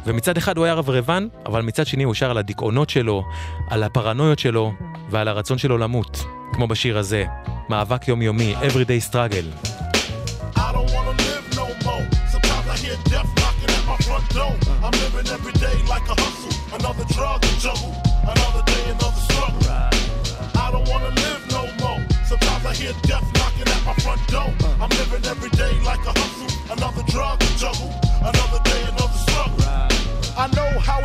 ומצד 0.05 0.37
אחד 0.37 0.57
הוא 0.57 0.65
היה 0.65 0.73
רברבן, 0.73 1.27
אבל 1.45 1.61
מצד 1.61 1.87
שני 1.87 2.03
הוא 2.03 2.13
שר 2.13 2.31
על 2.31 2.37
הדיכאונות 2.37 2.89
שלו, 2.89 3.23
על 3.69 3.83
הפרנויות 3.83 4.39
שלו 4.39 4.71
ועל 5.09 5.27
הרצון 5.27 5.57
שלו 5.57 5.77
למות, 5.77 6.25
כמו 6.53 6.67
בשיר 6.67 6.97
הזה, 6.97 7.25
מאבק 7.69 8.07
יומיומי, 8.07 8.55
Everyday 8.61 9.11
Struggle. 9.11 9.69
I'm 14.85 14.91
living 15.03 15.27
every 15.37 15.55
day 15.65 15.77
like 15.93 16.07
a 16.13 16.15
hustle, 16.21 16.55
another 16.77 17.05
drug 17.13 17.41
to 17.41 17.53
juggle, 17.59 17.93
another 18.33 18.63
day, 18.71 18.83
another 18.95 19.21
struggle. 19.27 19.61
I 20.63 20.67
don't 20.73 20.87
wanna 20.91 21.11
live 21.23 21.43
no 21.55 21.61
more. 21.81 22.01
Sometimes 22.31 22.63
I 22.71 22.73
hear 22.81 22.93
death 23.09 23.27
knocking 23.37 23.67
at 23.75 23.81
my 23.85 23.93
front 24.03 24.21
door. 24.33 24.51
I'm 24.81 24.91
living 25.01 25.23
every 25.33 25.51
day 25.61 25.73
like 25.89 26.03
a 26.11 26.13
hustle, 26.19 26.51
another 26.75 27.03
drug 27.11 27.39
to 27.39 27.49
juggle, 27.61 27.91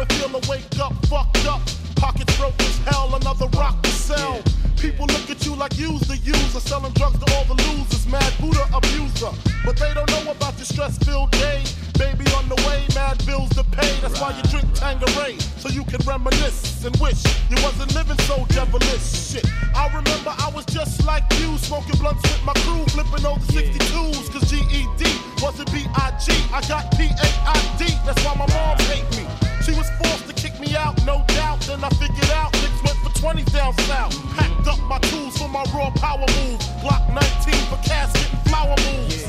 it 0.04 0.12
feel 0.14 0.40
to 0.40 0.48
wake 0.48 0.78
up 0.80 0.92
fucked 1.06 1.46
up. 1.46 1.60
Pockets 1.96 2.36
broke 2.38 2.58
as 2.60 2.78
hell, 2.78 3.14
another 3.14 3.46
rock 3.56 3.82
to 3.82 3.90
sell. 3.90 4.42
People 4.76 5.06
look 5.06 5.30
at 5.30 5.44
you 5.46 5.54
like 5.54 5.78
you's 5.78 6.02
the 6.02 6.16
user, 6.18 6.60
selling 6.60 6.92
drugs 6.92 7.18
to 7.18 7.34
all 7.34 7.44
the 7.44 7.54
losers, 7.64 8.06
mad 8.06 8.32
Buddha 8.40 8.68
abuser. 8.74 9.32
But 9.64 9.76
they 9.76 9.94
don't 9.94 10.10
know 10.10 10.30
about 10.30 10.56
the 10.58 10.64
stress-filled 10.64 11.30
day. 11.32 11.62
Baby 11.96 12.26
on 12.36 12.48
the 12.48 12.56
way, 12.66 12.82
mad 12.94 13.24
bills 13.24 13.48
to 13.50 13.64
pay. 13.64 13.88
That's 14.02 14.20
why 14.20 14.36
you 14.36 14.42
drink 14.50 14.66
Tangeray, 14.74 15.40
so 15.60 15.68
you 15.68 15.84
can 15.84 16.00
reminisce 16.06 16.84
and 16.84 16.94
wish 16.96 17.24
you 17.48 17.56
wasn't 17.62 17.94
living 17.94 18.18
so 18.26 18.44
devilish. 18.48 19.30
Shit, 19.30 19.46
I 19.74 19.86
remember 19.88 20.34
I 20.36 20.50
was 20.54 20.66
just 20.66 21.04
like 21.06 21.24
you, 21.40 21.56
smoking 21.56 21.96
blunts 21.96 22.22
with 22.22 22.44
my 22.44 22.52
crew, 22.66 22.84
flipping 22.92 23.24
over 23.24 23.40
62s, 23.52 24.30
cause 24.32 24.50
GED 24.50 25.04
wasn't 25.40 25.72
B-I-G. 25.72 26.32
I 26.52 26.60
got 26.68 26.90
P-A-I-D, 26.98 27.84
that's 28.04 28.22
why 28.24 28.34
my 28.34 28.46
mom 28.52 28.76
hate 28.90 29.08
me. 29.16 29.43
She 29.64 29.72
was 29.72 29.88
forced 29.96 30.28
to 30.28 30.34
kick 30.34 30.60
me 30.60 30.76
out, 30.76 30.92
no 31.06 31.24
doubt. 31.28 31.62
Then 31.62 31.82
I 31.82 31.88
figured 31.96 32.30
out 32.36 32.52
niggas 32.52 32.84
went 32.84 32.98
for 33.00 33.18
20 33.18 33.44
down 33.44 33.72
south. 33.88 34.12
Packed 34.36 34.68
up 34.68 34.78
my 34.80 34.98
tools 35.08 35.38
for 35.38 35.48
my 35.48 35.64
raw 35.72 35.88
power 35.96 36.26
move. 36.36 36.60
Block 36.82 37.00
19 37.08 37.24
for 37.72 37.80
casket 37.80 38.28
and 38.28 38.42
flower 38.44 38.76
moves. 38.84 39.24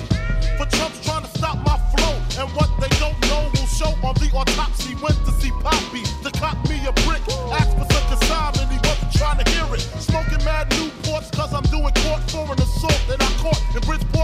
For 0.60 0.68
chumps 0.76 1.00
trying 1.06 1.24
to 1.24 1.32
stop 1.40 1.56
my 1.64 1.80
flow. 1.96 2.20
And 2.44 2.52
what 2.52 2.68
they 2.84 2.92
don't 3.00 3.16
know 3.32 3.48
will 3.56 3.72
show 3.80 3.96
on 4.04 4.14
the 4.16 4.30
autopsy. 4.36 4.96
Went 5.00 5.16
to 5.24 5.32
see 5.40 5.52
Poppy 5.64 6.04
to 6.24 6.32
cop 6.36 6.60
me 6.68 6.84
a 6.84 6.92
brick. 7.08 7.24
Asked 7.56 7.80
for 7.80 7.88
some 7.96 8.06
consignment, 8.12 8.68
he 8.76 8.80
wasn't 8.84 9.14
trying 9.16 9.40
to 9.40 9.50
hear 9.56 9.68
it. 9.74 9.80
Smoking 10.04 10.44
mad 10.44 10.70
Newports 10.72 11.32
cause 11.32 11.54
I'm 11.54 11.64
doing 11.72 11.96
court 12.04 12.22
for 12.28 12.44
an 12.52 12.60
assault 12.60 13.02
that 13.08 13.24
I 13.24 13.32
caught 13.40 13.62
in 13.72 13.80
Bridgeport, 13.88 14.15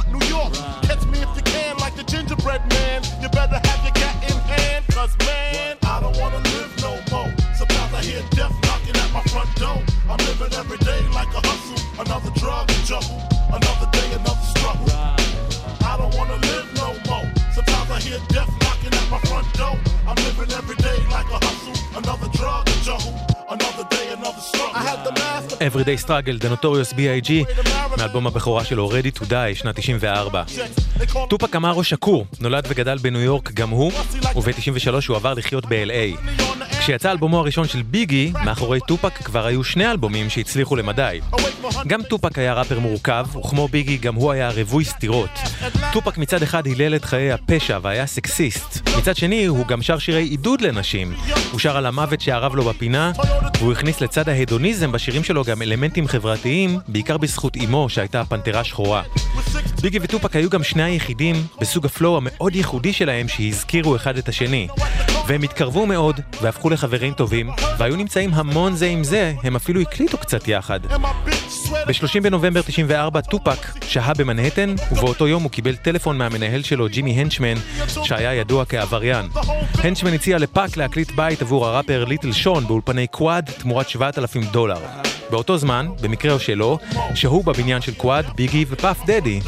Another 12.81 12.89
drug 12.89 12.89
to 12.89 12.89
juggle. 12.89 13.21
Another 13.57 13.89
day, 13.91 14.07
another 14.19 14.45
struggle. 14.53 14.87
I 15.91 15.97
don't 15.99 16.13
wanna 16.17 16.37
live 16.49 16.67
no 16.81 16.89
more. 17.09 17.27
Sometimes 17.57 17.89
I 17.91 17.99
hear 18.07 18.19
death 18.29 18.51
knocking 18.63 18.93
at 18.99 19.07
my 19.13 19.19
front 19.29 19.47
door. 19.59 19.77
I'm 20.07 20.17
living 20.25 20.51
every 20.59 20.77
day 20.87 20.97
like 21.15 21.29
a 21.37 21.39
hustle. 21.45 21.77
Another 22.01 22.29
drug 22.37 22.65
to 22.65 22.75
juggle. 22.87 23.13
Another 23.55 23.85
day, 23.95 24.05
another 24.17 24.41
struggle. 24.49 24.75
I 24.75 24.83
had 24.89 24.99
the 25.05 25.13
master. 25.21 25.57
Everyday 25.67 25.97
Struggle, 25.97 26.37
The 26.39 26.49
Notorious 26.49 26.93
B.I.G, 26.93 27.45
מאלבום 27.97 28.27
הבכורה 28.27 28.63
שלו, 28.63 28.91
Ready 28.91 29.19
to 29.19 29.23
Die, 29.23 29.55
שנת 29.55 29.75
94. 29.75 30.43
טופק 31.29 31.55
אמרו 31.55 31.83
שקור, 31.83 32.25
נולד 32.39 32.65
וגדל 32.69 32.97
בניו 32.97 33.21
יורק 33.21 33.51
גם 33.51 33.69
הוא, 33.69 33.91
וב-93 34.35 35.07
הוא 35.07 35.15
עבר 35.15 35.33
לחיות 35.33 35.65
ב-LA. 35.65 36.17
כשיצא 36.81 37.11
אלבומו 37.11 37.39
הראשון 37.39 37.67
של 37.67 37.81
ביגי, 37.81 38.33
מאחורי 38.45 38.79
טופק 38.87 39.13
כבר 39.13 39.45
היו 39.45 39.63
שני 39.63 39.91
אלבומים 39.91 40.29
שהצליחו 40.29 40.75
למדי. 40.75 41.19
גם 41.87 42.03
טופק 42.03 42.37
היה 42.37 42.53
ראפר 42.53 42.79
מורכב, 42.79 43.25
וכמו 43.35 43.67
ביגי 43.67 43.97
גם 43.97 44.15
הוא 44.15 44.31
היה 44.31 44.49
רווי 44.49 44.85
סתירות. 44.85 45.29
טופק 45.93 46.17
מצד 46.17 46.43
אחד 46.43 46.65
הילל 46.65 46.95
את 46.95 47.05
חיי 47.05 47.31
הפשע 47.31 47.79
והיה 47.81 48.05
סקסיסט, 48.05 48.89
מצד 48.97 49.15
שני 49.15 49.45
הוא 49.45 49.65
גם 49.67 49.81
שר 49.81 49.99
שירי 49.99 50.23
עידוד 50.23 50.61
לנשים. 50.61 51.13
הוא 51.51 51.59
שר 51.59 51.77
על 51.77 51.85
המוות 51.85 52.21
שארב 52.21 52.55
לו 52.55 52.63
בפינה, 52.63 53.11
והוא 53.59 53.71
הכניס 53.71 54.01
לצד 54.01 54.29
ההדוניזם 54.29 54.91
בשירים 54.91 55.23
שלו 55.23 55.43
גם 55.43 55.61
אלמנטים 55.61 56.07
חברתיים, 56.07 56.79
בעיקר 56.87 57.17
בזכות 57.17 57.57
אמו 57.57 57.89
שהייתה 57.89 58.25
פנתרה 58.25 58.63
שחורה. 58.63 59.03
ביגי 59.81 59.99
וטופק 60.01 60.35
היו 60.35 60.49
גם 60.49 60.63
שני 60.63 60.83
היחידים 60.83 61.35
בסוג 61.59 61.85
ה 61.85 61.92
flow 61.92 62.17
המאוד 62.17 62.55
ייחודי 62.55 62.93
שלהם 62.93 63.27
שהזכירו 63.27 63.95
אחד 63.95 64.17
את 64.17 64.29
השני. 64.29 64.67
והם 65.31 65.43
התקרבו 65.43 65.85
מאוד 65.85 66.19
והפכו 66.41 66.69
לחברים 66.69 67.13
טובים, 67.13 67.49
והיו 67.77 67.95
נמצאים 67.95 68.33
המון 68.33 68.75
זה 68.75 68.85
עם 68.85 69.03
זה, 69.03 69.33
הם 69.43 69.55
אפילו 69.55 69.81
הקליטו 69.81 70.17
קצת 70.17 70.47
יחד. 70.47 70.79
ב-30 71.87 72.21
בנובמבר 72.23 72.61
94 72.61 73.21
טופק 73.21 73.67
שהה 73.87 74.13
במנהטן, 74.13 74.75
ובאותו 74.91 75.27
יום 75.27 75.43
הוא 75.43 75.51
קיבל 75.51 75.75
טלפון 75.75 76.17
מהמנהל 76.17 76.61
שלו, 76.61 76.87
ג'ימי 76.89 77.11
הנצ'מן, 77.11 77.55
שהיה 78.03 78.33
ידוע 78.33 78.65
כעבריין. 78.65 79.25
הנצ'מן 79.73 80.13
הציע 80.13 80.37
לפאק 80.37 80.77
להקליט 80.77 81.11
בית 81.11 81.41
עבור 81.41 81.67
הראפר 81.67 82.05
ליטל 82.05 82.31
שון 82.31 82.67
באולפני 82.67 83.07
קוואד 83.07 83.49
תמורת 83.57 83.89
7,000 83.89 84.43
דולר. 84.51 84.79
באותו 85.29 85.57
זמן, 85.57 85.87
במקרה 86.01 86.33
או 86.33 86.39
שלא, 86.39 86.77
שהו 87.15 87.43
בבניין 87.43 87.81
של 87.81 87.93
קוואד, 87.93 88.25
ביגי 88.35 88.65
ופאף 88.69 89.05
דדי. 89.05 89.39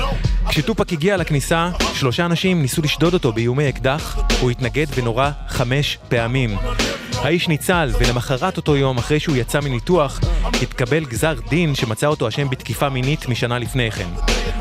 כשטופק 0.49 0.93
הגיע 0.93 1.17
לכניסה, 1.17 1.69
שלושה 1.93 2.25
אנשים 2.25 2.61
ניסו 2.61 2.81
לשדוד 2.81 3.13
אותו 3.13 3.31
באיומי 3.33 3.69
אקדח, 3.69 4.17
הוא 4.41 4.51
התנגד 4.51 4.85
ונורה 4.95 5.31
חמש 5.47 5.97
פעמים. 6.09 6.57
האיש 7.23 7.47
ניצל, 7.47 7.89
ולמחרת 7.99 8.57
אותו 8.57 8.75
יום, 8.75 8.97
אחרי 8.97 9.19
שהוא 9.19 9.35
יצא 9.35 9.59
מניתוח, 9.59 10.19
התקבל 10.61 11.05
גזר 11.05 11.33
דין 11.49 11.75
שמצא 11.75 12.07
אותו 12.07 12.27
אשם 12.27 12.49
בתקיפה 12.49 12.89
מינית 12.89 13.29
משנה 13.29 13.59
לפני 13.59 13.91
כן. 13.91 14.07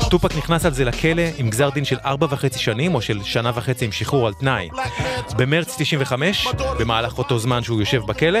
טופק 0.09 0.37
נכנס 0.37 0.65
על 0.65 0.73
זה 0.73 0.85
לכלא 0.85 1.23
עם 1.37 1.49
גזר 1.49 1.69
דין 1.69 1.85
של 1.85 1.97
ארבע 2.05 2.27
וחצי 2.29 2.59
שנים, 2.59 2.95
או 2.95 3.01
של 3.01 3.23
שנה 3.23 3.51
וחצי 3.55 3.85
עם 3.85 3.91
שחרור 3.91 4.27
על 4.27 4.33
תנאי. 4.33 4.69
במרץ 5.37 5.75
95, 5.77 6.47
במהלך 6.79 7.17
אותו 7.17 7.39
זמן 7.39 7.63
שהוא 7.63 7.79
יושב 7.79 8.01
בכלא, 8.07 8.39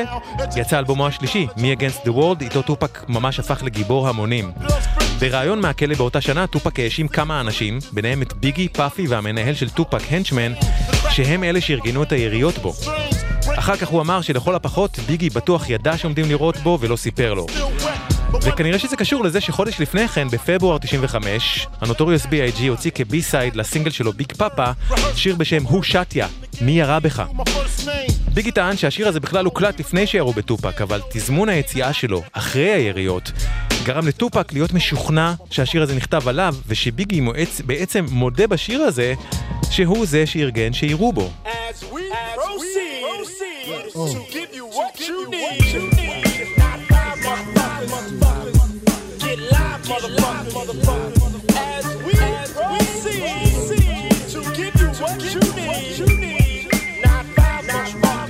יצא 0.55 0.79
אלבומו 0.79 1.07
השלישי, 1.07 1.47
Me 1.55 1.79
Against 1.79 2.07
the 2.07 2.11
World, 2.11 2.41
איתו 2.41 2.61
טופק 2.61 3.03
ממש 3.07 3.39
הפך 3.39 3.63
לגיבור 3.63 4.09
המונים. 4.09 4.51
בריאיון 5.19 5.61
מהכלא 5.61 5.95
באותה 5.95 6.21
שנה, 6.21 6.47
טופק 6.47 6.79
האשים 6.79 7.07
כמה 7.07 7.41
אנשים, 7.41 7.79
ביניהם 7.91 8.21
את 8.21 8.33
ביגי, 8.33 8.69
פאפי 8.69 9.07
והמנהל 9.07 9.53
של 9.53 9.69
טופק, 9.69 10.01
הנצ'מן, 10.11 10.53
שהם 11.09 11.43
אלה 11.43 11.61
שארגנו 11.61 12.03
את 12.03 12.11
היריות 12.11 12.57
בו. 12.57 12.73
אחר 13.57 13.75
כך 13.75 13.87
הוא 13.87 14.01
אמר 14.01 14.21
שלכל 14.21 14.55
הפחות 14.55 14.99
ביגי 15.07 15.29
בטוח 15.29 15.69
ידע 15.69 15.97
שעומדים 15.97 16.25
לירות 16.25 16.57
בו 16.57 16.77
ולא 16.81 16.95
סיפר 16.95 17.33
לו. 17.33 17.45
וכנראה 18.41 18.79
שזה 18.79 18.95
קשור 18.95 19.23
לזה 19.23 19.41
שחודש 19.41 19.81
לפני 19.81 20.07
כן, 20.07 20.27
בפברואר 20.27 20.77
95, 20.77 21.67
הנוטוריוס 21.81 22.25
B.I.G 22.25 22.61
הוציא 22.69 22.91
כ 22.91 23.21
B-side 23.21 23.55
לסינגל 23.55 23.91
שלו 23.91 24.13
Big 24.13 24.31
Poppa, 24.31 24.71
שיר 25.15 25.35
בשם 25.35 25.63
"Who 25.63 25.83
Shot 25.83 26.05
Ya", 26.05 26.27
מי 26.61 26.71
ירה 26.71 26.99
בך. 26.99 27.23
ביגי 28.33 28.51
טען 28.51 28.77
שהשיר 28.77 29.07
הזה 29.07 29.19
בכלל 29.19 29.45
הוקלט 29.45 29.79
לפני 29.79 30.07
שירו 30.07 30.33
בטופק, 30.33 30.81
אבל 30.81 31.01
תזמון 31.09 31.49
היציאה 31.49 31.93
שלו, 31.93 32.23
אחרי 32.31 32.69
היריות, 32.71 33.31
גרם 33.83 34.07
לטופק 34.07 34.53
להיות 34.53 34.73
משוכנע 34.73 35.33
שהשיר 35.49 35.83
הזה 35.83 35.95
נכתב 35.95 36.27
עליו, 36.27 36.55
ושביגי 36.67 37.21
מועץ, 37.21 37.61
בעצם 37.65 38.05
מודה 38.09 38.47
בשיר 38.47 38.81
הזה 38.81 39.13
שהוא 39.71 40.05
זה 40.05 40.25
שארגן 40.25 40.73
שיירו 40.73 41.13
בו. 41.13 41.29
As 41.45 41.83
we 41.83 42.01
proceed, 42.35 43.02
to 43.63 44.25
give 44.29 44.53
you 44.53 44.65
what 44.65 44.99
you 44.99 45.29
need. 45.29 46.57
Not 46.57 46.79
five 46.81 47.17
motherfuckers. 47.19 48.59
Get 49.19 49.39
live, 49.39 49.81
motherfuckers. 49.83 51.55
As 51.55 51.85
we 52.03 52.13
proceed, 52.59 54.11
to 54.31 54.39
give 54.53 54.75
you 54.75 54.87
what 54.99 55.23
you 55.31 56.05
need. 56.17 56.67
Not 57.05 57.25
five 57.27 57.63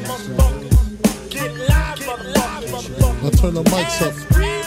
motherfuckers. 0.06 1.30
Get 1.32 1.52
live, 1.68 2.00
motherfuckers. 2.00 3.24
Now 3.24 3.30
turn 3.32 3.54
the 3.56 3.64
mics 3.64 4.02
up. 4.04 4.14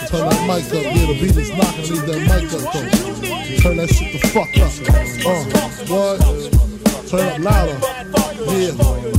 Turn 0.09 0.23
that 0.29 0.41
mic 0.47 0.65
up. 0.65 0.83
Yeah, 0.83 1.05
the 1.05 1.13
beat 1.13 1.37
is 1.37 1.49
knocking. 1.51 1.87
Leave 1.91 2.05
that 2.07 2.19
mic 2.27 2.51
up 2.51 2.61
though. 2.73 2.89
Turn 3.61 3.75
that 3.77 3.89
shit 3.89 4.09
the 4.11 4.19
fuck 4.27 4.51
up. 4.57 4.71
Uh, 5.25 5.43
what? 5.87 6.17
Turn 7.09 7.25
up 7.25 7.39
louder. 7.39 7.77
Yeah. 8.51 9.16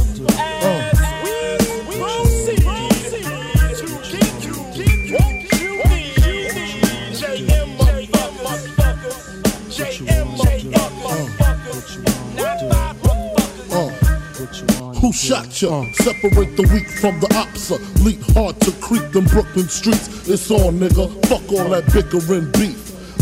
Shot 15.28 15.60
ya? 15.60 15.84
Separate 15.92 16.56
the 16.56 16.62
weak 16.72 16.88
from 16.88 17.20
the 17.20 17.26
opsa. 17.28 17.76
Leap 18.02 18.20
hard 18.34 18.58
to 18.62 18.72
creep 18.80 19.12
them 19.12 19.26
Brooklyn 19.26 19.68
streets. 19.68 20.26
It's 20.26 20.50
on, 20.50 20.80
nigga. 20.80 21.04
Fuck 21.26 21.52
all 21.52 21.68
that 21.68 21.84
bickering 21.92 22.50
beef. 22.52 22.77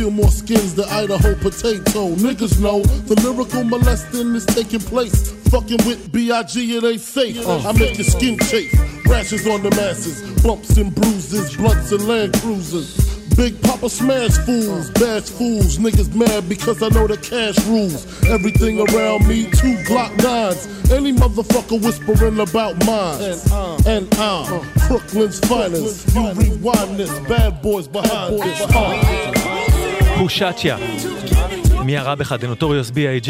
Peel 0.00 0.10
more 0.10 0.30
skins 0.30 0.74
than 0.74 0.86
Idaho 0.88 1.34
potato. 1.34 2.14
Niggas 2.16 2.58
know 2.58 2.80
the 2.80 3.20
lyrical 3.20 3.62
molesting 3.64 4.34
is 4.34 4.46
taking 4.46 4.80
place. 4.80 5.30
Fucking 5.50 5.76
with 5.84 6.10
B.I.G. 6.10 6.74
it 6.74 6.82
ain't 6.82 7.02
safe. 7.02 7.46
I 7.46 7.70
make 7.72 7.98
your 7.98 8.06
skin 8.06 8.38
chafe. 8.38 8.72
Rashes 9.04 9.46
on 9.46 9.62
the 9.62 9.68
masses. 9.72 10.42
Bumps 10.42 10.78
and 10.78 10.94
bruises. 10.94 11.54
Blunts 11.54 11.92
and 11.92 12.08
land 12.08 12.32
cruisers. 12.40 12.96
Big 13.36 13.60
Papa 13.60 13.90
smash 13.90 14.38
fools, 14.38 14.90
bash 14.92 15.28
fools, 15.28 15.78
niggas 15.78 16.14
mad 16.14 16.48
because 16.48 16.82
I 16.82 16.88
know 16.88 17.06
the 17.06 17.18
cash 17.18 17.58
rules. 17.66 18.06
Everything 18.24 18.80
around 18.80 19.28
me, 19.28 19.44
two 19.50 19.76
Glock 19.84 20.16
nines. 20.22 20.66
Any 20.90 21.12
motherfucker 21.12 21.82
whispering 21.82 22.40
about 22.40 22.74
mine. 22.86 23.20
And 23.86 24.08
I'm 24.14 24.50
uh, 24.50 24.88
Brooklyn's 24.88 25.40
finest. 25.40 26.14
You 26.14 26.32
rewind 26.32 26.96
this, 26.96 27.10
bad 27.28 27.60
boys 27.60 27.86
behind 27.86 28.40
this. 28.40 28.60
Uh. 28.62 29.39
פושצ'יה. 30.20 30.76
מי 31.84 31.98
הרע 31.98 32.14
בך? 32.14 32.32
דנוטוריוס 32.32 32.90
B.I.G. 32.90 33.28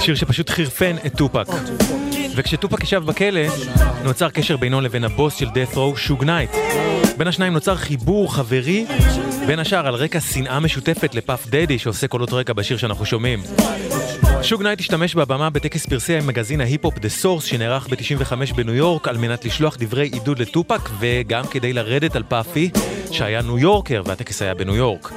שיר 0.00 0.14
שפשוט 0.14 0.50
חירפן 0.50 0.96
את 1.06 1.16
טופק. 1.16 1.46
וכשטופק 2.36 2.82
ישב 2.82 3.02
בכלא, 3.04 3.40
נוצר 4.04 4.30
קשר 4.30 4.56
בינו 4.56 4.80
לבין 4.80 5.04
הבוס 5.04 5.34
של 5.34 5.46
death 5.46 5.74
row, 5.74 5.96
שוג 5.96 6.24
נייט. 6.24 6.50
בין 7.18 7.28
השניים 7.28 7.52
נוצר 7.52 7.76
חיבור 7.76 8.34
חברי, 8.34 8.86
בין 9.46 9.58
השאר 9.58 9.86
על 9.86 9.94
רקע 9.94 10.20
שנאה 10.20 10.60
משותפת 10.60 11.14
לפאף 11.14 11.46
דדי 11.46 11.78
שעושה 11.78 12.08
קולות 12.08 12.32
רקע 12.32 12.52
בשיר 12.52 12.76
שאנחנו 12.76 13.06
שומעים. 13.06 13.42
שוג 14.42 14.62
נייט 14.62 14.80
השתמש 14.80 15.14
בבמה 15.14 15.50
בטקס 15.50 15.86
פרסי 15.86 16.16
המגזין 16.16 16.60
ההיפ-הופ 16.60 16.94
The 16.96 17.22
Source 17.22 17.46
שנערך 17.46 17.88
ב-95 17.88 18.54
בניו 18.54 18.74
יורק 18.74 19.08
על 19.08 19.18
מנת 19.18 19.44
לשלוח 19.44 19.76
דברי 19.78 20.10
עידוד 20.12 20.38
לטופק 20.38 20.90
וגם 21.00 21.46
כדי 21.46 21.72
לרדת 21.72 22.16
על 22.16 22.22
פאפי 22.28 22.70
שהיה 23.10 23.42
ניו 23.42 23.58
יורקר 23.58 24.02
והטקס 24.06 24.42
היה 24.42 24.54
בניו 24.54 24.74
יורק. 24.74 25.12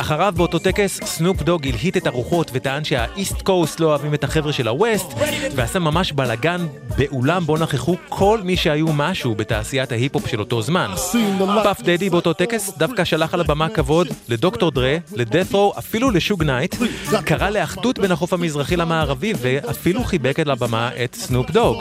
אחריו 0.00 0.32
באותו 0.36 0.58
טקס 0.58 1.00
סנופ 1.04 1.42
דוג 1.42 1.66
הלהיט 1.66 1.96
את 1.96 2.06
הרוחות 2.06 2.50
וטען 2.54 2.84
שה 2.84 3.09
East 3.09 3.42
Coast 3.42 3.80
לא 3.80 3.86
אוהבים 3.86 4.14
את 4.14 4.24
החבר'ה 4.24 4.52
של 4.52 4.68
ה 4.68 4.76
West 4.76 5.06
ועשה 5.54 5.78
ממש 5.78 6.12
בלאגן 6.12 6.66
באולם 6.98 7.44
בו 7.44 7.56
נכחו 7.56 7.96
כל 8.08 8.40
מי 8.44 8.56
שהיו 8.56 8.86
משהו 8.92 9.34
בתעשיית 9.34 9.92
ההיפ-הופ 9.92 10.28
של 10.28 10.40
אותו 10.40 10.62
זמן. 10.62 10.90
פאף 11.62 11.80
דדי 11.80 12.10
באותו 12.10 12.32
טקס 12.32 12.72
דווקא 12.78 13.04
שלח 13.04 13.34
על 13.34 13.40
הבמה 13.40 13.68
כבוד 13.68 14.08
לדוקטור 14.28 14.70
דרה, 14.70 14.96
ל 15.12 15.18
Death 15.18 15.48
Row, 15.48 15.72
אפילו 15.78 16.10
לשוג 16.10 16.44
נייט, 16.44 16.76
קרא 17.24 17.50
לאחדות 17.50 17.98
בין 17.98 18.12
החוף 18.12 18.32
המזרחי 18.44 18.76
למערבי 18.76 19.32
ואפילו 19.40 20.04
חיבק 20.04 20.40
על 20.40 20.50
הבמה 20.50 20.90
את 21.04 21.14
סנופ 21.14 21.50
דוג. 21.50 21.76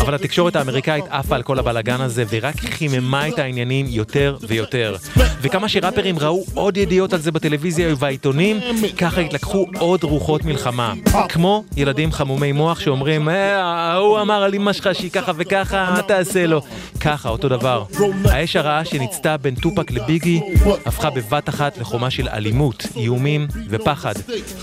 אבל 0.00 0.14
התקשורת 0.14 0.56
האמריקאית 0.56 1.04
עפה 1.10 1.34
על 1.34 1.42
כל 1.42 1.58
הבלאגן 1.58 2.00
הזה 2.00 2.24
ורק 2.30 2.56
חיממה 2.56 3.28
את 3.28 3.38
העניינים 3.38 3.86
יותר 3.88 4.36
ויותר. 4.48 4.96
וכמה 5.40 5.68
שראפרים 5.68 6.18
ראו 6.18 6.44
עוד 6.54 6.76
ידיעות 6.76 7.12
על 7.12 7.20
זה 7.20 7.32
בטלוויזיה 7.32 7.92
ובעיתונים, 7.92 8.60
ככה 8.98 9.20
התלקחו 9.20 9.66
עוד 9.78 10.02
רוחות 10.04 10.44
מלחמה. 10.44 10.92
כמו 11.28 11.64
ילדים 11.76 12.12
חמומי 12.12 12.52
מוח 12.52 12.80
שאומרים, 12.80 13.28
"אה, 13.28 13.62
ההוא 13.62 14.20
אמר 14.20 14.42
על 14.42 14.54
אמא 14.54 14.72
שלך 14.72 14.88
שהיא 14.92 15.10
ככה 15.10 15.32
וככה, 15.36 15.90
מה 15.96 16.02
תעשה 16.02 16.46
לו? 16.46 16.62
ככה, 17.00 17.28
אותו 17.28 17.48
דבר. 17.48 17.84
האש 18.24 18.56
הרעה 18.56 18.84
שניצתה 18.84 19.36
בין 19.36 19.54
טופק 19.54 19.90
לביגי 19.90 20.40
הפכה 20.86 21.10
בבת 21.10 21.48
אחת 21.48 21.78
לחומה 21.78 22.10
של 22.10 22.28
אלימות, 22.28 22.86
איומים 22.96 23.46
ופחד, 23.68 24.14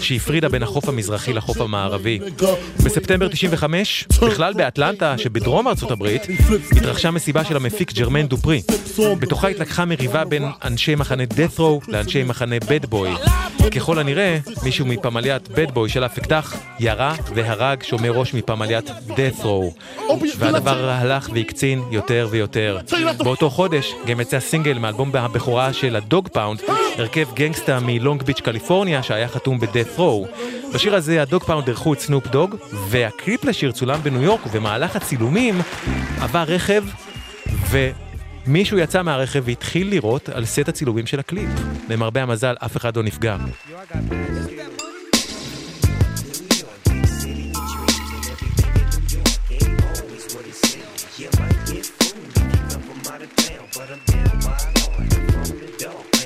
שהפרידה 0.01 0.49
בין 0.49 0.63
החוף 0.63 0.89
המזרחי 0.89 1.02
לחוף 1.33 1.61
המערבי. 1.61 2.19
בספטמבר 2.85 3.27
95, 3.27 4.07
בכלל 4.21 4.53
באטלנטה 4.53 5.17
שבדרום 5.17 5.67
ארצות 5.67 5.91
הברית, 5.91 6.21
התרחשה 6.71 7.11
מסיבה 7.11 7.45
של 7.45 7.55
המפיק 7.55 7.93
ג'רמן 7.93 8.27
דופרי. 8.27 8.61
בתוכה 9.19 9.47
התלקחה 9.47 9.85
מריבה 9.85 10.25
בין 10.25 10.43
אנשי 10.63 10.95
מחנה 10.95 11.23
death 11.23 11.59
row 11.59 11.85
לאנשי 11.87 12.23
מחנה 12.23 12.55
bad 12.57 12.93
boy. 12.93 13.29
ככל 13.75 13.99
הנראה, 13.99 14.37
מישהו 14.63 14.85
מפמליית 14.85 15.47
bad 15.47 15.71
boy 15.75 15.87
שלף 15.87 16.17
אקדח, 16.17 16.55
ירה 16.79 17.15
והרג 17.35 17.83
שומר 17.83 18.11
ראש 18.11 18.33
מפמליית 18.33 18.89
death 18.89 19.43
row. 19.43 19.81
והדבר 20.37 20.89
הלך 20.89 21.29
והקצין 21.33 21.81
יותר 21.91 22.27
ויותר. 22.31 22.77
באותו 23.17 23.49
חודש 23.49 23.93
גם 24.05 24.19
יצא 24.19 24.39
סינגל 24.39 24.77
מאלבום 24.77 25.11
הבכורה 25.15 25.73
של 25.73 25.95
הדוג 25.95 26.27
פאונד, 26.27 26.61
הרכב 26.97 27.27
גנגסטה 27.33 27.79
מלונג 27.79 28.23
ביץ' 28.23 28.41
קליפורניה 28.41 29.03
שהיה 29.03 29.27
חתום 29.27 29.59
ב-death 29.59 29.99
row. 29.99 30.27
בשיר 30.73 30.92
הזה 30.95 31.21
הדוג 31.21 31.43
פאונד 31.43 31.67
אירחו 31.67 31.93
את 31.93 31.99
סנופ 31.99 32.27
דוג, 32.27 32.55
והקליפ 32.89 33.45
לשיר 33.45 33.71
צולם 33.71 33.99
בניו 34.03 34.21
יורק, 34.21 34.45
ובמהלך 34.45 34.95
הצילומים 34.95 35.61
עבר 36.21 36.43
רכב, 36.43 36.83
ומישהו 37.69 38.77
יצא 38.77 39.01
מהרכב 39.01 39.43
והתחיל 39.45 39.87
לירות 39.87 40.29
על 40.29 40.45
סט 40.45 40.69
הצילומים 40.69 41.05
של 41.05 41.19
הקליפ. 41.19 41.49
למרבה 41.89 42.23
המזל, 42.23 42.55
אף 42.65 42.77
אחד 42.77 42.97
לא 42.97 43.03
נפגע. 43.03 43.37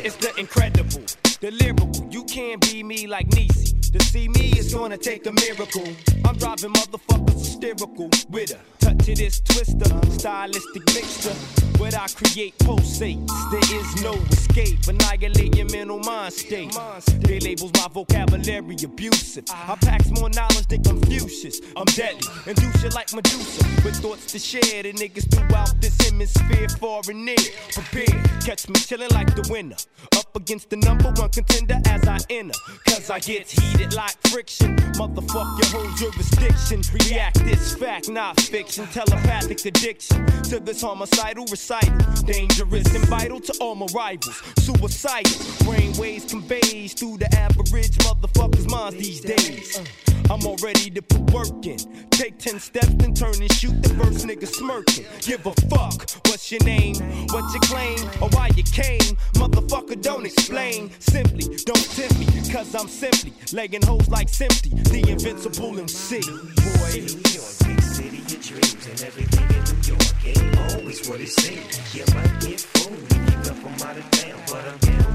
It's 0.07 0.15
the 0.26 0.31
incredible. 0.39 1.16
The 1.39 1.51
lyrical. 1.51 2.07
You 2.09 2.23
can't 2.23 2.61
be 2.61 2.84
me 2.84 3.07
like 3.07 3.27
Niecy. 3.30 3.91
To 3.91 4.03
see 4.05 4.27
me 4.27 4.51
is 4.57 4.73
gonna 4.73 4.97
take 4.97 5.26
a 5.27 5.31
miracle. 5.31 5.88
I'm 6.26 6.35
driving 6.38 6.73
motherfuckers 6.73 7.34
hysterical 7.34 8.09
with 8.30 8.51
a 8.51 8.59
touch 8.84 9.09
of 9.09 9.18
this 9.18 9.39
twister, 9.39 9.89
stylistic 10.11 10.85
mixture. 10.93 11.35
What 11.77 11.95
I 11.95 12.07
create 12.07 12.57
pulsates. 12.59 13.30
There 13.51 13.80
is 13.80 14.01
no 14.01 14.14
escape. 14.31 14.80
Annihilate 14.88 15.55
your 15.55 15.69
mental 15.69 15.99
mind 15.99 16.34
state. 16.34 16.76
They 17.19 17.39
labels 17.39 17.72
my 17.76 17.88
vocabulary 17.93 18.76
abusive. 18.84 19.45
I 19.49 19.76
packs 19.80 20.09
more 20.09 20.30
knowledge 20.31 20.68
than 20.68 20.84
Confucius. 20.84 21.61
I'm 21.76 21.85
deadly 21.85 22.27
and 22.47 22.55
do 22.57 22.72
shit 22.80 22.93
like 22.93 23.14
Medusa 23.14 23.64
with 23.85 23.95
thoughts 23.97 24.31
to 24.31 24.39
share. 24.39 24.84
The 24.84 24.93
niggas 24.93 25.30
throughout 25.31 25.80
this 25.80 25.95
hemisphere, 26.01 26.68
far 26.69 27.01
and 27.07 27.26
near. 27.26 27.38
Prepare, 27.73 28.23
catch 28.43 28.68
me 28.68 28.76
chilling 28.76 29.11
like 29.11 29.35
the 29.35 29.47
winner. 29.51 29.77
Up 30.18 30.35
against 30.35 30.69
the 30.72 30.77
number 30.77 31.11
one 31.11 31.26
contender 31.29 31.79
as 31.87 32.07
I 32.07 32.19
enter. 32.29 32.53
Cause 32.87 33.09
I 33.09 33.19
get 33.19 33.49
heated 33.49 33.93
like 33.93 34.15
friction. 34.27 34.75
Motherfuck 34.93 35.59
your 35.59 35.81
whole 35.81 35.95
jurisdiction. 35.95 36.81
React 36.93 37.45
this 37.45 37.75
fact, 37.75 38.09
not 38.09 38.39
fiction. 38.39 38.87
Telepathic 38.87 39.65
addiction 39.65 40.25
to 40.43 40.59
this 40.59 40.81
homicidal 40.81 41.45
recital. 41.49 41.97
Dangerous 42.25 42.95
and 42.95 43.05
vital 43.07 43.39
to 43.39 43.53
all 43.59 43.75
my 43.75 43.87
rivals. 43.93 44.41
Suicidal. 44.59 45.65
Brain 45.65 45.93
waves 45.97 46.25
conveys 46.25 46.93
through 46.93 47.17
the 47.17 47.33
average 47.35 47.97
motherfucker's 47.97 48.67
minds 48.69 48.97
these 48.97 49.21
days. 49.21 50.06
I'm 50.29 50.45
all 50.45 50.57
ready 50.61 50.89
to 50.89 51.01
put 51.01 51.31
work 51.31 51.65
in. 51.65 51.77
Take 52.09 52.37
10 52.37 52.59
steps 52.59 52.87
and 52.87 53.15
turn 53.15 53.35
and 53.39 53.51
shoot 53.53 53.81
the 53.81 53.89
first 53.95 54.27
nigga 54.27 54.47
smirking. 54.47 55.05
Give 55.21 55.45
a 55.45 55.53
fuck. 55.69 56.09
What's 56.27 56.51
your 56.51 56.63
name? 56.63 56.95
What 57.31 57.53
you 57.53 57.59
claim? 57.61 57.97
Or 58.21 58.29
why 58.29 58.49
you 58.55 58.63
came? 58.63 59.15
Motherfucker, 59.35 60.01
don't 60.01 60.25
explain. 60.25 60.91
Simply, 60.99 61.55
don't 61.65 61.85
tempt 61.95 62.19
me. 62.19 62.25
Cause 62.51 62.75
I'm 62.75 62.87
simply 62.87 63.33
legging 63.53 63.81
hoes 63.83 64.09
like 64.09 64.27
Simply. 64.27 64.71
The 64.91 65.11
invincible 65.11 65.79
MC. 65.79 66.19
Boy. 66.19 67.07
New 67.07 67.23
York, 67.31 67.53
big 67.63 67.81
city 67.81 68.19
of 68.19 68.41
dreams 68.41 68.87
and 68.87 69.01
everything 69.03 69.47
in 69.55 69.63
New 69.63 69.81
York 69.93 70.15
ain't 70.25 70.57
always 70.73 71.07
what 71.09 71.21
it 71.21 71.29
seems. 71.29 71.95
You 71.95 72.03
might 72.13 72.41
get 72.41 72.59
fooled 72.59 72.99
if 72.99 73.15
you 73.15 73.49
come 73.49 73.55
from 73.63 73.87
out 73.87 73.97
of 73.97 74.11
town, 74.11 74.41
but 74.47 74.65
I'm 74.65 74.77
down 74.79 75.06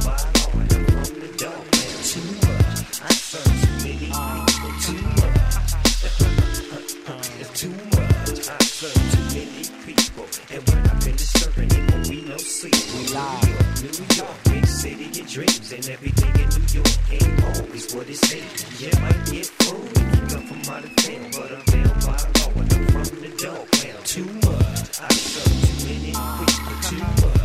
sleep. 12.62 12.78
We 12.94 13.02
live. 13.14 13.62
New 13.82 14.06
York, 14.14 14.36
big 14.44 14.66
city 14.66 15.20
of 15.20 15.28
dreams 15.28 15.72
and 15.72 15.88
everything 15.88 16.32
in 16.42 16.48
New 16.54 16.66
York 16.78 16.94
ain't 17.10 17.44
always 17.44 17.92
what 17.94 18.08
it 18.08 18.16
seems. 18.16 18.80
Yeah, 18.80 18.94
might 19.02 19.22
get 19.26 19.46
fooled 19.46 19.90
if 19.90 20.06
you 20.14 20.22
come 20.30 20.46
from 20.46 20.62
out 20.72 20.84
of 20.84 20.94
town, 20.96 21.26
but 21.34 21.50
I'm 21.50 21.64
down 21.74 21.94
by 22.06 22.18
law 22.38 22.52
and 22.62 22.72
I'm 22.72 22.86
from 22.94 23.08
the 23.18 23.30
dog. 23.42 23.66
Man, 23.82 23.98
too 24.04 24.28
much. 24.46 25.00
I 25.00 25.10
serve 25.10 25.58
too 25.66 25.76
many 25.90 26.12
people. 26.38 26.76
Too 26.86 27.02
much. 27.22 27.42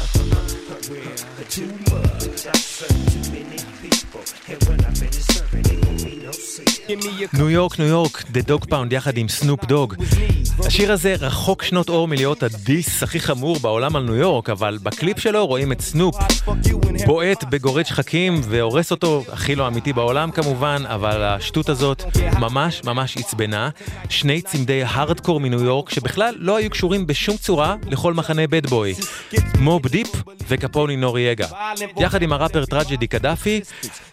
Uh-huh. 0.00 0.36
Too 1.50 1.70
much. 1.92 2.46
I 2.46 2.56
serve 2.56 3.04
too 3.12 3.24
many 3.32 3.58
people, 3.82 4.24
and 4.48 4.58
when 4.64 4.80
I 4.84 4.90
finish 4.94 5.26
serving, 5.36 5.66
it 5.66 5.85
ניו 7.32 7.50
יורק, 7.50 7.78
ניו 7.78 7.88
יורק, 7.88 8.24
דה 8.30 8.40
דוג 8.40 8.64
פאונד 8.64 8.92
יחד 8.92 9.16
עם 9.16 9.28
סנופ 9.28 9.64
דוג. 9.64 9.94
השיר 10.58 10.92
הזה 10.92 11.14
רחוק 11.20 11.62
שנות 11.62 11.88
אור 11.88 12.08
מלהיות 12.08 12.42
ה 12.42 12.54
diss 12.54 13.02
הכי 13.02 13.20
חמור 13.20 13.58
בעולם 13.58 13.96
על 13.96 14.02
ניו 14.02 14.14
יורק, 14.14 14.50
אבל 14.50 14.78
בקליפ 14.82 15.18
שלו 15.18 15.46
רואים 15.46 15.72
את 15.72 15.80
סנופ 15.80 16.16
בועט 17.06 17.44
בגורד 17.44 17.86
שחקים 17.86 18.40
והורס 18.44 18.90
אותו, 18.90 19.24
הכי 19.32 19.54
לא 19.54 19.66
אמיתי 19.68 19.92
בעולם 19.92 20.30
כמובן, 20.30 20.82
אבל 20.86 21.22
השטות 21.22 21.68
הזאת 21.68 22.02
ממש 22.38 22.84
ממש 22.84 23.16
עצבנה. 23.16 23.68
שני 24.08 24.42
צמדי 24.42 24.82
הארדקור 24.84 25.40
מניו 25.40 25.64
יורק 25.64 25.90
שבכלל 25.90 26.34
לא 26.38 26.56
היו 26.56 26.70
קשורים 26.70 27.06
בשום 27.06 27.36
צורה 27.36 27.76
לכל 27.86 28.14
מחנה 28.14 28.46
Bad 28.46 28.66
Boy. 28.66 28.94
מוב 29.58 29.86
דיפ 29.86 30.08
וקפוני 30.48 30.96
נורייגה. 30.96 31.46
יחד 31.98 32.22
עם 32.22 32.32
הראפר 32.32 32.64
טראג'די 32.64 33.06
קדאפי, 33.06 33.60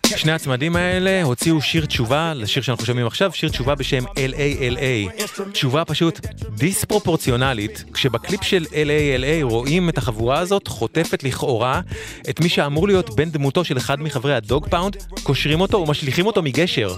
שני 0.05 0.31
הצמדים 0.31 0.75
האלה 0.75 1.23
הוציאו 1.23 1.61
שיר 1.61 1.85
תשובה 1.85 2.33
לשיר 2.33 2.63
שאנחנו 2.63 2.85
שומעים 2.85 3.07
עכשיו, 3.07 3.31
שיר 3.33 3.49
תשובה 3.49 3.75
בשם 3.75 4.05
LALA. 4.05 5.23
תשובה 5.51 5.85
פשוט 5.85 6.19
דיספרופורציונלית, 6.49 7.83
כשבקליפ 7.93 8.43
של 8.43 8.65
LALA 8.65 9.43
רואים 9.43 9.89
את 9.89 9.97
החבורה 9.97 10.39
הזאת 10.39 10.67
חוטפת 10.67 11.23
לכאורה 11.23 11.81
את 12.29 12.39
מי 12.39 12.49
שאמור 12.49 12.87
להיות 12.87 13.15
בן 13.15 13.29
דמותו 13.29 13.63
של 13.63 13.77
אחד 13.77 14.01
מחברי 14.01 14.35
הדוג 14.35 14.67
פאונד, 14.69 14.95
קושרים 15.23 15.61
אותו 15.61 15.77
ומשליכים 15.77 16.25
אותו 16.25 16.41
מגשר. 16.41 16.95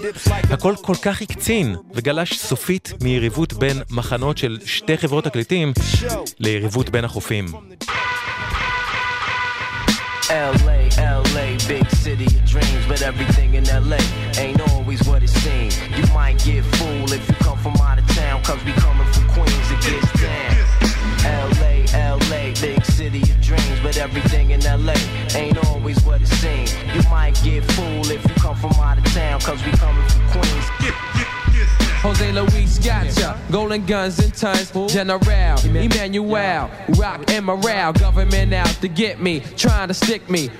הכל 0.49 0.73
כל 0.81 0.95
כך 1.01 1.21
הקצין, 1.21 1.75
וגלש 1.93 2.39
סופית 2.39 2.93
מיריבות 3.01 3.53
בין 3.53 3.81
מחנות 3.89 4.37
של 4.37 4.59
שתי 4.65 4.97
חברות 4.97 5.23
תקליטים 5.23 5.73
ליריבות 6.39 6.89
בין 6.89 7.05
החופים. 7.05 7.45
LA, 10.29 10.89
LA, 10.97 11.47
big 11.67 11.87
city 12.03 12.25
of 12.25 12.45
dreams, 12.51 12.74
but 12.87 13.01
everything 13.01 13.55
in 13.55 13.63
LA 13.65 13.97
ain't 14.37 14.61
always 14.71 15.05
what 15.07 15.23
it 15.23 15.29
seems. 15.29 15.79
You 15.97 16.05
might 16.13 16.37
get 16.43 16.63
fooled 16.75 17.11
if 17.11 17.27
you 17.27 17.35
come 17.35 17.57
from 17.57 17.75
out 17.77 17.97
of 17.97 18.07
town, 18.09 18.43
cause 18.43 18.63
we 18.63 18.71
coming 18.73 19.07
from 19.13 19.27
Queens, 19.29 19.71
it 19.71 19.81
gets 19.81 20.21
down. 20.21 20.55
LA, 21.25 22.15
LA, 22.15 22.53
big 22.61 22.83
city 22.85 23.21
of 23.21 23.41
dreams, 23.41 23.79
but 23.81 23.97
everything 23.97 24.51
in 24.51 24.59
LA 24.61 24.93
ain't 25.35 25.57
always 25.65 26.03
what 26.05 26.21
it 26.21 26.27
seems. 26.27 26.73
You 26.93 27.01
might 27.09 27.39
get 27.43 27.63
fooled 27.71 28.11
if 28.11 28.23
you 28.23 28.35
come 28.35 28.55
from 28.55 28.71
out 28.73 28.97
of 28.97 29.05
town, 29.05 29.39
cause 29.41 29.63
we 29.65 29.71
coming 29.71 30.07
from 30.09 30.29
Queens. 30.29 30.65
Jose 32.01 32.31
Luis 32.33 32.77
gotcha, 32.77 33.39
golden 33.51 33.83
guns 33.85 34.19
and 34.19 34.31
tons, 34.35 34.69
General, 34.93 35.57
Emmanuel, 35.65 36.69
rock 36.99 37.31
and 37.31 37.45
morale, 37.45 37.93
government 37.93 38.53
out 38.53 38.67
to 38.81 38.87
get 38.87 39.19
me, 39.19 39.39
trying 39.57 39.87
to 39.87 39.93
stick 39.93 40.29
me, 40.29 40.51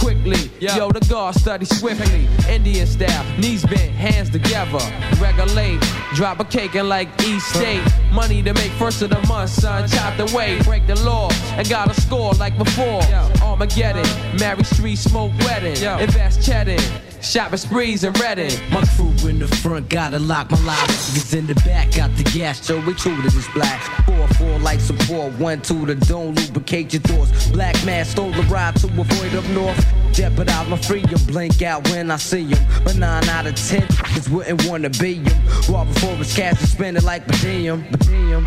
quickly, 0.00 0.50
yo 0.58 0.90
the 0.90 1.00
guard 1.08 1.34
study 1.34 1.64
swiftly, 1.66 2.26
Indian 2.48 2.86
style, 2.86 3.24
knees 3.38 3.64
bent, 3.64 3.92
hands 3.92 4.30
together, 4.30 4.80
regulate, 5.20 5.80
drop 6.14 6.40
a 6.40 6.44
cake 6.44 6.74
and 6.74 6.88
like 6.88 7.08
East 7.22 7.54
State, 7.54 7.82
money 8.12 8.42
to 8.42 8.52
make 8.54 8.72
first 8.72 9.02
of 9.02 9.10
the 9.10 9.20
month, 9.28 9.50
son, 9.50 9.88
chop 9.88 10.16
the 10.16 10.34
way, 10.36 10.60
break 10.62 10.86
the 10.86 10.98
law, 11.04 11.30
and 11.56 11.68
got 11.68 11.90
a 11.90 12.00
score 12.00 12.32
like 12.32 12.56
before, 12.58 13.02
Armageddon, 13.42 14.06
Mary 14.38 14.64
Street 14.64 14.96
smoke 14.96 15.32
wedding, 15.40 15.76
invest 16.00 16.44
cheddar, 16.44 16.76
shopping 17.22 17.58
sprees 17.58 18.04
and 18.04 18.18
Redding. 18.18 18.52
My 18.70 18.84
crew 18.96 19.14
in 19.28 19.38
the 19.38 19.48
front 19.48 19.88
gotta 19.88 20.18
lock 20.18 20.50
my 20.50 20.60
live. 20.64 20.88
Niggas 20.88 21.38
in 21.38 21.46
the 21.46 21.54
back 21.66 21.92
got 21.94 22.14
the 22.16 22.24
gas, 22.24 22.64
so 22.64 22.80
we 22.80 22.94
true 22.94 23.16
to 23.16 23.22
this 23.22 23.48
black. 23.54 23.80
Four, 24.06 24.28
four 24.28 24.58
light 24.58 24.80
support, 24.80 25.32
one, 25.38 25.60
two, 25.60 25.86
the 25.86 25.94
don't 25.94 26.34
lubricate 26.34 26.92
your 26.92 27.02
doors. 27.02 27.50
Black 27.50 27.76
man 27.84 28.04
stole 28.04 28.32
the 28.32 28.42
ride 28.44 28.76
to 28.76 28.86
avoid 28.86 29.34
up 29.34 29.44
north. 29.50 29.84
Jeopardize 30.12 30.68
my 30.68 30.76
freedom, 30.76 31.18
blink 31.26 31.62
out 31.62 31.88
when 31.90 32.10
I 32.10 32.16
see 32.16 32.44
him. 32.44 32.58
But 32.84 32.96
nine 32.96 33.28
out 33.28 33.46
of 33.46 33.54
ten 33.54 33.86
niggas 34.20 34.28
wouldn't 34.30 34.66
wanna 34.66 34.90
be 34.90 35.14
him. 35.14 35.38
Raw 35.68 35.84
before 35.84 36.16
his 36.16 36.34
cash 36.34 36.60
and 36.60 36.68
spend 36.68 36.96
it 36.96 37.04
like 37.04 37.26
per 37.26 37.36
diem, 37.36 37.84
per 37.90 37.96
diem. 37.98 38.46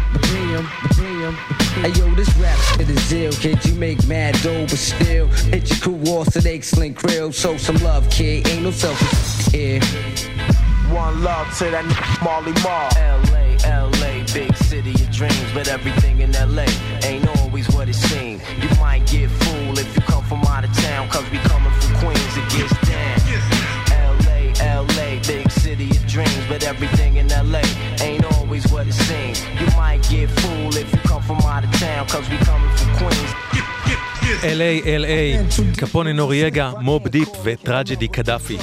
Hey 1.82 1.90
yo, 2.00 2.14
this 2.14 2.34
rap 2.38 2.58
shit 2.60 2.90
is 2.90 3.12
ill, 3.12 3.32
kid. 3.32 3.66
You 3.66 3.74
make 3.76 4.06
mad 4.08 4.36
dough, 4.44 4.62
but 4.62 4.78
still 4.78 5.28
hit 5.28 5.70
your 5.70 5.80
crew 5.80 6.02
off 6.14 6.36
an 6.36 6.46
excellent 6.46 6.96
grill. 6.96 7.32
Show 7.32 7.58
some 7.58 7.78
love, 7.78 8.10
kid. 8.10 8.48
Ain't 8.48 8.63
no 8.64 8.72
selfish 8.72 9.52
here. 9.52 9.82
One 10.88 11.22
love 11.22 11.48
to 11.58 11.66
that 11.66 11.84
Marley 12.24 12.54
Marl. 12.64 12.88
LA, 12.96 13.60
LA, 13.68 14.24
big 14.34 14.56
city 14.56 14.92
of 14.92 15.12
dreams, 15.12 15.52
but 15.54 15.68
everything 15.68 16.22
in 16.22 16.32
LA 16.32 16.68
ain't 17.04 17.28
always 17.40 17.68
what 17.76 17.90
it 17.90 17.96
seems. 17.96 18.42
You 18.62 18.70
might 18.80 19.06
get 19.06 19.30
fooled 19.30 19.80
if 19.80 19.94
you 19.96 20.02
come 20.04 20.24
from 20.24 20.46
out 20.46 20.64
of 20.64 20.72
town, 20.78 21.10
cause 21.10 21.30
we 21.30 21.40
coming 21.40 21.74
from 21.74 21.92
Queens, 22.00 22.38
it 22.40 22.48
gets 22.56 22.72
down. 22.88 23.20
LA, 24.24 24.56
LA, 24.64 25.20
big 25.28 25.52
city 25.52 25.90
of 25.90 26.08
dreams, 26.08 26.46
but 26.48 26.64
everything 26.64 27.18
in 27.18 27.28
LA 27.28 27.64
ain't 28.00 28.24
always 28.38 28.72
what 28.72 28.88
it 28.88 28.94
seems. 28.94 29.44
You 29.60 29.68
might 29.76 30.02
get 30.10 30.30
fooled 30.30 30.78
if 30.78 30.90
you 30.94 31.00
come 31.00 31.22
from 31.22 31.42
out 31.42 31.66
of 31.66 31.72
town, 31.74 32.08
cause 32.08 32.30
we 32.30 32.38
coming 32.38 32.72
from 32.78 32.96
Queens. 32.96 33.43
LA, 34.42 34.86
LA, 34.86 35.54
קפוני 35.78 36.14
נורייגה, 36.14 36.72
מוב 36.80 37.08
דיפ 37.08 37.30
וטראג'די 37.44 38.08
קדאפי. 38.08 38.58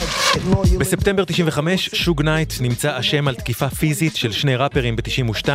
בספטמבר 0.79 1.25
95 1.25 1.91
שוג 1.93 2.23
נייט 2.23 2.53
נמצא 2.61 3.01
אשם 3.01 3.29
על 3.29 3.35
תקיפה 3.35 3.71
פיזית 3.71 4.17
של 4.17 4.33
שני 4.33 4.57
ראפרים 4.57 4.97
ב-92 4.97 5.49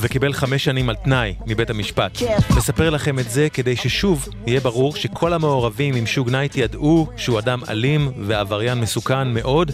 וקיבל 0.00 0.32
חמש 0.32 0.64
שנים 0.64 0.88
על 0.88 0.94
תנאי 1.04 1.34
מבית 1.46 1.70
המשפט. 1.70 2.18
נספר 2.56 2.90
לכם 2.90 3.18
את 3.18 3.30
זה 3.30 3.48
כדי 3.52 3.76
ששוב 3.76 4.28
יהיה 4.46 4.60
ברור 4.60 4.96
שכל 4.96 5.32
המעורבים 5.32 5.94
עם 5.94 6.06
שוג 6.06 6.30
נייט 6.30 6.56
ידעו 6.56 7.06
שהוא 7.16 7.38
אדם 7.38 7.60
אלים 7.68 8.12
ועבריין 8.20 8.80
מסוכן 8.80 9.28
מאוד 9.28 9.70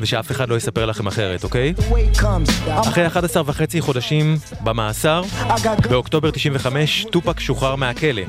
ושאף 0.00 0.30
אחד 0.30 0.48
לא 0.48 0.56
יספר 0.56 0.86
לכם 0.86 1.06
אחרת, 1.06 1.44
אוקיי? 1.44 1.74
אחרי 2.68 3.06
11 3.06 3.42
וחצי 3.46 3.80
חודשים 3.80 4.36
במאסר, 4.60 5.22
באוקטובר 5.90 6.30
95 6.30 7.06
טופק 7.12 7.40
שוחרר 7.40 7.76
מהכלא. 7.76 8.22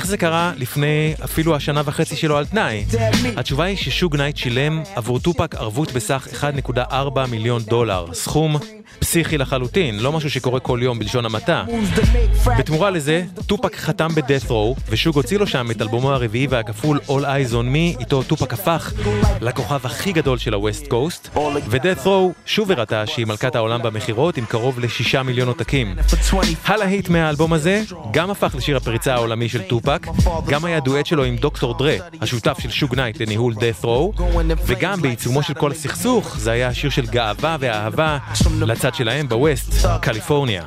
איך 0.00 0.06
זה 0.06 0.16
קרה 0.16 0.52
לפני 0.56 1.14
אפילו 1.24 1.56
השנה 1.56 1.82
וחצי 1.84 2.16
שלו 2.16 2.36
על 2.36 2.46
תנאי? 2.46 2.84
התשובה 3.36 3.64
היא 3.64 3.76
ששוג 3.76 4.16
נייט 4.16 4.36
שילם 4.36 4.82
עבור 4.96 5.20
טופק 5.20 5.54
ערבות 5.54 5.92
בסך 5.92 6.28
1.4 6.68 7.26
מיליון 7.30 7.62
דולר, 7.62 8.06
סכום 8.12 8.56
פסיכי 8.98 9.38
לחלוטין, 9.38 9.98
לא 9.98 10.12
משהו 10.12 10.30
שקורה 10.30 10.60
כל 10.60 10.78
יום 10.82 10.98
בלשון 10.98 11.24
המעטה. 11.24 11.64
בתמורה 12.58 12.90
לזה, 12.90 13.22
טופק 13.46 13.76
חתם 13.76 14.08
ב-Death 14.14 14.48
Row, 14.48 14.80
ושוג 14.88 15.16
הוציא 15.16 15.38
לו 15.38 15.46
שם 15.46 15.70
את 15.70 15.82
אלבומו 15.82 16.12
הרביעי 16.12 16.46
והכפול 16.46 17.00
All 17.08 17.22
Eyes 17.22 17.52
on 17.52 17.74
Me, 17.74 18.00
איתו 18.00 18.22
טופק 18.22 18.52
הפך 18.52 18.92
לכוכב 19.40 19.80
הכי 19.86 20.12
גדול 20.12 20.38
של 20.38 20.54
ה-West 20.54 20.86
Coast, 20.86 21.38
ו-Death 21.68 22.04
Row 22.04 22.32
שוב 22.46 22.70
הראתה 22.70 23.06
שהיא 23.06 23.26
מלכת 23.26 23.56
העולם 23.56 23.82
במכירות 23.82 24.36
עם 24.36 24.44
קרוב 24.44 24.80
לשישה 24.80 25.22
מיליון 25.22 25.48
עותקים. 25.48 25.96
הלהיט 26.64 27.08
מהאלבום 27.08 27.52
הזה 27.52 27.82
גם 28.10 28.30
הפך 28.30 28.54
לשיר 28.54 28.76
הפריצה 28.76 29.14
העולמי 29.14 29.48
של 29.48 29.62
טופק, 29.62 30.06
גם 30.48 30.64
היה 30.64 30.80
דואט 30.80 31.06
שלו 31.06 31.24
עם 31.24 31.36
דוקטור 31.36 31.78
דרה, 31.78 31.96
השותף 32.20 32.56
של 32.60 32.70
שוג 32.70 32.94
נייט 32.94 33.20
לניהול 33.20 33.54
Death 33.54 33.84
Row, 33.84 34.22
וגם 34.66 35.02
בעיצומו 35.02 35.42
של 35.42 35.54
כל 35.54 35.72
הסכסוך 35.72 36.38
זה 36.38 36.50
היה 36.50 36.74
שיר 36.74 36.90
של 36.90 37.06
גאווה 37.06 37.56
ואהבה 37.60 38.18
לצד 38.80 38.94
שלהם 38.94 39.28
בווסט, 39.28 39.86
קליפורניה. 40.02 40.62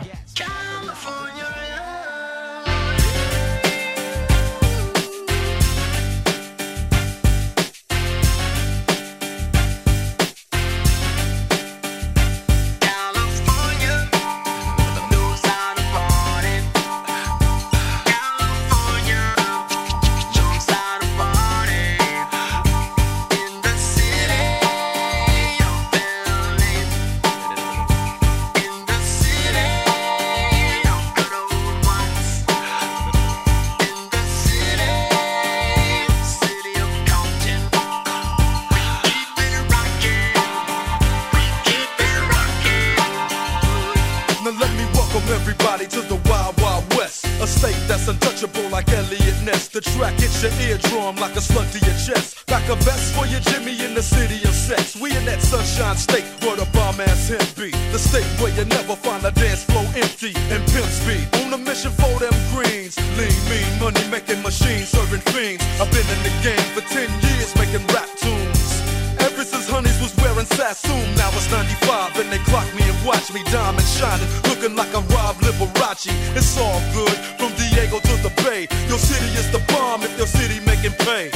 Sunshine 55.73 55.97
state 55.97 56.25
where 56.45 56.55
the 56.55 56.65
bomb 56.73 56.99
ass 57.01 57.29
him 57.29 57.41
be. 57.57 57.71
The 57.91 57.99
state 57.99 58.27
where 58.39 58.53
you 58.53 58.65
never 58.65 58.95
find 58.95 59.23
a 59.25 59.31
dance 59.31 59.63
floor 59.63 59.85
empty 59.95 60.33
and 60.53 60.61
pimp 60.71 60.85
speed. 60.85 61.25
On 61.41 61.53
a 61.53 61.57
mission 61.57 61.91
for 61.91 62.13
them 62.19 62.33
greens. 62.53 62.97
Lean, 63.17 63.33
mean, 63.49 63.67
money 63.79 64.03
making 64.09 64.41
machines 64.43 64.89
serving 64.89 65.21
fiends. 65.33 65.63
I've 65.81 65.89
been 65.91 66.05
in 66.05 66.21
the 66.21 66.33
game 66.45 66.67
for 66.73 66.81
10 66.81 67.09
years 67.25 67.55
making 67.55 67.85
rap 67.89 68.09
tunes. 68.21 68.81
Ever 69.19 69.43
since 69.43 69.67
Honeys 69.69 69.99
was 70.01 70.13
wearing 70.21 70.45
Sassoon, 70.45 71.05
now 71.15 71.29
it's 71.33 71.49
95 71.49 72.19
and 72.19 72.29
they 72.31 72.41
clock 72.49 72.67
me 72.75 72.83
and 72.83 72.99
watch 73.05 73.33
me 73.33 73.41
diamond 73.49 73.87
shining, 73.87 74.27
looking 74.49 74.75
like 74.75 74.93
I'm 74.93 75.07
Rob 75.09 75.37
Liberace. 75.41 76.13
It's 76.37 76.57
all 76.57 76.81
good 76.93 77.17
from 77.39 77.49
Diego 77.57 77.99
to 77.99 78.15
the 78.21 78.33
Bay. 78.43 78.67
Your 78.87 78.99
city 78.99 79.29
is 79.39 79.49
the 79.51 79.63
bomb 79.73 80.03
if 80.03 80.13
your 80.17 80.27
city 80.27 80.59
making 80.65 80.93
pay. 81.07 81.31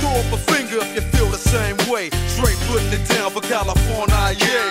Throw 0.00 0.14
up 0.14 0.32
a 0.32 0.38
finger 0.52 0.78
if 0.80 0.94
you 0.94 1.02
feel 1.12 1.28
the 1.28 1.38
same 1.40 1.76
way. 1.90 2.10
Straight 2.28 2.60
putting 2.68 2.92
it 2.92 2.99
California, 3.62 4.32
yeah. 4.40 4.69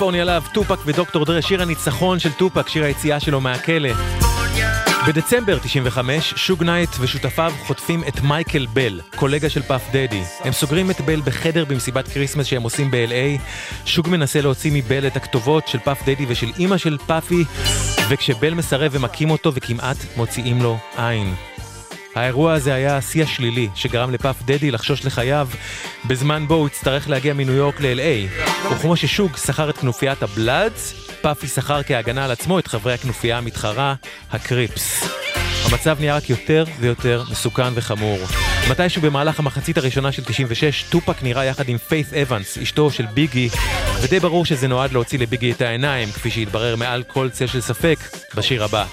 California 0.00 0.24
Love, 0.24 0.48
טופק 0.52 0.78
ודוקטור 0.86 1.24
דרה, 1.24 1.42
שיר 1.42 1.62
הניצחון 1.62 2.18
של 2.18 2.32
טופק, 2.32 2.68
שיר 2.68 2.84
היציאה 2.84 3.20
שלו 3.20 3.40
מהכלא. 3.40 3.88
בדצמבר 5.08 5.58
95, 5.58 6.34
שוג 6.36 6.64
נייט 6.64 6.90
ושותפיו 7.00 7.52
חוטפים 7.66 8.02
את 8.08 8.20
מייקל 8.20 8.66
בל, 8.72 9.00
קולגה 9.16 9.50
של 9.50 9.62
פאף 9.62 9.88
דדי. 9.92 10.22
הם 10.44 10.52
סוגרים 10.52 10.90
את 10.90 11.00
בל 11.00 11.20
בחדר 11.20 11.64
במסיבת 11.64 12.08
כריסמס 12.08 12.46
שהם 12.46 12.62
עושים 12.62 12.90
ב-LA. 12.90 13.40
שוג 13.84 14.08
מנסה 14.08 14.40
להוציא 14.40 14.70
מבל 14.74 15.06
את 15.06 15.16
הכתובות 15.16 15.68
של 15.68 15.78
פאף 15.78 16.02
דדי 16.08 16.26
ושל 16.28 16.50
אימא 16.58 16.76
של 16.76 16.98
פאפי, 17.06 17.44
וכשבל 18.08 18.54
מסרב 18.54 18.94
הם 18.94 19.02
מכים 19.02 19.30
אותו 19.30 19.54
וכמעט 19.54 19.96
מוציאים 20.16 20.62
לו 20.62 20.78
עין. 20.96 21.34
האירוע 22.14 22.52
הזה 22.52 22.74
היה 22.74 22.96
השיא 22.96 23.22
השלילי 23.22 23.68
שגרם 23.74 24.10
לפאף 24.10 24.42
דדי 24.42 24.70
לחשוש 24.70 25.04
לחייו 25.04 25.48
בזמן 26.06 26.48
בו 26.48 26.54
הוא 26.54 26.66
יצטרך 26.66 27.08
להגיע 27.08 27.34
מניו 27.34 27.54
יורק 27.54 27.80
ל-LA. 27.80 28.42
וכמו 28.72 28.96
ששוג 28.96 29.36
שכר 29.36 29.70
את 29.70 29.78
כנופיית 29.78 30.22
הבלאדס, 30.22 31.10
פאפי 31.20 31.46
שכר 31.46 31.82
כהגנה 31.82 32.24
על 32.24 32.30
עצמו 32.30 32.58
את 32.58 32.66
חברי 32.66 32.94
הכנופיה 32.94 33.38
המתחרה, 33.38 33.94
הקריפס. 34.32 35.29
המצב 35.70 35.96
נהיה 36.00 36.16
רק 36.16 36.30
יותר 36.30 36.64
ויותר 36.80 37.22
מסוכן 37.30 37.72
וחמור. 37.74 38.18
מתישהו 38.70 39.02
במהלך 39.02 39.38
המחצית 39.38 39.78
הראשונה 39.78 40.12
של 40.12 40.24
96, 40.24 40.82
טופק 40.82 41.22
נראה 41.22 41.44
יחד 41.44 41.68
עם 41.68 41.78
פיית' 41.78 42.14
אבנס, 42.14 42.58
אשתו 42.58 42.90
של 42.90 43.06
ביגי, 43.06 43.48
ודי 44.02 44.20
ברור 44.20 44.44
שזה 44.44 44.68
נועד 44.68 44.92
להוציא 44.92 45.18
לביגי 45.18 45.52
את 45.52 45.60
העיניים, 45.60 46.10
כפי 46.10 46.30
שהתברר 46.30 46.76
מעל 46.76 47.02
כל 47.02 47.28
צל 47.30 47.46
של 47.46 47.60
ספק, 47.60 47.98
בשיר 48.34 48.64
הבא. 48.64 48.84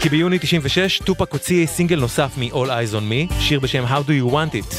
כי 0.00 0.08
ביוני 0.08 0.38
96 0.38 0.98
טופק 1.04 1.32
הוציא 1.32 1.66
סינגל 1.66 2.00
נוסף 2.00 2.30
מ-All 2.36 2.68
Eyes 2.68 2.94
on 2.94 3.32
Me, 3.32 3.34
שיר 3.40 3.60
בשם 3.60 3.84
How 3.84 4.08
Do 4.08 4.10
You 4.10 4.32
Want 4.32 4.54
It. 4.54 4.74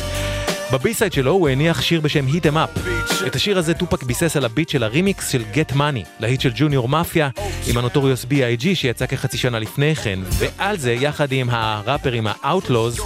ב 0.73 0.79
B-side 0.79 1.13
שלו 1.13 1.31
הוא 1.31 1.49
הניח 1.49 1.81
שיר 1.81 2.01
בשם 2.01 2.27
Hit 2.27 2.45
em 2.45 2.53
Up. 2.53 2.79
את 3.27 3.35
השיר 3.35 3.57
הזה 3.57 3.73
טופק 3.73 4.03
ביסס 4.03 4.37
על 4.37 4.45
הביט 4.45 4.69
של 4.69 4.83
הרימיקס 4.83 5.29
של 5.29 5.43
Get 5.53 5.73
Money, 5.73 6.07
להיט 6.19 6.41
של 6.41 6.51
ג'וניור 6.55 6.89
מאפיה, 6.89 7.29
עם 7.67 7.77
הנוטוריוס 7.77 8.25
B.I.G 8.25 8.65
שיצא 8.73 9.05
כחצי 9.05 9.37
שנה 9.37 9.59
לפני 9.59 9.95
כן, 9.95 10.19
ועל 10.29 10.77
זה, 10.77 10.93
יחד 10.93 11.31
עם 11.31 11.49
הראפרים 11.49 12.27
ה-Outlaws, 12.27 13.01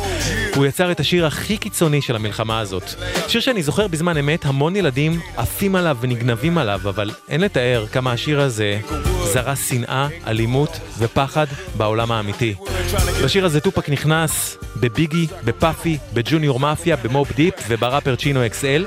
הוא 0.55 0.65
יצר 0.65 0.91
את 0.91 0.99
השיר 0.99 1.25
הכי 1.25 1.57
קיצוני 1.57 2.01
של 2.01 2.15
המלחמה 2.15 2.59
הזאת. 2.59 2.83
שיר 3.27 3.41
שאני 3.41 3.63
זוכר 3.63 3.87
בזמן 3.87 4.17
אמת, 4.17 4.45
המון 4.45 4.75
ילדים 4.75 5.19
עפים 5.37 5.75
עליו 5.75 5.97
ונגנבים 6.01 6.57
עליו, 6.57 6.79
אבל 6.83 7.11
אין 7.29 7.41
לתאר 7.41 7.85
כמה 7.91 8.11
השיר 8.11 8.41
הזה 8.41 8.79
זרע 9.33 9.55
שנאה, 9.55 10.07
אלימות 10.27 10.79
ופחד 10.97 11.47
בעולם 11.77 12.11
האמיתי. 12.11 12.55
בשיר 13.23 13.45
הזה 13.45 13.59
טופק 13.59 13.89
נכנס 13.89 14.57
בביגי, 14.83 15.27
בפאפי, 15.45 15.97
בג'וניור 16.13 16.59
מאפיה, 16.59 16.95
במוב 16.95 17.31
דיפ 17.35 17.53
ובראפר 17.67 18.15
צ'ינו 18.15 18.45
אקסל. 18.45 18.85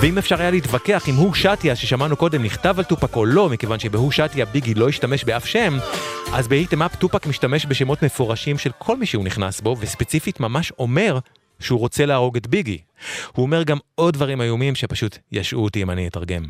ואם 0.00 0.18
אפשר 0.18 0.40
היה 0.40 0.50
להתווכח 0.50 1.08
אם 1.08 1.14
Who 1.14 1.34
Shot 1.34 1.62
Ya 1.62 1.76
ששמענו 1.76 2.16
קודם 2.16 2.42
נכתב 2.42 2.74
על 2.78 2.84
טופק 2.84 3.16
או 3.16 3.26
לא, 3.26 3.48
מכיוון 3.48 3.78
שב 3.78 4.12
Who 4.12 4.23
Shot 4.23 4.37
Ya 4.37 4.44
ביגי 4.44 4.74
לא 4.74 4.88
השתמש 4.88 5.24
באף 5.24 5.46
שם, 5.46 5.78
אז 6.32 6.48
ב 6.48 6.54
Hit 6.54 6.71
Em 6.71 6.82
Up 6.82 6.96
טופק 6.96 7.26
משתמש 7.26 7.66
בשמות 7.66 8.02
מפורשים 8.02 8.58
של 8.58 8.70
כל 8.78 8.96
מי 8.96 9.06
שהוא 9.06 9.24
נכנס 9.24 9.60
בו, 9.60 9.76
וספציפית 9.80 10.40
ממש 10.40 10.72
אומר 10.78 11.18
שהוא 11.60 11.80
רוצה 11.80 12.06
להרוג 12.06 12.36
את 12.36 12.46
ביגי. 12.46 12.78
הוא 13.32 13.42
אומר 13.42 13.62
גם 13.62 13.78
עוד 13.94 14.14
דברים 14.14 14.40
איומים 14.40 14.74
שפשוט 14.74 15.18
ישעו 15.32 15.64
אותי 15.64 15.82
אם 15.82 15.90
אני 15.90 16.08
אתרגם. 16.08 16.42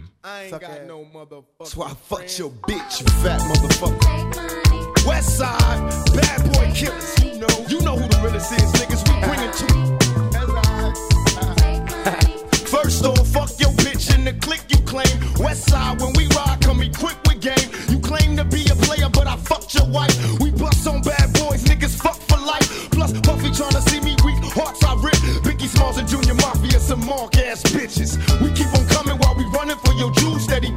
West 5.12 5.32
side, 5.40 5.82
bad 6.16 6.40
boy 6.52 6.68
killers. 6.78 7.10
You 7.24 7.34
know, 7.42 7.51
you 7.72 7.80
know 7.80 7.96
who 7.96 8.06
the 8.06 8.20
realest 8.20 8.52
is, 8.52 8.70
niggas. 8.76 9.00
We 9.08 9.14
bring 9.24 9.40
it 9.40 9.54
to 9.60 9.66
you. 9.72 9.84
First 12.74 13.04
off, 13.06 13.26
fuck 13.28 13.48
your 13.58 13.72
bitch 13.80 14.14
in 14.14 14.24
the 14.24 14.34
clique 14.44 14.66
you 14.68 14.76
claim. 14.84 15.08
West 15.38 15.70
side, 15.70 15.98
when 16.00 16.12
we 16.12 16.26
ride, 16.36 16.58
come 16.60 16.82
equipped 16.82 17.26
with 17.26 17.40
game. 17.40 17.68
You 17.88 17.98
claim 18.00 18.36
to 18.36 18.44
be 18.44 18.62
a 18.68 18.76
player, 18.84 19.08
but 19.08 19.26
I 19.26 19.36
fucked 19.36 19.74
your 19.74 19.88
wife. 19.88 20.12
We 20.38 20.50
bust 20.50 20.86
on 20.86 21.00
bad 21.00 21.32
boys, 21.32 21.64
niggas 21.64 21.96
fuck 21.96 22.20
for 22.28 22.36
life. 22.44 22.90
Plus, 22.90 23.12
Puffy 23.20 23.48
tryna 23.48 23.80
see 23.88 24.00
me 24.00 24.16
weak, 24.22 24.36
hearts 24.52 24.84
I 24.84 24.92
rip. 25.00 25.16
Biggie 25.40 25.68
Smalls 25.68 25.96
and 25.96 26.06
Junior 26.06 26.34
Mafia, 26.34 26.78
some 26.78 27.04
mark 27.06 27.38
ass 27.38 27.62
bitches. 27.62 28.20
We 28.42 28.52
keep 28.52 28.68
on 28.76 28.86
coming 28.88 29.16
while 29.16 29.34
we 29.34 29.44
running 29.46 29.78
for 29.78 29.94
your 29.94 30.12
juice. 30.12 30.44
Steady 30.44 30.72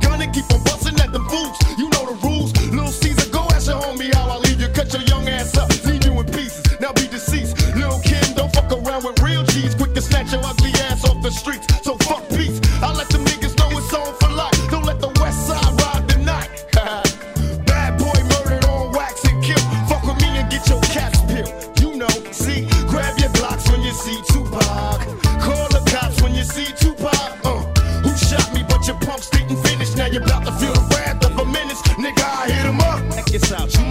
G's. 9.56 9.73
Quick 9.73 9.94
to 9.94 10.02
snatch 10.02 10.34
your 10.34 10.44
ugly 10.44 10.72
ass 10.72 11.06
off 11.06 11.22
the 11.22 11.32
streets. 11.32 11.74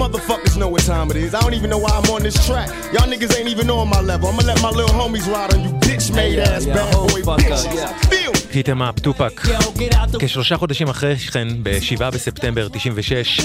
Motherfuckers 0.03 0.57
know 0.57 0.69
what 0.69 0.83
time 0.83 1.11
it 1.11 1.17
is. 1.17 1.35
I 1.35 1.41
don't 1.41 1.55
even 1.55 1.71
know 1.71 1.79
why 1.79 1.93
I'm 1.99 2.09
on 2.15 2.23
this 2.23 2.39
track. 2.47 2.69
Y'all 2.93 3.09
niggas 3.13 3.37
ain't 3.39 3.49
even 3.49 3.71
on 3.71 3.89
my 3.89 4.01
level. 4.01 4.29
I'ma 4.29 4.43
let 4.43 4.61
my 4.63 4.71
little 4.71 4.95
homies 5.01 5.27
ride 5.33 5.55
on 5.55 5.61
you 5.65 5.73
bitch 5.87 6.15
made 6.15 6.39
ass 6.39 6.67
bad 6.67 6.93
boy 6.93 7.23
bitches. 7.23 7.65
Feel 8.11 8.35
Hit 8.55 8.72
Em 8.72 8.83
Up, 8.83 9.01
טופק. 9.01 9.41
כשלושה 10.19 10.57
חודשים 10.57 10.89
אחרי 10.89 11.17
כן, 11.17 11.49
ב-7 11.63 12.11
בספטמבר 12.13 12.69
96, 12.69 13.41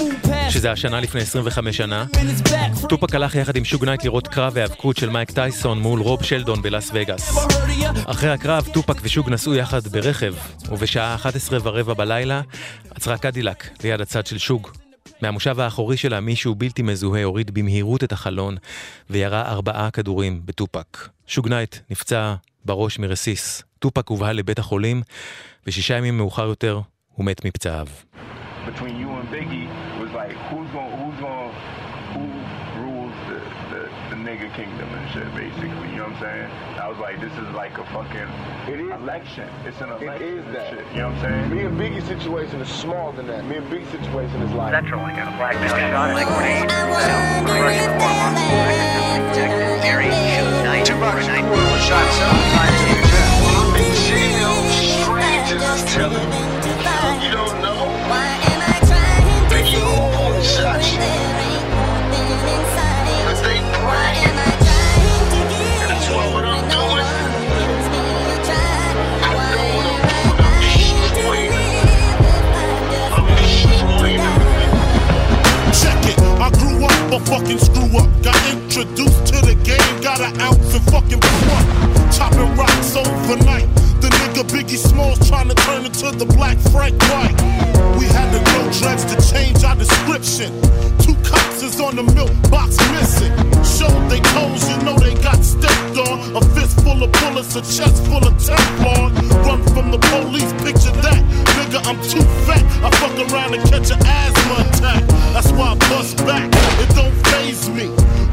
שזה 0.50 0.72
השנה 0.72 1.00
לפני 1.00 1.22
25 1.22 1.78
שנה, 1.78 2.06
טופק 2.90 3.16
הלך 3.16 3.36
יחד 3.36 3.56
עם 3.56 3.66
שוג 3.66 3.86
נייט 3.86 4.04
לראות 4.04 4.28
קרב 4.28 4.58
היאבקות 4.58 4.98
של 4.98 5.10
מייק 5.10 5.32
טייסון 5.32 5.80
מול 5.80 6.02
רוב 6.02 6.24
שלדון 6.24 6.62
בלאס 6.62 6.92
וגאס. 6.94 7.48
אחרי 8.06 8.30
הקרב, 8.30 8.68
טופק 8.74 8.98
ושוג 9.02 9.30
נסעו 9.30 9.56
יחד 9.56 9.88
ברכב, 9.88 10.34
ובשעה 10.70 11.16
11 11.16 11.60
ורבע 11.64 11.94
בלילה 11.94 12.42
עצרה 12.96 13.18
קדילק 13.18 13.70
ליד 13.84 14.02
הצד 14.02 14.26
של 14.26 14.38
שוג. 14.38 14.70
מהמושב 15.22 15.60
האחורי 15.60 15.98
שלה 15.98 16.20
מישהו 16.20 16.56
בלתי 16.56 16.82
מזוהה 16.82 17.24
הוריד 17.24 17.52
במהירות 17.52 18.04
את 18.04 18.12
החלון 18.12 18.56
וירה 19.10 19.42
ארבעה 19.42 19.92
כדורים 19.92 20.42
בטופק. 20.46 21.10
שוג 21.28 21.48
נייט 21.48 21.76
נפצע 21.90 22.36
בראש 22.66 23.00
מרסיס. 23.00 23.64
טופק 23.80 24.08
הובהל 24.08 24.36
לבית 24.36 24.60
החולים, 24.60 25.02
ושישה 25.68 25.98
ימים 25.98 26.18
מאוחר 26.18 26.48
יותר 26.48 26.80
הוא 27.16 27.26
מת 27.26 27.46
מפצעיו. 27.46 27.88
like 30.14 30.38
the 34.50 34.56
nigga 34.56 34.56
kingdom 34.56 34.90
and 34.90 35.10
shit 35.12 35.36
basically 35.36 35.90
you 35.90 35.98
know 35.98 36.04
what 36.06 36.16
I'm 36.16 36.22
saying? 36.22 36.52
I 36.80 36.88
was 36.88 36.98
like 37.00 37.20
this 37.22 37.32
is 37.34 37.48
like 37.56 37.78
a 37.78 37.84
fucking 37.86 38.30
it 38.74 38.80
is 38.80 38.92
election. 38.92 39.50
It's 39.66 39.80
an 39.82 39.90
election 39.90 40.14
It 40.14 40.22
is 40.22 40.46
that. 40.54 40.70
shit 40.70 40.86
you 40.92 41.02
know 41.02 41.10
what 41.10 41.18
I'm 41.26 41.50
saying? 41.50 41.56
Me 41.56 41.62
and 41.66 41.78
Biggie's 41.78 42.06
situation 42.06 42.62
is 42.62 42.70
smaller 42.70 43.16
than 43.16 43.28
that. 43.28 43.46
Me 43.46 43.58
and 43.58 43.68
Biggie's 43.68 43.90
situation 43.90 44.42
is 44.42 44.52
like 44.54 44.74
Central, 44.74 45.02
like 45.02 45.18
a 45.18 45.26
black 45.38 45.56
shot 45.70 46.14
like 46.14 46.28
grenade, 46.28 46.70
crushing 46.70 47.90
the 47.90 47.98
warm 48.00 48.36
protected 49.30 49.86
area, 49.86 50.12
shoot 50.12 50.64
night, 50.64 50.86
two 50.86 50.96
bucks, 51.00 51.28
night, 51.28 51.46
shots 51.88 52.20
outside 52.22 52.74
the 52.86 53.00
telling 55.94 56.30
me 56.30 56.49
grew 77.10 77.18
a 77.18 77.26
fucking 77.26 77.58
screw 77.58 77.98
up. 77.98 78.10
Got 78.24 78.38
introduced 78.52 79.26
to 79.28 79.42
the 79.42 79.56
game, 79.64 80.02
got 80.02 80.22
an 80.22 80.40
ounce 80.42 80.74
and 80.74 80.86
fucking 80.92 81.20
blew. 81.20 82.12
Chopping 82.12 82.56
rocks 82.56 82.96
overnight. 82.96 83.68
Nigga 84.20 84.44
Biggie 84.52 84.78
Smalls 84.78 85.20
trying 85.28 85.48
to 85.50 85.56
turn 85.56 85.86
into 85.86 86.12
the 86.12 86.26
black 86.26 86.58
Frank 86.72 87.00
White. 87.08 87.36
We 87.98 88.06
had 88.06 88.28
to 88.36 88.40
grow 88.52 88.68
dreads 88.80 89.06
to 89.12 89.16
change 89.32 89.64
our 89.64 89.76
description. 89.76 90.52
Two 91.00 91.16
cops 91.24 91.64
is 91.64 91.80
on 91.80 91.96
the 91.96 92.04
milk 92.04 92.32
box 92.52 92.76
missing. 92.92 93.32
Showed 93.64 94.10
they 94.12 94.20
toes, 94.36 94.64
you 94.70 94.78
know 94.84 94.98
they 95.00 95.16
got 95.24 95.40
stepped 95.44 95.98
on. 95.98 96.36
A 96.36 96.42
fist 96.56 96.82
full 96.84 97.02
of 97.02 97.12
bullets, 97.12 97.56
a 97.56 97.62
chest 97.62 98.04
full 98.08 98.24
of 98.28 98.36
Teflon. 98.36 99.16
Run 99.48 99.64
from 99.74 99.92
the 99.92 100.00
police, 100.12 100.52
picture 100.64 100.96
that. 101.00 101.24
Nigga, 101.56 101.80
I'm 101.88 102.00
too 102.04 102.24
fat. 102.44 102.64
I 102.84 102.92
fuck 103.00 103.16
around 103.32 103.56
and 103.56 103.64
catch 103.72 103.92
an 103.92 104.00
asthma 104.04 104.56
attack. 104.68 105.04
That's 105.34 105.52
why 105.54 105.72
I 105.72 105.76
bust 105.90 106.18
back. 106.28 106.48
It 106.84 106.90
don't 106.96 107.16
phase 107.28 107.70
me. 107.70 107.88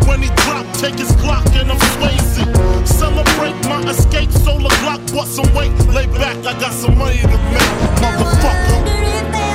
When 0.07 0.23
he 0.23 0.29
drop, 0.43 0.67
take 0.75 0.99
his 0.99 1.13
Glock 1.23 1.47
and 1.59 1.71
I'm 1.71 1.79
Swayze. 1.79 2.66
Celebrate 2.87 3.55
my 3.69 3.83
escape, 3.91 4.31
solar 4.31 4.71
Glock, 4.81 5.01
bust 5.15 5.37
some 5.37 5.55
weight. 5.55 5.73
Lay 5.89 6.07
back, 6.07 6.37
I 6.47 6.59
got 6.59 6.73
some 6.73 6.97
money 6.97 7.19
to 7.19 7.29
make, 7.29 7.71
motherfucker. 8.01 9.46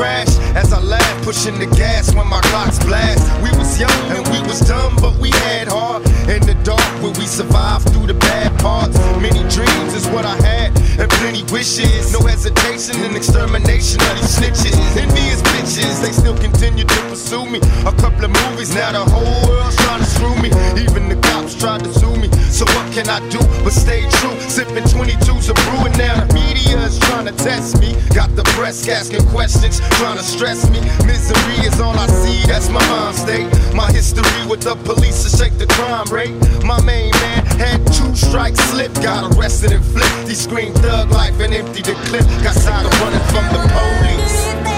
Crash. 0.00 0.32
As 0.56 0.72
I 0.72 0.80
laugh, 0.80 1.24
pushing 1.24 1.58
the 1.58 1.66
gas 1.66 2.14
when 2.14 2.26
my 2.26 2.40
clocks 2.48 2.78
blast. 2.78 3.22
We 3.42 3.50
was 3.58 3.78
young 3.78 4.00
and 4.16 4.26
we 4.32 4.40
was 4.48 4.60
dumb, 4.60 4.96
but 4.96 5.14
we 5.18 5.30
had 5.30 5.68
heart. 5.68 5.99
In 6.30 6.46
the 6.46 6.54
dark 6.62 6.78
where 7.02 7.10
we 7.18 7.26
survive 7.26 7.82
through 7.90 8.06
the 8.06 8.14
bad 8.14 8.56
parts. 8.60 8.96
Many 9.18 9.42
dreams 9.50 9.94
is 9.98 10.06
what 10.14 10.24
I 10.24 10.36
had, 10.46 10.70
and 11.00 11.10
plenty 11.18 11.42
wishes. 11.50 12.12
No 12.12 12.20
hesitation 12.22 13.02
and 13.02 13.16
extermination 13.16 13.98
of 13.98 14.14
these 14.14 14.38
snitches. 14.38 14.78
Envious 14.94 15.42
bitches, 15.50 16.00
they 16.00 16.12
still 16.12 16.38
continue 16.38 16.84
to 16.84 17.00
pursue 17.10 17.46
me. 17.50 17.58
A 17.82 17.90
couple 17.98 18.24
of 18.24 18.30
movies, 18.30 18.72
now 18.72 18.92
the 18.92 19.02
whole 19.10 19.50
world's 19.50 19.74
trying 19.82 19.98
to 19.98 20.06
screw 20.06 20.36
me. 20.38 20.54
Even 20.78 21.08
the 21.08 21.18
cops 21.18 21.58
tried 21.58 21.82
to 21.82 21.92
sue 21.98 22.14
me. 22.14 22.30
So 22.46 22.64
what 22.78 22.86
can 22.94 23.10
I 23.10 23.18
do 23.28 23.42
but 23.66 23.74
stay 23.74 24.06
true? 24.22 24.38
Sipping 24.46 24.86
22s 24.86 25.50
of 25.50 25.58
brewing 25.66 25.98
now. 25.98 26.14
The 26.14 26.30
media 26.34 26.78
is 26.86 26.98
trying 27.10 27.26
to 27.26 27.34
test 27.42 27.80
me. 27.80 27.98
Got 28.14 28.36
the 28.36 28.44
press 28.54 28.86
asking 28.86 29.26
questions, 29.34 29.80
trying 29.98 30.16
to 30.16 30.22
stress 30.22 30.70
me. 30.70 30.78
Misery 31.10 31.58
is 31.66 31.80
all 31.80 31.98
I 31.98 32.06
see, 32.06 32.46
that's 32.46 32.68
my 32.68 32.86
mind 32.86 33.16
state. 33.16 33.50
My 33.74 33.90
history 33.90 34.46
with 34.46 34.62
the 34.62 34.76
police 34.86 35.26
to 35.26 35.30
shake 35.36 35.58
the 35.58 35.66
crime 35.66 36.06
rate. 36.06 36.19
My 36.20 36.78
main 36.84 37.12
man 37.12 37.46
had 37.46 37.86
two 37.86 38.14
strikes 38.14 38.60
slip, 38.68 38.92
got 38.96 39.34
arrested 39.34 39.72
and 39.72 39.82
flipped. 39.82 40.28
He 40.28 40.34
screamed 40.34 40.76
thug 40.76 41.10
life 41.10 41.40
and 41.40 41.54
emptied 41.54 41.86
the 41.86 41.94
clip. 41.94 42.26
Got 42.42 42.56
tired 42.56 42.84
of 42.84 43.00
running 43.00 43.20
from 43.28 43.46
the 43.54 43.60
police. 43.72 44.69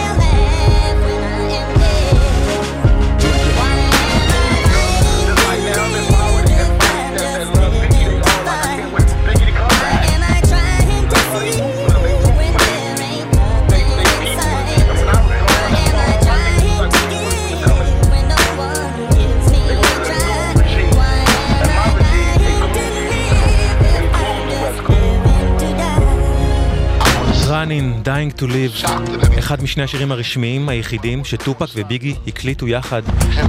Runnin', 27.63 28.07
Dying 28.07 28.41
to 28.41 28.45
Live, 28.45 28.91
אחד 29.39 29.63
משני 29.63 29.83
השירים 29.83 30.13
הרשמיים 30.13 30.69
היחידים 30.69 31.25
שטופק 31.25 31.67
וביגי 31.75 32.15
הקליטו 32.27 32.69
יחד 32.69 33.03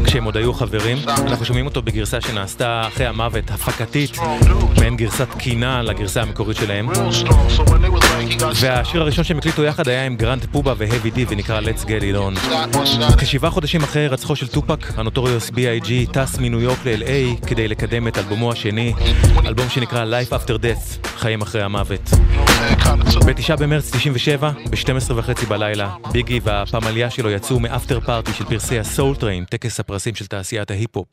כשהם 0.04 0.24
עוד 0.24 0.38
היו 0.38 0.54
חברים. 0.54 0.98
אנחנו 1.08 1.46
שומעים 1.46 1.66
אותו 1.66 1.82
בגרסה 1.82 2.22
שנעשתה 2.22 2.88
אחרי 2.88 3.06
המוות 3.06 3.52
הפקתית, 3.52 4.18
מעין 4.80 4.98
גרסת 4.98 5.28
קינה 5.38 5.82
לגרסה 5.82 6.22
המקורית 6.22 6.58
שלהם. 6.58 6.90
והשיר 8.56 9.02
הראשון 9.02 9.24
שהם 9.24 9.38
הקליטו 9.38 9.64
יחד 9.64 9.88
היה 9.88 10.06
עם 10.06 10.16
גרנד 10.16 10.46
פובה 10.52 10.74
והאבי 10.78 11.10
די 11.10 11.26
ונקרא 11.30 11.62
Let's 11.62 11.84
Get 11.84 11.88
It 11.88 12.18
On. 12.18 12.58
כשבעה 13.18 13.52
חודשים 13.52 13.84
אחרי 13.84 14.02
הירצחו 14.02 14.36
של 14.36 14.48
טופק, 14.48 14.88
הנוטוריוס 14.98 15.50
B.I.G. 15.50 16.12
טס 16.12 16.38
מניו 16.38 16.62
יורק 16.62 16.80
ל-LA 16.86 17.46
כדי 17.48 17.68
לקדם 17.68 18.08
את 18.08 18.18
אלבומו 18.18 18.52
השני, 18.52 18.94
אלבום 19.46 19.70
שנקרא 19.70 20.06
Life 20.06 20.30
After 20.32 20.54
Death, 20.54 21.08
חיים 21.18 21.42
אחרי 21.42 21.62
המוות. 21.62 22.10
בתשעה 23.26 23.58
במרץ 23.58 23.92
97, 24.04 24.52
ב-12 24.52 25.14
וחצי 25.16 25.46
בלילה, 25.46 25.96
ביגי 26.12 26.40
והפמליה 26.44 27.10
שלו 27.10 27.30
יצאו 27.30 27.60
מ 27.60 27.66
after 27.66 28.00
party 28.00 28.34
של 28.34 28.46
פרסי 28.46 28.80
הסול 28.80 29.16
טריין, 29.16 29.46
טקס 29.46 29.80
הפרסים 29.80 30.16
של 30.16 30.28
תעשיית 30.28 30.72
ההיפ-הופ. 30.72 31.08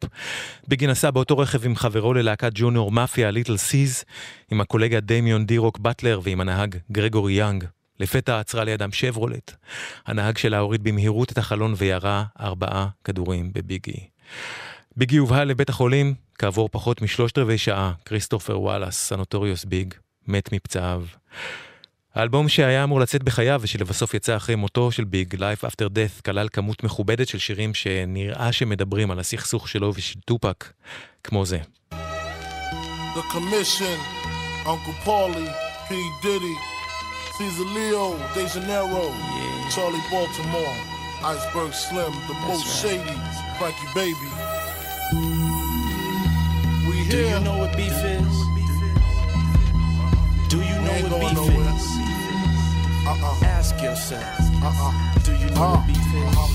ביגי 0.68 0.86
נסע 0.86 1.10
באותו 1.10 1.38
רכב 1.38 1.64
עם 1.64 1.76
חברו 1.76 2.14
ללהקת 2.14 2.50
ג'וניור 2.54 2.92
מאפיה, 2.92 3.30
ליטל 3.30 3.56
סיז, 3.56 4.04
עם 4.50 4.60
הקולגה 4.60 5.00
דמיון 5.00 5.46
די-רוק 5.46 5.78
באטלר 5.78 6.20
ועם 6.22 6.40
הנהג 6.40 6.76
גרגורי 6.92 7.32
יאנג. 7.32 7.64
לפתע 8.00 8.40
עצרה 8.40 8.64
לידם 8.64 8.92
שברולט. 8.92 9.56
הנהג 10.06 10.38
שלה 10.38 10.58
הוריד 10.58 10.84
במהירות 10.84 11.32
את 11.32 11.38
החלון 11.38 11.74
וירה 11.76 12.24
ארבעה 12.40 12.88
כדורים 13.04 13.52
בביגי. 13.52 14.08
ביגי 14.96 15.16
הובהל 15.16 15.48
לבית 15.48 15.68
החולים, 15.68 16.14
כעבור 16.38 16.68
פחות 16.72 17.02
משלושת 17.02 17.38
רבעי 17.38 17.58
שעה, 17.58 17.92
כריסטופר 18.04 18.60
וואלאס, 18.60 19.12
הנוטוריוס 19.12 19.64
ביג, 19.64 19.94
מת 20.28 20.52
מפצעיו. 20.52 21.02
האלבום 22.14 22.48
שהיה 22.48 22.84
אמור 22.84 23.00
לצאת 23.00 23.22
בחייו 23.22 23.60
ושלבסוף 23.62 24.14
יצא 24.14 24.36
אחרי 24.36 24.54
מותו 24.54 24.92
של 24.92 25.04
ביג, 25.04 25.34
Life 25.34 25.64
After 25.66 25.86
Death, 25.88 26.22
כלל 26.24 26.48
כמות 26.52 26.84
מכובדת 26.84 27.28
של 27.28 27.38
שירים 27.38 27.74
שנראה 27.74 28.52
שמדברים 28.52 29.10
על 29.10 29.18
הסכסוך 29.18 29.68
שלו 29.68 29.92
ושל 29.94 30.20
טופק, 30.20 30.72
כמו 31.24 31.46
זה. 31.46 31.58
The 33.14 33.22
Commission, 33.34 33.98
Uncle 34.66 35.06
Paulie, 35.06 35.52
P. 35.88 35.90
Diddy, 36.22 36.56
Caesar 37.36 37.68
Leo 37.76 38.06
DeGenero, 38.34 39.06
Charlie 39.74 40.06
Baltimore, 40.12 40.76
Iceberg 41.32 41.72
Slim, 41.84 42.12
The 42.28 42.36
Most 42.46 42.66
Shady, 42.80 43.18
Frankie 43.58 43.90
Baby. 43.94 44.30
We 46.88 46.96
Do 47.08 47.16
here. 47.16 47.28
you 47.34 47.40
know 47.46 47.56
what 47.62 47.76
beef 47.76 47.98
is? 48.18 48.39
Do 50.50 50.56
you 50.56 50.74
know 50.82 50.90
what 51.06 51.20
beef 51.20 51.32
nowhere. 51.32 51.74
is? 51.78 51.86
Uh-uh. 53.06 53.46
Ask 53.54 53.80
yourself. 53.80 54.40
Uh-uh. 54.58 55.22
Do 55.22 55.30
you 55.38 55.46
know 55.54 55.78
what 55.78 55.86
beef 55.86 55.96
is? 55.96 56.34
come 56.34 56.50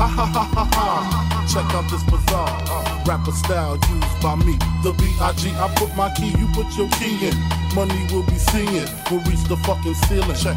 Ha 0.00 0.06
ha 0.08 0.24
ha 0.24 0.44
ha 0.56 0.64
ha. 0.72 1.46
Check 1.52 1.68
out 1.76 1.84
this 1.90 2.02
bizarre 2.04 2.48
uh, 2.72 3.04
rapper 3.04 3.32
style 3.32 3.76
used 3.76 4.22
by 4.22 4.34
me. 4.36 4.56
The 4.82 4.92
B.I.G. 4.96 5.52
I 5.60 5.68
put 5.76 5.94
my 5.94 6.08
key, 6.16 6.32
you 6.40 6.48
put 6.56 6.72
your 6.72 6.88
key 6.96 7.28
in. 7.28 7.36
Money 7.74 8.00
will 8.10 8.24
be 8.24 8.38
seeing. 8.38 8.88
We'll 9.10 9.20
reach 9.28 9.44
the 9.44 9.58
fucking 9.68 9.94
ceiling. 10.08 10.34
Check. 10.34 10.56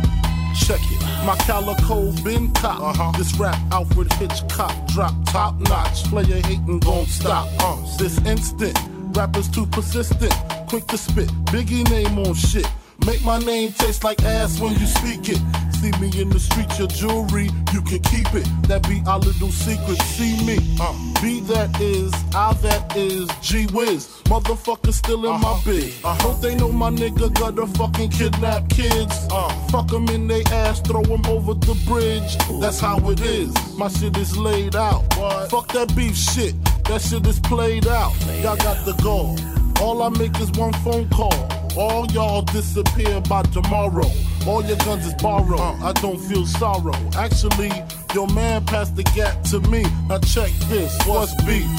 Check 0.56 0.80
it. 0.92 1.02
My 1.28 1.36
calico 1.44 2.12
been 2.24 2.54
cop. 2.54 2.80
Uh-huh. 2.80 3.12
This 3.18 3.38
rap 3.38 3.60
Alfred 3.74 4.14
Hitchcock 4.14 4.72
drop 4.88 5.14
top 5.26 5.60
notch. 5.60 6.06
Player 6.06 6.40
hating 6.48 6.80
gon' 6.80 7.06
stop. 7.06 7.50
Uh, 7.60 7.76
this 7.98 8.18
instant. 8.26 8.80
Rappers 9.12 9.50
too 9.50 9.66
persistent. 9.66 10.34
Quick 10.70 10.86
to 10.88 10.98
spit. 11.00 11.30
Biggie 11.46 11.90
name 11.90 12.20
on 12.20 12.36
shit. 12.36 12.68
Make 13.08 13.26
my 13.26 13.40
name 13.40 13.72
taste 13.72 14.04
like 14.04 14.22
ass 14.24 14.60
when 14.60 14.74
you 14.74 14.86
speak 14.86 15.28
it. 15.28 15.42
See 15.74 15.90
me 16.00 16.12
in 16.22 16.30
the 16.30 16.40
street, 16.40 16.68
your 16.78 16.88
jewelry, 16.88 17.50
you 17.74 17.82
can 17.82 18.00
keep 18.04 18.32
it. 18.36 18.48
That 18.68 18.88
be 18.88 19.02
our 19.08 19.18
little 19.18 19.50
secret. 19.50 20.00
See 20.04 20.46
me. 20.46 20.58
Uh, 20.80 20.94
B 21.22 21.40
that 21.52 21.82
is, 21.82 22.14
I 22.36 22.54
that 22.62 22.96
is, 22.96 23.28
G 23.42 23.66
Wiz. 23.74 24.22
Motherfucker 24.26 24.94
still 24.94 25.26
in 25.34 25.42
my 25.42 25.60
bid. 25.66 25.92
I 26.06 26.14
hope 26.22 26.40
they 26.40 26.54
know 26.54 26.72
my 26.72 26.92
nigga 26.92 27.34
got 27.34 27.58
a 27.58 27.66
fucking 27.66 28.12
kidnap 28.12 28.70
kids. 28.70 29.28
Uh, 29.32 29.50
fuck 29.72 29.92
'em 29.92 30.08
in 30.10 30.28
they 30.28 30.44
ass, 30.52 30.82
throw 30.82 31.02
'em 31.02 31.26
over 31.26 31.56
the 31.56 31.74
bridge. 31.88 32.38
That's 32.62 32.80
how 32.80 32.98
it 33.10 33.22
is. 33.22 33.52
My 33.76 33.88
shit 33.88 34.16
is 34.18 34.38
laid 34.38 34.76
out. 34.76 35.02
Fuck 35.50 35.72
that 35.74 35.96
beef 35.96 36.16
shit. 36.16 36.54
That 36.84 37.02
shit 37.02 37.26
is 37.26 37.40
played 37.40 37.88
out. 37.88 38.14
Y'all 38.44 38.58
got 38.58 38.86
the 38.86 38.94
goal. 39.02 39.36
All 39.82 40.04
I 40.04 40.10
make 40.10 40.38
is 40.42 40.52
one 40.52 40.74
phone 40.84 41.08
call. 41.10 41.34
All 41.78 42.06
y'all 42.08 42.42
disappear 42.42 43.22
by 43.22 43.44
tomorrow. 43.44 44.12
All 44.46 44.64
your 44.64 44.78
guns 44.78 45.06
is 45.06 45.14
borrowed. 45.14 45.60
Uh, 45.60 45.74
I 45.86 45.94
don't 45.94 46.20
feel 46.20 46.46
sorrow. 46.46 46.94
Actually, 47.16 47.72
your 48.14 48.28
man 48.28 48.66
passed 48.66 48.98
the 48.98 49.04
gap 49.04 49.42
to 49.52 49.62
me. 49.72 49.84
Now 50.10 50.20
check 50.20 50.52
this. 50.68 50.92
What's 51.08 51.34
beef? 51.46 51.70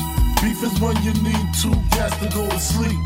Beef 0.40 0.62
is 0.62 0.81
when 0.81 0.97
you 1.02 1.12
need 1.20 1.44
two 1.60 1.74
gas 1.93 2.16
to 2.20 2.28
go 2.35 2.48
to 2.48 2.59
sleep. 2.59 2.98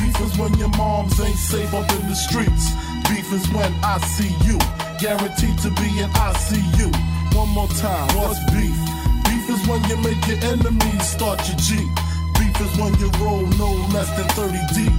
Beef 0.00 0.18
is 0.20 0.38
when 0.38 0.54
your 0.54 0.70
moms 0.80 1.20
ain't 1.20 1.36
safe 1.36 1.74
up 1.74 1.90
in 2.00 2.08
the 2.08 2.14
streets. 2.14 2.72
Beef 3.10 3.30
is 3.30 3.46
when 3.52 3.72
I 3.84 3.98
see 4.16 4.32
you. 4.48 4.58
Guaranteed 4.98 5.58
to 5.60 5.70
be 5.76 5.88
in 6.00 6.08
ICU. 6.08 6.88
One 7.36 7.50
more 7.50 7.68
time. 7.68 8.08
What's 8.16 8.40
beef? 8.52 8.78
Beef 9.28 9.50
is 9.50 9.68
when 9.68 9.84
you 9.90 9.96
make 9.98 10.26
your 10.26 10.38
enemies 10.50 11.06
start 11.06 11.46
your 11.48 11.58
Jeep. 11.58 12.07
Beef 12.58 12.72
is 12.72 12.78
when 12.80 12.94
you 12.98 13.08
roll 13.24 13.46
no 13.56 13.70
less 13.94 14.10
than 14.16 14.26
30 14.30 14.58
deep. 14.74 14.92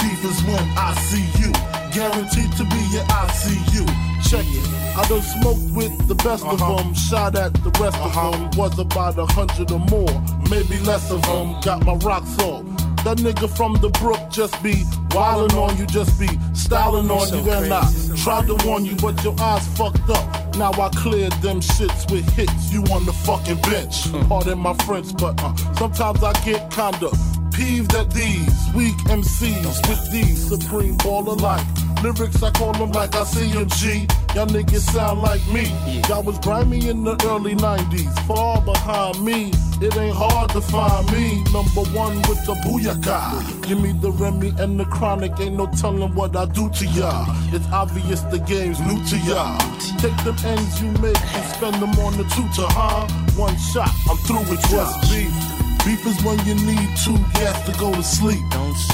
Beef 0.00 0.24
is 0.24 0.42
when 0.44 0.64
I 0.78 0.94
see 0.94 1.26
you. 1.42 1.52
Guaranteed 1.92 2.50
to 2.56 2.64
be 2.64 2.82
in 2.96 3.04
ICU. 3.04 3.84
Check 4.30 4.46
it. 4.48 4.96
I 4.96 5.06
done 5.08 5.20
smoked 5.20 5.76
with 5.76 6.08
the 6.08 6.14
best 6.14 6.42
of 6.46 6.58
them. 6.58 6.94
Shot 6.94 7.36
at 7.36 7.52
the 7.52 7.70
rest 7.78 7.98
of 7.98 8.14
them. 8.14 8.50
Was 8.56 8.78
about 8.78 9.18
a 9.18 9.26
hundred 9.26 9.70
or 9.72 9.80
more. 9.90 10.22
Maybe 10.48 10.78
less 10.84 11.10
of 11.10 11.20
them. 11.22 11.60
Got 11.60 11.84
my 11.84 11.96
rocks 11.96 12.38
off. 12.38 12.64
That 13.04 13.18
nigga 13.18 13.54
from 13.56 13.74
the 13.74 13.90
brook 13.90 14.30
just 14.30 14.62
be 14.62 14.84
wildin' 15.10 15.52
on 15.54 15.76
you, 15.76 15.84
just 15.86 16.18
be 16.18 16.28
styling 16.54 17.10
on 17.10 17.26
So 17.26 17.42
you, 17.42 17.50
and 17.50 17.74
I 17.74 17.92
tried 18.16 18.46
to 18.46 18.56
warn 18.66 18.86
you, 18.86 18.96
but 18.96 19.22
your 19.22 19.38
eyes 19.38 19.66
fucked 19.76 20.08
up. 20.08 20.41
Now 20.56 20.70
I 20.72 20.90
cleared 20.90 21.32
them 21.34 21.60
shits 21.60 22.10
with 22.10 22.28
hits. 22.34 22.72
You 22.72 22.82
on 22.92 23.04
the 23.04 23.12
fucking 23.12 23.60
bench. 23.62 24.12
Pardon 24.28 24.58
my 24.58 24.74
French, 24.84 25.16
but 25.16 25.42
uh, 25.42 25.54
sometimes 25.74 26.22
I 26.22 26.32
get 26.44 26.70
kinda 26.70 27.10
peeved 27.52 27.94
at 27.94 28.10
these 28.10 28.58
weak 28.74 28.96
MCs 29.06 29.88
with 29.88 30.10
these 30.10 30.48
supreme 30.48 30.96
baller 30.98 31.40
like 31.40 31.66
lyrics. 32.02 32.42
I 32.42 32.50
call 32.50 32.72
them 32.72 32.92
like 32.92 33.14
I 33.14 33.24
see 33.24 33.50
'em, 33.56 33.68
G. 33.68 34.06
Y'all 34.34 34.46
niggas 34.46 34.90
sound 34.92 35.22
like 35.22 35.46
me. 35.48 35.70
Y'all 36.08 36.22
was 36.22 36.38
grimy 36.38 36.88
in 36.88 37.04
the 37.04 37.14
early 37.26 37.54
90s, 37.54 38.12
far 38.26 38.60
behind 38.62 39.22
me. 39.22 39.52
It 39.80 39.96
ain't 39.96 40.16
hard 40.16 40.50
to 40.50 40.60
find 40.60 41.10
me. 41.12 41.42
Number 41.52 41.82
one 41.90 42.16
with 42.28 42.44
the 42.46 42.54
booyaka. 42.64 43.66
Give 43.66 43.80
me 43.80 43.92
the 43.92 44.10
Remy 44.12 44.54
and 44.58 44.78
the 44.78 44.84
chronic. 44.84 45.32
Ain't 45.40 45.56
no 45.56 45.66
telling 45.66 46.14
what 46.14 46.36
I 46.36 46.46
do 46.46 46.70
to 46.70 46.86
y'all. 46.86 47.26
It's 47.52 47.66
obvious 47.72 48.20
the 48.22 48.38
game's 48.38 48.80
new 48.80 48.98
to 49.10 49.16
y'all. 49.28 49.58
Take 49.98 50.16
them 50.24 50.36
ends 50.44 50.80
you 50.80 50.90
make 51.02 51.20
and 51.36 51.44
spend 51.54 51.76
them 51.82 51.94
on 52.06 52.16
the 52.16 52.24
tutor, 52.34 52.68
huh? 52.78 53.06
One 53.36 53.56
shot, 53.58 53.90
I'm 54.08 54.16
through 54.18 54.46
with 54.50 54.64
what's 54.72 55.10
beef. 55.10 55.61
Beef 55.84 56.06
is 56.06 56.22
when 56.22 56.38
you 56.46 56.54
need 56.54 56.88
two 56.96 57.18
gas 57.34 57.66
to 57.66 57.72
go 57.78 57.92
to 57.92 58.02
sleep. 58.02 58.42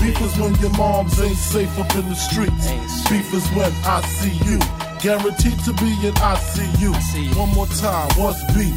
Beef 0.00 0.18
is 0.22 0.38
when 0.38 0.54
your 0.56 0.70
moms 0.78 1.20
ain't 1.20 1.36
safe 1.36 1.78
up 1.78 1.94
in 1.94 2.08
the 2.08 2.14
streets. 2.14 2.66
Beef 3.10 3.34
is 3.34 3.46
when 3.50 3.70
I 3.84 4.00
see 4.00 4.32
you. 4.48 4.58
Guaranteed 4.98 5.58
to 5.64 5.72
be 5.74 5.90
in 6.06 6.14
ICU. 6.14 7.36
One 7.36 7.54
more 7.54 7.66
time, 7.66 8.08
what's 8.16 8.42
beef? 8.54 8.74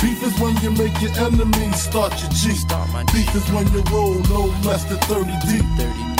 Beef 0.00 0.22
is 0.22 0.40
when 0.40 0.56
you 0.62 0.70
make 0.72 0.98
your 1.02 1.12
enemies 1.20 1.82
start 1.82 2.12
your 2.22 2.30
G. 2.30 2.48
Beef 3.12 3.34
is 3.34 3.52
when 3.52 3.70
you 3.72 3.82
roll 3.92 4.14
no 4.14 4.46
less 4.64 4.84
than 4.84 4.98
30 4.98 5.30
deep. 5.46 5.66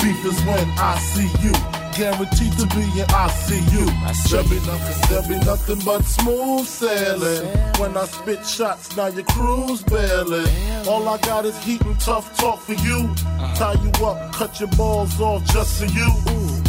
Beef 0.01 0.25
is 0.25 0.39
when 0.45 0.69
I 0.77 0.97
see 0.99 1.29
you. 1.41 1.80
Guaranteed 1.97 2.53
to 2.53 2.65
be 2.75 2.83
in 2.99 3.07
ICU. 3.07 3.85
There 4.31 4.43
be 4.43 4.65
nothing, 4.65 5.09
there 5.09 5.27
be 5.27 5.45
nothing 5.45 5.79
but 5.85 6.03
smooth 6.03 6.65
sailing. 6.65 7.47
When 7.79 7.97
I 7.97 8.05
spit 8.05 8.45
shots, 8.45 8.95
now 8.95 9.07
your 9.07 9.25
crew's 9.25 9.83
bailing. 9.83 10.47
All 10.87 11.07
I 11.07 11.17
got 11.19 11.45
is 11.45 11.57
heat 11.63 11.81
and 11.81 11.99
tough 11.99 12.35
talk 12.37 12.59
for 12.59 12.73
you. 12.73 13.13
Tie 13.55 13.75
you 13.83 14.05
up, 14.05 14.33
cut 14.33 14.59
your 14.59 14.69
balls 14.69 15.19
off 15.19 15.43
just 15.51 15.79
for 15.79 15.85
you. 15.85 16.07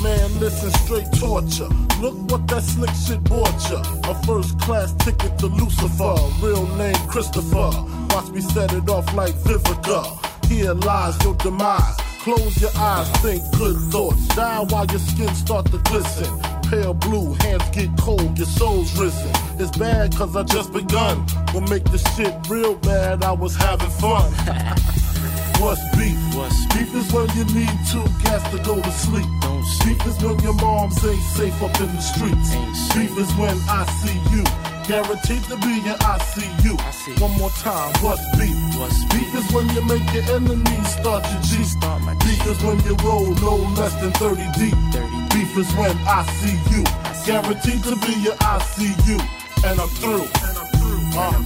Man, 0.03 0.41
listen, 0.41 0.71
straight 0.85 1.11
torture. 1.13 1.69
Look 2.01 2.17
what 2.31 2.49
that 2.49 2.63
slick 2.63 2.91
shit 2.91 3.23
bought 3.25 3.71
ya. 3.71 3.81
A 4.11 4.15
first 4.27 4.59
class 4.59 4.93
ticket 5.05 5.39
to 5.39 5.47
Lucifer. 5.47 6.17
Real 6.45 6.67
name 6.77 6.97
Christopher. 7.09 7.71
Watch 8.11 8.31
me 8.31 8.41
set 8.41 8.73
it 8.73 8.89
off 8.89 9.15
like 9.15 9.35
Vivica. 9.35 10.32
Here 10.53 10.75
lies 10.75 11.17
your 11.25 11.35
demise. 11.37 11.97
Close 12.21 12.61
your 12.61 12.71
eyes, 12.77 13.09
think 13.23 13.43
good 13.57 13.75
thoughts. 13.91 14.29
Die 14.37 14.65
while 14.69 14.85
your 14.85 14.99
skin 14.99 15.35
start 15.35 15.65
to 15.73 15.79
glisten. 15.79 16.29
Pale 16.69 16.93
blue, 16.95 17.33
hands 17.41 17.65
get 17.71 17.89
cold, 17.99 18.37
your 18.37 18.47
soul's 18.47 18.93
risen. 19.01 19.31
It's 19.59 19.75
bad 19.79 20.15
cause 20.15 20.37
I 20.37 20.43
just 20.43 20.71
begun. 20.75 21.25
Will 21.55 21.63
make 21.63 21.85
the 21.85 21.97
shit 22.15 22.35
real 22.51 22.75
bad, 22.75 23.25
I 23.25 23.33
was 23.33 23.57
having 23.57 23.89
fun. 23.93 24.31
What's 25.63 25.81
beef? 25.97 26.21
What's 26.37 26.67
beef 26.75 26.95
is 27.01 27.11
when 27.15 27.29
you 27.35 27.45
need 27.57 27.73
two 27.91 28.05
gas 28.23 28.45
to 28.53 28.59
go 28.63 28.77
to 28.77 28.93
sleep. 28.93 29.31
Beef 29.87 30.07
is 30.07 30.23
when 30.23 30.39
your 30.41 30.55
moms 30.61 31.03
ain't 31.03 31.23
safe 31.33 31.63
up 31.63 31.81
in 31.81 31.87
the 31.97 32.03
streets. 32.03 32.51
Beef 32.95 33.17
is 33.17 33.33
when 33.41 33.57
I 33.71 33.87
see 34.05 34.37
you. 34.37 34.72
Guaranteed 34.93 35.43
to 35.45 35.57
be 35.57 35.81
in 35.89 35.97
ICU. 36.05 36.77
One 37.23 37.33
more 37.39 37.49
time, 37.65 37.91
what's 38.05 38.21
beef? 38.37 38.53
What's 38.77 39.03
beef 39.09 39.35
is 39.41 39.51
when 39.55 39.67
you 39.75 39.83
make 39.89 40.05
your 40.13 40.37
enemies 40.37 40.89
start 41.01 41.25
your 41.33 41.41
G. 41.49 41.65
Beef 42.25 42.47
is 42.53 42.61
when 42.63 42.79
you 42.85 42.95
roll 43.03 43.33
no 43.41 43.55
less 43.73 43.95
than 44.03 44.13
30 44.21 44.45
deep. 44.61 44.77
Beef 45.33 45.57
is 45.57 45.73
when 45.81 45.97
I 46.05 46.21
see 46.37 46.61
you. 46.73 46.85
Guaranteed 47.25 47.83
to 47.89 47.97
be 48.05 48.13
in 48.29 48.37
ICU. 48.37 49.17
And 49.65 49.81
I'm 49.81 49.89
through. 49.97 50.29
Uh. 51.17 51.41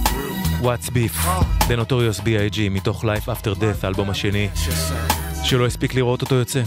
What's 0.61 0.89
Beef, 0.89 1.27
בנוטוריוס 1.67 2.19
B.I.G. 2.19 2.69
מתוך 2.69 3.03
Life 3.05 3.27
After 3.27 3.55
Death, 3.59 3.83
האלבום 3.83 4.09
השני, 4.09 4.49
שלא 5.43 5.65
הספיק 5.65 5.95
לראות 5.95 6.21
אותו 6.21 6.35
יוצא. 6.35 6.61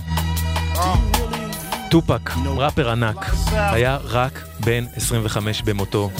טופק, 1.90 2.30
ראפר 2.56 2.90
ענק, 2.90 3.16
היה 3.52 3.98
רק 4.04 4.44
בן 4.60 4.84
25 4.96 5.62
במותו. 5.62 6.10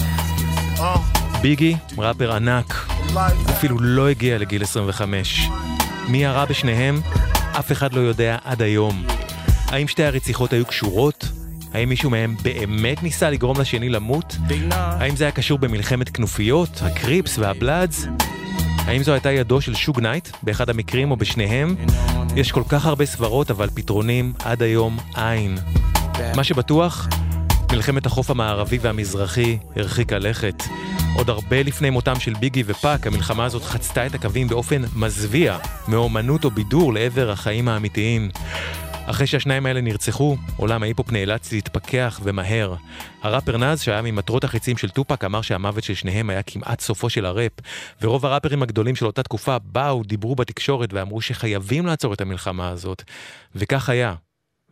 ביגי, 1.41 1.75
ראפר 1.97 2.35
ענק, 2.35 2.87
אפילו 3.49 3.79
לא 3.79 4.09
הגיע 4.09 4.37
לגיל 4.37 4.63
25. 4.63 5.49
מי 6.07 6.25
הרע 6.25 6.45
בשניהם? 6.45 7.01
אף 7.59 7.71
אחד 7.71 7.93
לא 7.93 7.99
יודע 7.99 8.37
עד 8.43 8.61
היום. 8.61 9.05
האם 9.67 9.87
שתי 9.87 10.03
הרציחות 10.03 10.53
היו 10.53 10.65
קשורות? 10.65 11.27
האם 11.73 11.89
מישהו 11.89 12.09
מהם 12.09 12.35
באמת 12.41 13.03
ניסה 13.03 13.29
לגרום 13.29 13.61
לשני 13.61 13.89
למות? 13.89 14.37
האם 14.71 15.15
זה 15.15 15.23
היה 15.23 15.31
קשור 15.31 15.57
במלחמת 15.59 16.09
כנופיות, 16.09 16.81
הקריפס 16.81 17.37
והבלאדס? 17.37 18.05
האם 18.77 19.03
זו 19.03 19.11
הייתה 19.11 19.31
ידו 19.31 19.61
של 19.61 19.75
שוג 19.75 19.99
נייט 19.99 20.29
באחד 20.43 20.69
המקרים 20.69 21.11
או 21.11 21.15
בשניהם? 21.15 21.75
יש 22.35 22.51
כל 22.51 22.63
כך 22.69 22.85
הרבה 22.85 23.05
סברות, 23.05 23.51
אבל 23.51 23.69
פתרונים 23.73 24.33
עד 24.45 24.61
היום 24.61 24.97
אין. 25.17 25.57
מה 26.35 26.43
שבטוח, 26.43 27.07
מלחמת 27.71 28.05
החוף 28.05 28.29
המערבי 28.29 28.77
והמזרחי 28.77 29.57
הרחיקה 29.75 30.19
לכת. 30.19 30.63
עוד 31.15 31.29
הרבה 31.29 31.63
לפני 31.63 31.89
מותם 31.89 32.19
של 32.19 32.33
ביגי 32.33 32.63
ופאק, 32.65 33.07
המלחמה 33.07 33.45
הזאת 33.45 33.63
חצתה 33.63 34.05
את 34.05 34.13
הקווים 34.13 34.47
באופן 34.47 34.81
מזוויע, 34.95 35.57
מאומנות 35.87 36.45
או 36.45 36.51
בידור 36.51 36.93
לעבר 36.93 37.31
החיים 37.31 37.67
האמיתיים. 37.67 38.29
אחרי 39.05 39.27
שהשניים 39.27 39.65
האלה 39.65 39.81
נרצחו, 39.81 40.37
עולם 40.57 40.83
ההיפ-הופ 40.83 41.11
נאלץ 41.11 41.51
להתפכח 41.51 42.19
ומהר. 42.23 42.75
הראפר 43.21 43.57
נאז, 43.57 43.81
שהיה 43.81 44.01
ממטרות 44.01 44.43
החיצים 44.43 44.77
של 44.77 44.89
טופק, 44.89 45.23
אמר 45.23 45.41
שהמוות 45.41 45.83
של 45.83 45.93
שניהם 45.93 46.29
היה 46.29 46.43
כמעט 46.43 46.81
סופו 46.81 47.09
של 47.09 47.25
הראפ, 47.25 47.51
ורוב 48.01 48.25
הראפרים 48.25 48.63
הגדולים 48.63 48.95
של 48.95 49.05
אותה 49.05 49.23
תקופה 49.23 49.57
באו, 49.59 50.03
דיברו 50.03 50.35
בתקשורת 50.35 50.93
ואמרו 50.93 51.21
שחייבים 51.21 51.85
לעצור 51.85 52.13
את 52.13 52.21
המלחמה 52.21 52.69
הזאת. 52.69 53.03
וכך 53.55 53.89
היה. 53.89 54.13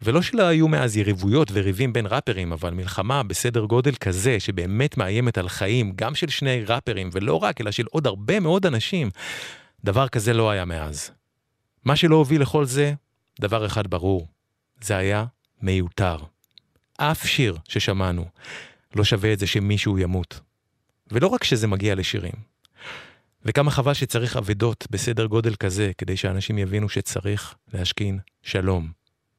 ולא 0.01 0.21
שלא 0.21 0.43
היו 0.43 0.67
מאז 0.67 0.97
יריבויות 0.97 1.47
וריבים 1.53 1.93
בין 1.93 2.05
ראפרים, 2.05 2.51
אבל 2.51 2.73
מלחמה 2.73 3.23
בסדר 3.23 3.65
גודל 3.65 3.95
כזה, 3.95 4.39
שבאמת 4.39 4.97
מאיימת 4.97 5.38
על 5.38 5.49
חיים, 5.49 5.93
גם 5.95 6.15
של 6.15 6.30
שני 6.30 6.63
ראפרים, 6.63 7.09
ולא 7.13 7.35
רק, 7.35 7.61
אלא 7.61 7.71
של 7.71 7.85
עוד 7.91 8.07
הרבה 8.07 8.39
מאוד 8.39 8.65
אנשים, 8.65 9.09
דבר 9.84 10.07
כזה 10.07 10.34
לא 10.34 10.49
היה 10.49 10.65
מאז. 10.65 11.11
מה 11.85 11.95
שלא 11.95 12.15
הוביל 12.15 12.41
לכל 12.41 12.65
זה, 12.65 12.93
דבר 13.41 13.65
אחד 13.65 13.88
ברור, 13.88 14.27
זה 14.81 14.97
היה 14.97 15.26
מיותר. 15.61 16.17
אף 16.97 17.26
שיר 17.26 17.57
ששמענו 17.67 18.26
לא 18.95 19.03
שווה 19.03 19.34
את 19.34 19.39
זה 19.39 19.47
שמישהו 19.47 19.99
ימות. 19.99 20.39
ולא 21.11 21.27
רק 21.27 21.43
שזה 21.43 21.67
מגיע 21.67 21.95
לשירים. 21.95 22.34
וכמה 23.45 23.71
חבל 23.71 23.93
שצריך 23.93 24.38
אבדות 24.38 24.88
בסדר 24.91 25.26
גודל 25.26 25.55
כזה, 25.55 25.91
כדי 25.97 26.17
שאנשים 26.17 26.57
יבינו 26.57 26.89
שצריך 26.89 27.55
להשכין 27.73 28.19
שלום. 28.43 28.98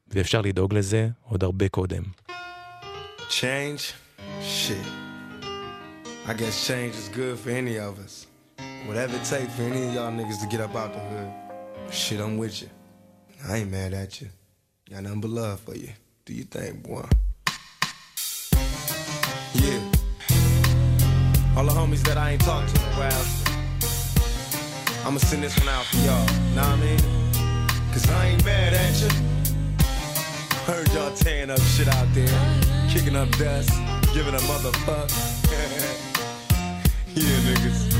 ואפשר 0.10 0.42
לדאוג 0.42 0.74
לזה 0.74 1.10
עוד 1.22 1.44
הרבה 1.44 1.70
קודם. 1.70 2.04
Change? 3.30 3.82
Shit. 4.42 4.86
I 6.28 6.34
guess 6.34 6.68
change 6.68 6.96
is 6.96 7.10
good 7.10 7.38
for 7.40 7.50
any 7.50 7.78
of 7.78 8.00
us. 8.06 8.28
Whatever 8.88 9.16
it 9.16 9.26
takes 9.26 9.54
for 9.56 9.64
any 9.64 9.88
of 9.88 9.94
y'all 9.96 10.12
niggas 10.12 10.40
to 10.42 10.48
get 10.48 10.60
up 10.60 10.76
out 10.76 10.94
the 10.94 11.00
hood. 11.10 11.32
Shit, 11.92 12.20
I'm 12.20 12.38
with 12.38 12.62
you. 12.62 12.70
I 13.48 13.58
ain't 13.58 13.72
mad 13.72 13.94
at 13.94 14.22
you. 14.22 14.30
Got 14.90 15.04
nothing 15.04 15.22
but 15.22 15.32
love 15.32 15.60
for 15.60 15.76
you. 15.76 15.90
Do 16.26 16.34
you 16.34 16.44
think, 16.44 16.84
boy? 16.84 17.08
Yeah. 19.54 19.82
All 21.56 21.66
the 21.66 21.76
homies 21.80 22.04
that 22.08 22.18
I 22.18 22.32
ain't 22.32 22.42
talked 22.42 22.70
to 22.74 22.82
in 22.82 22.88
a 22.88 22.96
while. 23.00 23.26
I'ma 25.06 25.20
send 25.20 25.44
this 25.44 25.58
one 25.60 25.70
out 25.70 25.86
for 25.86 25.98
y'all. 25.98 26.26
Know 26.56 26.62
what 26.62 26.70
I 26.70 26.86
mean? 26.86 27.00
Cause 27.94 28.10
I 28.10 28.26
ain't 28.30 28.44
mad 28.46 28.74
at 28.74 29.02
you. 29.02 29.39
Heard 30.67 30.93
y'all 30.93 31.11
tearing 31.15 31.51
up 31.51 31.61
shit 31.61 31.89
out 31.89 32.07
there, 32.13 32.29
kicking 32.91 33.17
up 33.17 33.31
dust, 33.39 33.71
giving 34.13 34.35
a 34.35 34.43
motherfuck. 34.45 35.09
yeah, 37.15 37.25
niggas. 37.49 37.91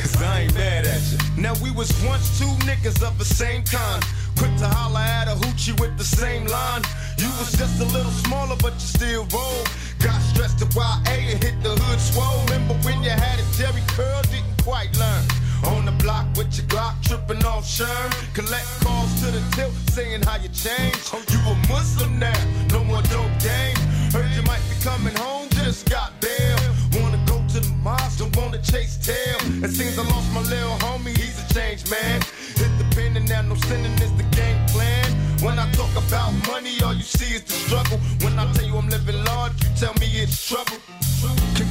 Cause 0.00 0.22
I 0.22 0.42
ain't 0.42 0.54
mad 0.54 0.86
at 0.86 1.02
you. 1.10 1.18
Now 1.36 1.54
we 1.62 1.70
was 1.72 1.90
once 2.04 2.38
two 2.38 2.52
niggas 2.66 3.02
of 3.02 3.18
the 3.18 3.24
same 3.24 3.64
kind. 3.64 4.02
Quick 4.38 4.56
to 4.58 4.68
holler 4.68 5.00
at 5.00 5.28
a 5.28 5.34
hoochie 5.34 5.78
with 5.80 5.98
the 5.98 6.04
same 6.04 6.46
line. 6.46 6.82
You 7.18 7.28
was 7.38 7.52
just 7.52 7.80
a 7.80 7.84
little 7.84 8.12
smaller, 8.12 8.56
but 8.62 8.74
you 8.74 8.80
still 8.98 9.26
roll. 9.34 9.64
Got 9.98 10.20
stressed 10.22 10.60
to 10.60 10.66
YA 10.74 11.00
and 11.06 11.42
hit 11.42 11.60
the 11.62 11.70
hood 11.70 12.00
swole. 12.00 12.42
Remember 12.46 12.74
when 12.86 13.02
you 13.02 13.10
had 13.10 13.38
a 13.38 13.46
Jerry 13.58 13.82
curl, 13.88 14.22
didn't 14.30 14.62
quite 14.62 14.96
learn. 14.96 15.24
On 15.64 15.84
the 15.84 15.92
block 16.02 16.26
with 16.36 16.56
your 16.56 16.66
Glock, 16.66 16.94
tripping 17.02 17.44
off 17.44 17.64
Sherm. 17.64 18.10
Collect 18.34 18.66
calls 18.80 19.12
to 19.20 19.30
the 19.30 19.42
tilt, 19.54 19.72
saying 19.90 20.22
how 20.22 20.36
you 20.36 20.48
changed. 20.48 21.10
Oh, 21.12 21.22
you 21.30 21.38
a 21.46 21.54
Muslim 21.68 22.18
now, 22.18 22.40
no 22.70 22.82
more 22.84 23.02
dope 23.02 23.30
game. 23.38 23.76
Heard 24.10 24.30
you 24.34 24.42
might 24.42 24.62
be 24.68 24.76
coming 24.82 25.14
home, 25.14 25.48
just 25.50 25.88
got 25.88 26.12
bail. 26.20 26.58
Wanna 27.00 27.20
go 27.26 27.38
to 27.54 27.60
the 27.60 27.74
mosque, 27.82 28.18
don't 28.18 28.36
wanna 28.36 28.60
chase 28.62 28.96
tail. 28.98 29.38
It 29.62 29.70
seems 29.70 29.98
I 29.98 30.02
lost 30.02 30.32
my 30.32 30.42
little 30.42 30.76
homie, 30.84 31.16
he's 31.16 31.38
a 31.38 31.54
changed 31.54 31.90
man. 31.90 32.20
Hit 32.56 32.72
the 32.78 32.86
pen 32.94 33.16
and 33.16 33.28
now 33.28 33.42
no 33.42 33.54
sinning 33.54 33.92
is 34.02 34.12
the 34.14 34.24
game 34.34 34.58
plan. 34.68 35.06
When 35.42 35.58
I 35.58 35.70
talk 35.72 35.90
about 35.96 36.32
money, 36.48 36.74
all 36.82 36.94
you 36.94 37.02
see 37.02 37.36
is 37.36 37.44
the 37.44 37.52
struggle. 37.52 37.98
When 38.20 38.38
I 38.38 38.52
tell 38.52 38.64
you 38.64 38.76
I'm 38.76 38.88
living 38.88 39.22
large, 39.24 39.54
you 39.62 39.70
tell 39.76 39.94
me 40.00 40.06
it's 40.22 40.48
trouble. 40.48 40.78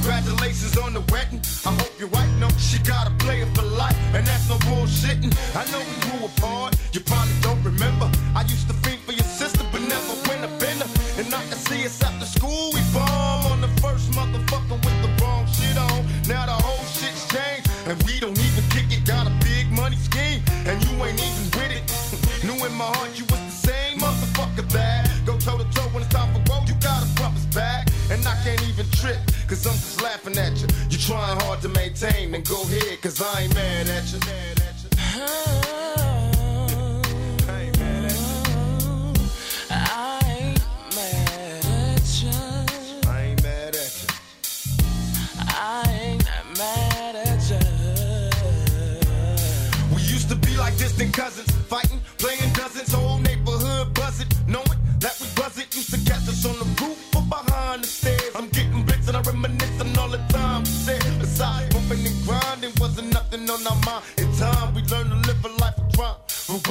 Congratulations 0.02 0.76
on 0.78 0.94
the 0.94 1.00
wedding. 1.14 1.40
I 1.64 1.70
hope 1.78 1.94
you're 1.96 2.08
wife 2.08 2.28
knows 2.40 2.58
she 2.58 2.76
got 2.82 3.06
a 3.06 3.14
player 3.22 3.46
for 3.54 3.62
life, 3.62 3.96
and 4.12 4.26
that's 4.26 4.48
no 4.48 4.56
bullshitting. 4.66 5.30
I 5.54 5.62
know 5.70 5.78
we 5.78 5.94
grew 6.02 6.26
apart, 6.26 6.74
you 6.90 6.98
probably 6.98 7.38
don't 7.40 7.62
remember. 7.62 8.10
I 8.34 8.42
used 8.42 8.66
to 8.66 8.74
think 8.82 8.98
for 9.06 9.12
your 9.12 9.30
sister, 9.30 9.62
but 9.70 9.80
never 9.80 10.14
went 10.26 10.42
up 10.42 10.58
in 10.58 10.76
her. 10.82 10.90
And 11.22 11.32
I 11.32 11.46
can 11.46 11.58
see 11.70 11.86
us 11.86 12.02
after 12.02 12.26
school, 12.26 12.72
we 12.74 12.82
bomb 12.92 13.46
on 13.46 13.60
the 13.60 13.70
first 13.78 14.10
motherfucker 14.10 14.74
with 14.82 14.98
the 15.06 15.10
wrong 15.22 15.46
shit 15.46 15.78
on. 15.78 16.02
Now 16.26 16.46
the 16.50 16.58
whole 16.58 16.84
shit's 16.90 17.22
changed, 17.30 17.70
and 17.86 17.94
we 18.02 18.18
don't 18.18 18.34
even 18.34 18.64
kick 18.74 18.90
it. 18.90 19.06
Got 19.06 19.28
a 19.28 19.34
big 19.46 19.70
money 19.70 19.94
scheme, 19.94 20.42
and 20.66 20.82
you 20.82 20.90
ain't 21.06 21.22
even 21.22 21.46
with 21.54 21.78
it. 21.78 21.86
Knew 22.42 22.58
in 22.66 22.74
my 22.74 22.90
heart 22.90 23.14
you 23.14 23.24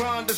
grind 0.02 0.32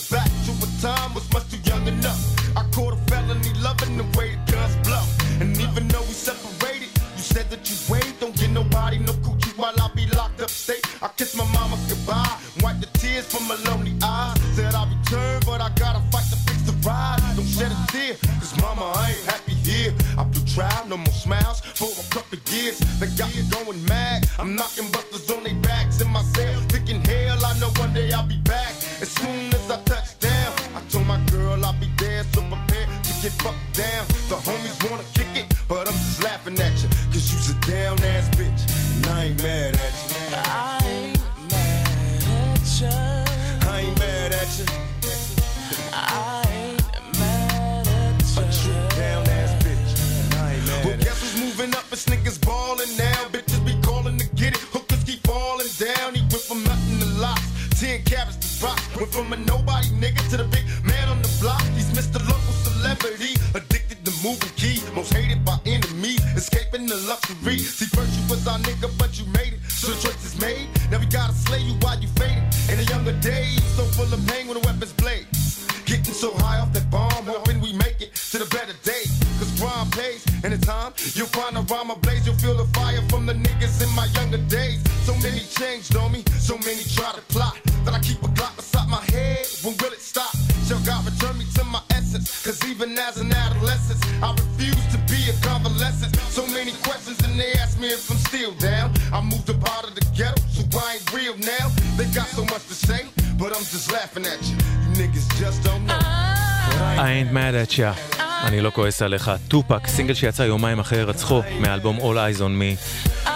כועס 108.83 109.01
עליך. 109.01 109.31
טופק, 109.47 109.87
סינגל 109.87 110.13
שיצא 110.13 110.43
יומיים 110.43 110.79
אחרי 110.79 110.97
הירצחו, 110.97 111.41
מהאלבום 111.59 111.97
All 111.97 112.01
Eyez 112.01 112.39
on 112.39 112.41
Me. 112.41 113.29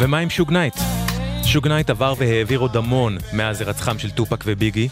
ומה 0.00 0.18
עם 0.18 0.30
שוג 0.30 0.52
נייט? 0.52 0.74
שוג 1.44 1.68
נייט 1.68 1.90
עבר 1.90 2.14
והעביר 2.18 2.58
עוד 2.58 2.76
המון 2.76 3.18
מאז 3.32 3.60
הירצחם 3.60 3.98
של 3.98 4.10
טופק 4.10 4.44
וביגי. 4.46 4.88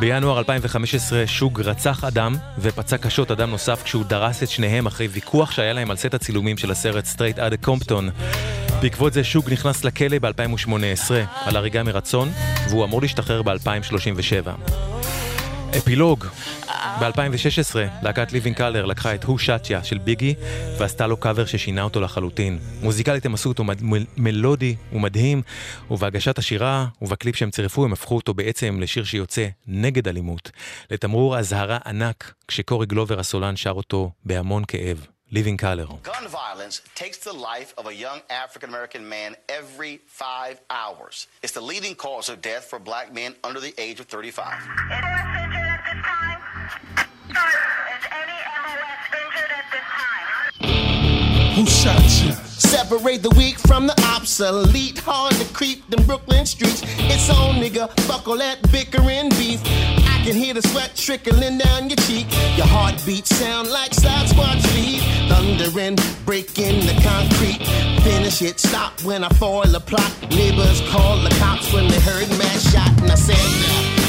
בינואר 0.00 0.38
2015 0.38 1.26
שוג 1.26 1.60
רצח 1.60 2.04
אדם 2.04 2.36
ופצע 2.58 2.96
קשות 2.96 3.30
אדם 3.30 3.50
נוסף 3.50 3.82
כשהוא 3.82 4.04
דרס 4.04 4.42
את 4.42 4.48
שניהם 4.48 4.86
אחרי 4.86 5.06
ויכוח 5.06 5.50
שהיה 5.50 5.72
להם 5.72 5.90
על 5.90 5.96
סט 5.96 6.14
הצילומים 6.14 6.58
של 6.58 6.70
הסרט 6.70 7.04
Straight 7.04 7.38
Outta 7.38 7.54
Compton. 7.64 8.10
בעקבות 8.82 9.12
זה 9.12 9.24
שוג 9.24 9.52
נכנס 9.52 9.84
לכלא 9.84 10.18
ב-2018 10.18 11.10
על 11.44 11.56
הריגה 11.56 11.82
מרצון, 11.82 12.32
והוא 12.68 12.84
אמור 12.84 13.02
להשתחרר 13.02 13.42
ב-2037. 13.42 14.50
אפילוג, 15.78 16.26
ב-2016 17.00 17.76
להקת 18.02 18.32
Living 18.32 18.56
Colour 18.56 18.84
לקחה 18.84 19.14
את 19.14 19.24
Who 19.24 19.38
Shot 19.38 19.69
Ya 19.69 19.84
של 19.84 19.98
ביגי 19.98 20.34
ועשתה 20.78 21.06
לו 21.06 21.16
קאבר 21.16 21.44
ששינה 21.46 21.82
אותו 21.82 22.00
לחלוטין. 22.00 22.58
מוזיקלית 22.82 23.26
הם 23.26 23.34
עשו 23.34 23.48
אותו 23.48 23.64
מד... 23.64 23.82
מ- 23.82 24.04
מלודי 24.16 24.76
ומדהים, 24.92 25.42
ובהגשת 25.90 26.38
השירה 26.38 26.86
ובקליפ 27.02 27.36
שהם 27.36 27.50
צירפו 27.50 27.84
הם 27.84 27.92
הפכו 27.92 28.16
אותו 28.16 28.34
בעצם 28.34 28.80
לשיר 28.80 29.04
שיוצא 29.04 29.46
נגד 29.66 30.08
אלימות. 30.08 30.50
לתמרור 30.90 31.38
אזהרה 31.38 31.78
ענק 31.86 32.32
כשקורי 32.48 32.86
גלובר 32.86 33.20
הסולן 33.20 33.56
שר 33.56 33.70
אותו 33.70 34.10
בהמון 34.24 34.64
כאב. 34.68 35.06
Living 35.32 35.60
Colour. 35.60 35.86
Gun 36.04 36.26
violence 36.32 36.80
takes 37.02 37.18
the 37.28 37.32
life 37.32 37.80
of 37.80 37.86
a 37.86 37.94
young 38.04 38.20
African 38.44 38.68
American 38.72 39.02
man 39.14 39.30
every 39.58 39.94
five 40.22 40.56
hours. 40.70 41.16
It's 41.44 41.52
the 41.52 41.66
leading 41.72 41.94
cause 42.06 42.26
of 42.32 42.36
death 42.50 42.64
for 42.70 42.78
black 42.90 43.06
men 43.14 43.30
under 43.48 43.60
the 43.60 43.72
age 43.78 44.00
of 44.00 44.06
35. 44.06 45.09
Who 51.60 51.66
shot 51.66 52.02
you? 52.24 52.32
Separate 52.56 53.22
the 53.22 53.28
weak 53.36 53.58
from 53.58 53.86
the 53.86 53.92
obsolete. 54.16 54.98
Hard 55.00 55.34
to 55.34 55.44
creep 55.52 55.86
them 55.90 56.06
Brooklyn 56.06 56.46
streets. 56.46 56.80
It's 57.12 57.28
on, 57.28 57.56
nigga. 57.56 57.90
Fuck 58.08 58.26
all 58.28 58.38
that 58.38 58.62
bickering 58.72 59.28
beef. 59.36 59.60
I 60.08 60.22
can 60.24 60.36
hear 60.36 60.54
the 60.54 60.62
sweat 60.62 60.96
trickling 60.96 61.58
down 61.58 61.90
your 61.90 61.98
cheek. 62.08 62.26
Your 62.56 62.66
heartbeat 62.66 63.26
sound 63.26 63.68
like 63.68 63.90
Sasquatch 63.90 64.66
feet. 64.68 65.02
Thundering, 65.28 65.96
breaking 66.24 66.80
the 66.86 66.96
concrete. 67.04 67.60
Finish 68.04 68.40
it, 68.40 68.58
stop 68.58 68.98
when 69.02 69.22
I 69.22 69.28
foil 69.28 69.74
a 69.76 69.80
plot. 69.80 70.10
Neighbors 70.30 70.80
call 70.88 71.18
the 71.18 71.34
cops 71.40 71.70
when 71.74 71.88
they 71.88 72.00
heard 72.00 72.26
mad 72.38 72.60
shot. 72.72 72.88
And 73.02 73.12
I 73.12 73.16
said, 73.16 73.36
Who 73.36 73.99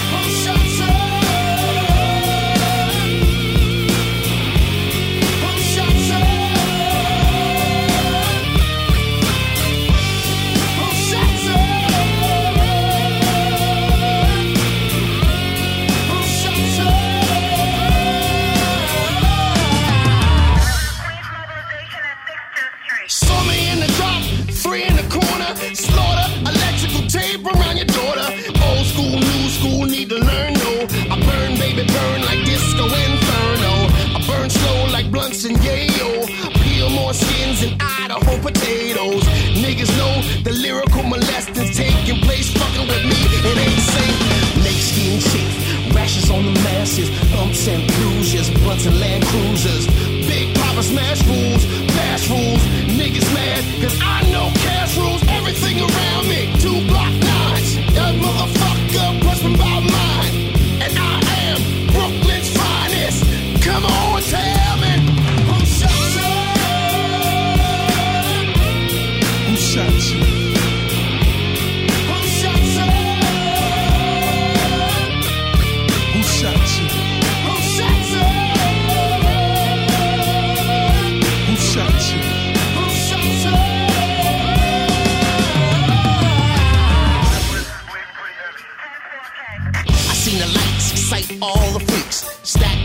it 43.46 43.58
ain't 43.58 43.86
safe. 43.96 44.18
Make 44.64 44.82
skin 44.82 45.20
safe, 45.20 45.96
rashes 45.96 46.30
on 46.30 46.46
the 46.46 46.56
masses, 46.62 47.10
bumps 47.32 47.68
and 47.68 47.82
bruises, 47.94 48.50
blunts 48.62 48.86
and 48.86 49.00
land 49.00 49.24
cruisers. 49.26 49.88
Big 50.28 50.54
Papa 50.56 50.84
smash 50.84 51.26
rules, 51.26 51.66
fast 51.96 52.30
rules. 52.30 52.62
Niggas 53.00 53.28
mad, 53.34 53.62
cause 53.82 53.98
I 54.02 54.22
know 54.32 54.52
cash 54.66 54.98
rules 54.98 55.24
everything 55.28 55.78
around 55.80 56.24
me. 56.28 56.54
Two 56.60 56.86
block 56.88 57.12
nines, 57.12 57.76
that 57.96 58.14
motherfucker 58.16 59.22
pushed 59.22 59.44
by 59.60 59.80
mine. 59.80 60.11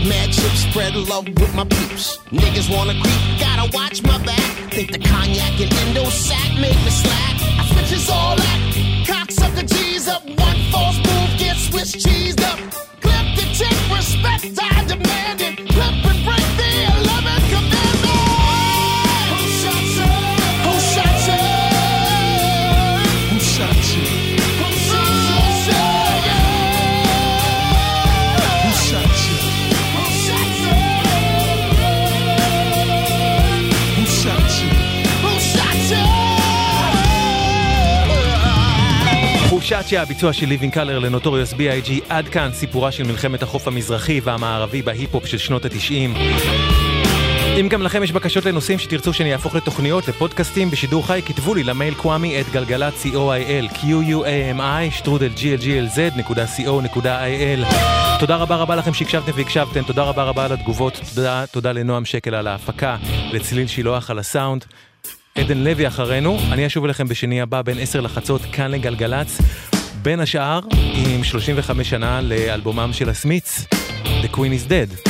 Mad 0.07 0.31
chips, 0.31 0.61
spread 0.69 0.95
love 0.95 1.27
with 1.27 1.53
my 1.53 1.65
peeps. 1.65 2.17
Niggas 2.31 2.73
wanna 2.73 2.93
creep, 3.01 3.39
gotta 3.39 3.69
watch 3.75 4.01
my 4.03 4.17
back. 4.23 4.71
Think 4.71 4.91
the 4.91 4.99
cognac 4.99 5.59
and 5.59 5.73
endo 5.73 6.05
sack 6.09 6.51
make 6.55 6.79
me 6.85 6.91
slack. 6.91 7.35
I 7.59 7.63
switches 7.71 8.09
all 8.09 8.35
that. 8.35 9.05
Cocks 9.07 9.41
up 9.41 9.53
the 9.55 9.63
G's 9.63 10.07
up. 10.07 10.23
One 10.25 10.59
false 10.71 10.97
move 10.97 11.31
gets 11.37 11.69
Swiss 11.69 11.95
cheesed 11.95 12.41
up. 12.41 12.59
Clip 13.01 13.27
the 13.35 13.45
tip, 13.57 13.77
respect 13.95 14.59
I 14.61 14.85
demand 14.85 15.17
ג'ה, 39.69 40.01
הביצוע 40.01 40.33
של 40.33 40.45
ליבינג 40.45 40.73
קלר 40.73 40.99
לנוטוריוס 40.99 41.53
B.I.G. 41.53 41.91
עד 42.09 42.27
כאן 42.27 42.49
סיפורה 42.53 42.91
של 42.91 43.03
מלחמת 43.03 43.43
החוף 43.43 43.67
המזרחי 43.67 44.21
והמערבי 44.23 44.81
בהיפ-הופ 44.81 45.25
של 45.25 45.37
שנות 45.37 45.65
התשעים. 45.65 46.13
אם 47.59 47.67
גם 47.69 47.81
לכם 47.81 48.03
יש 48.03 48.11
בקשות 48.11 48.45
לנושאים 48.45 48.79
שתרצו 48.79 49.13
שאני 49.13 49.33
אהפוך 49.33 49.55
לתוכניות, 49.55 50.07
לפודקאסטים 50.07 50.71
בשידור 50.71 51.07
חי, 51.07 51.21
כתבו 51.25 51.55
לי 51.55 51.63
למייל 51.63 51.93
קוואמי 51.93 52.41
את 52.41 52.45
גלגלת 52.51 52.93
co.il, 53.03 53.75
q-u-a-m-i, 53.75 54.91
שטרודל 54.91 55.31
glglz.co.il. 55.37 56.95
תודה 58.19 58.35
רבה 58.35 58.55
רבה 58.55 58.75
לכם 58.75 58.93
שהקשבתם 58.93 59.31
והקשבתם, 59.35 59.83
תודה 59.83 60.03
רבה 60.03 60.23
רבה 60.23 60.45
על 60.45 60.51
התגובות, 60.51 61.01
תודה, 61.15 61.45
תודה 61.51 61.71
לנועם 61.71 62.05
שקל 62.05 62.35
על 62.35 62.47
ההפקה, 62.47 62.97
לצליל 63.31 63.67
שילוח 63.67 64.09
על 64.09 64.19
הסאונד. 64.19 64.65
עדן 65.37 65.57
לוי 65.57 65.87
אחרינו, 65.87 66.37
אני 66.51 66.67
אשוב 66.67 66.85
אליכם 66.85 67.07
בשני 67.07 67.41
הבא 67.41 67.61
בין 67.61 67.77
10 67.79 68.01
לחצות 68.01 68.41
כאן 68.41 68.71
לגלגלצ, 68.71 69.41
בין 70.01 70.19
השאר 70.19 70.59
עם 70.93 71.23
35 71.23 71.89
שנה 71.89 72.21
לאלבומם 72.21 72.89
של 72.93 73.09
הסמיץ, 73.09 73.65
The 74.03 74.35
Queen 74.35 74.37
is 74.37 74.69
Dead. 74.69 75.09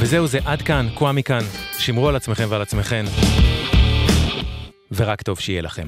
וזהו 0.00 0.26
זה 0.26 0.38
עד 0.44 0.62
כאן, 0.62 0.88
קוואמי 0.94 1.22
כאן, 1.22 1.42
שמרו 1.78 2.08
על 2.08 2.16
עצמכם 2.16 2.46
ועל 2.48 2.62
עצמכן, 2.62 3.04
ורק 4.92 5.22
טוב 5.22 5.40
שיהיה 5.40 5.62
לכם. 5.62 5.86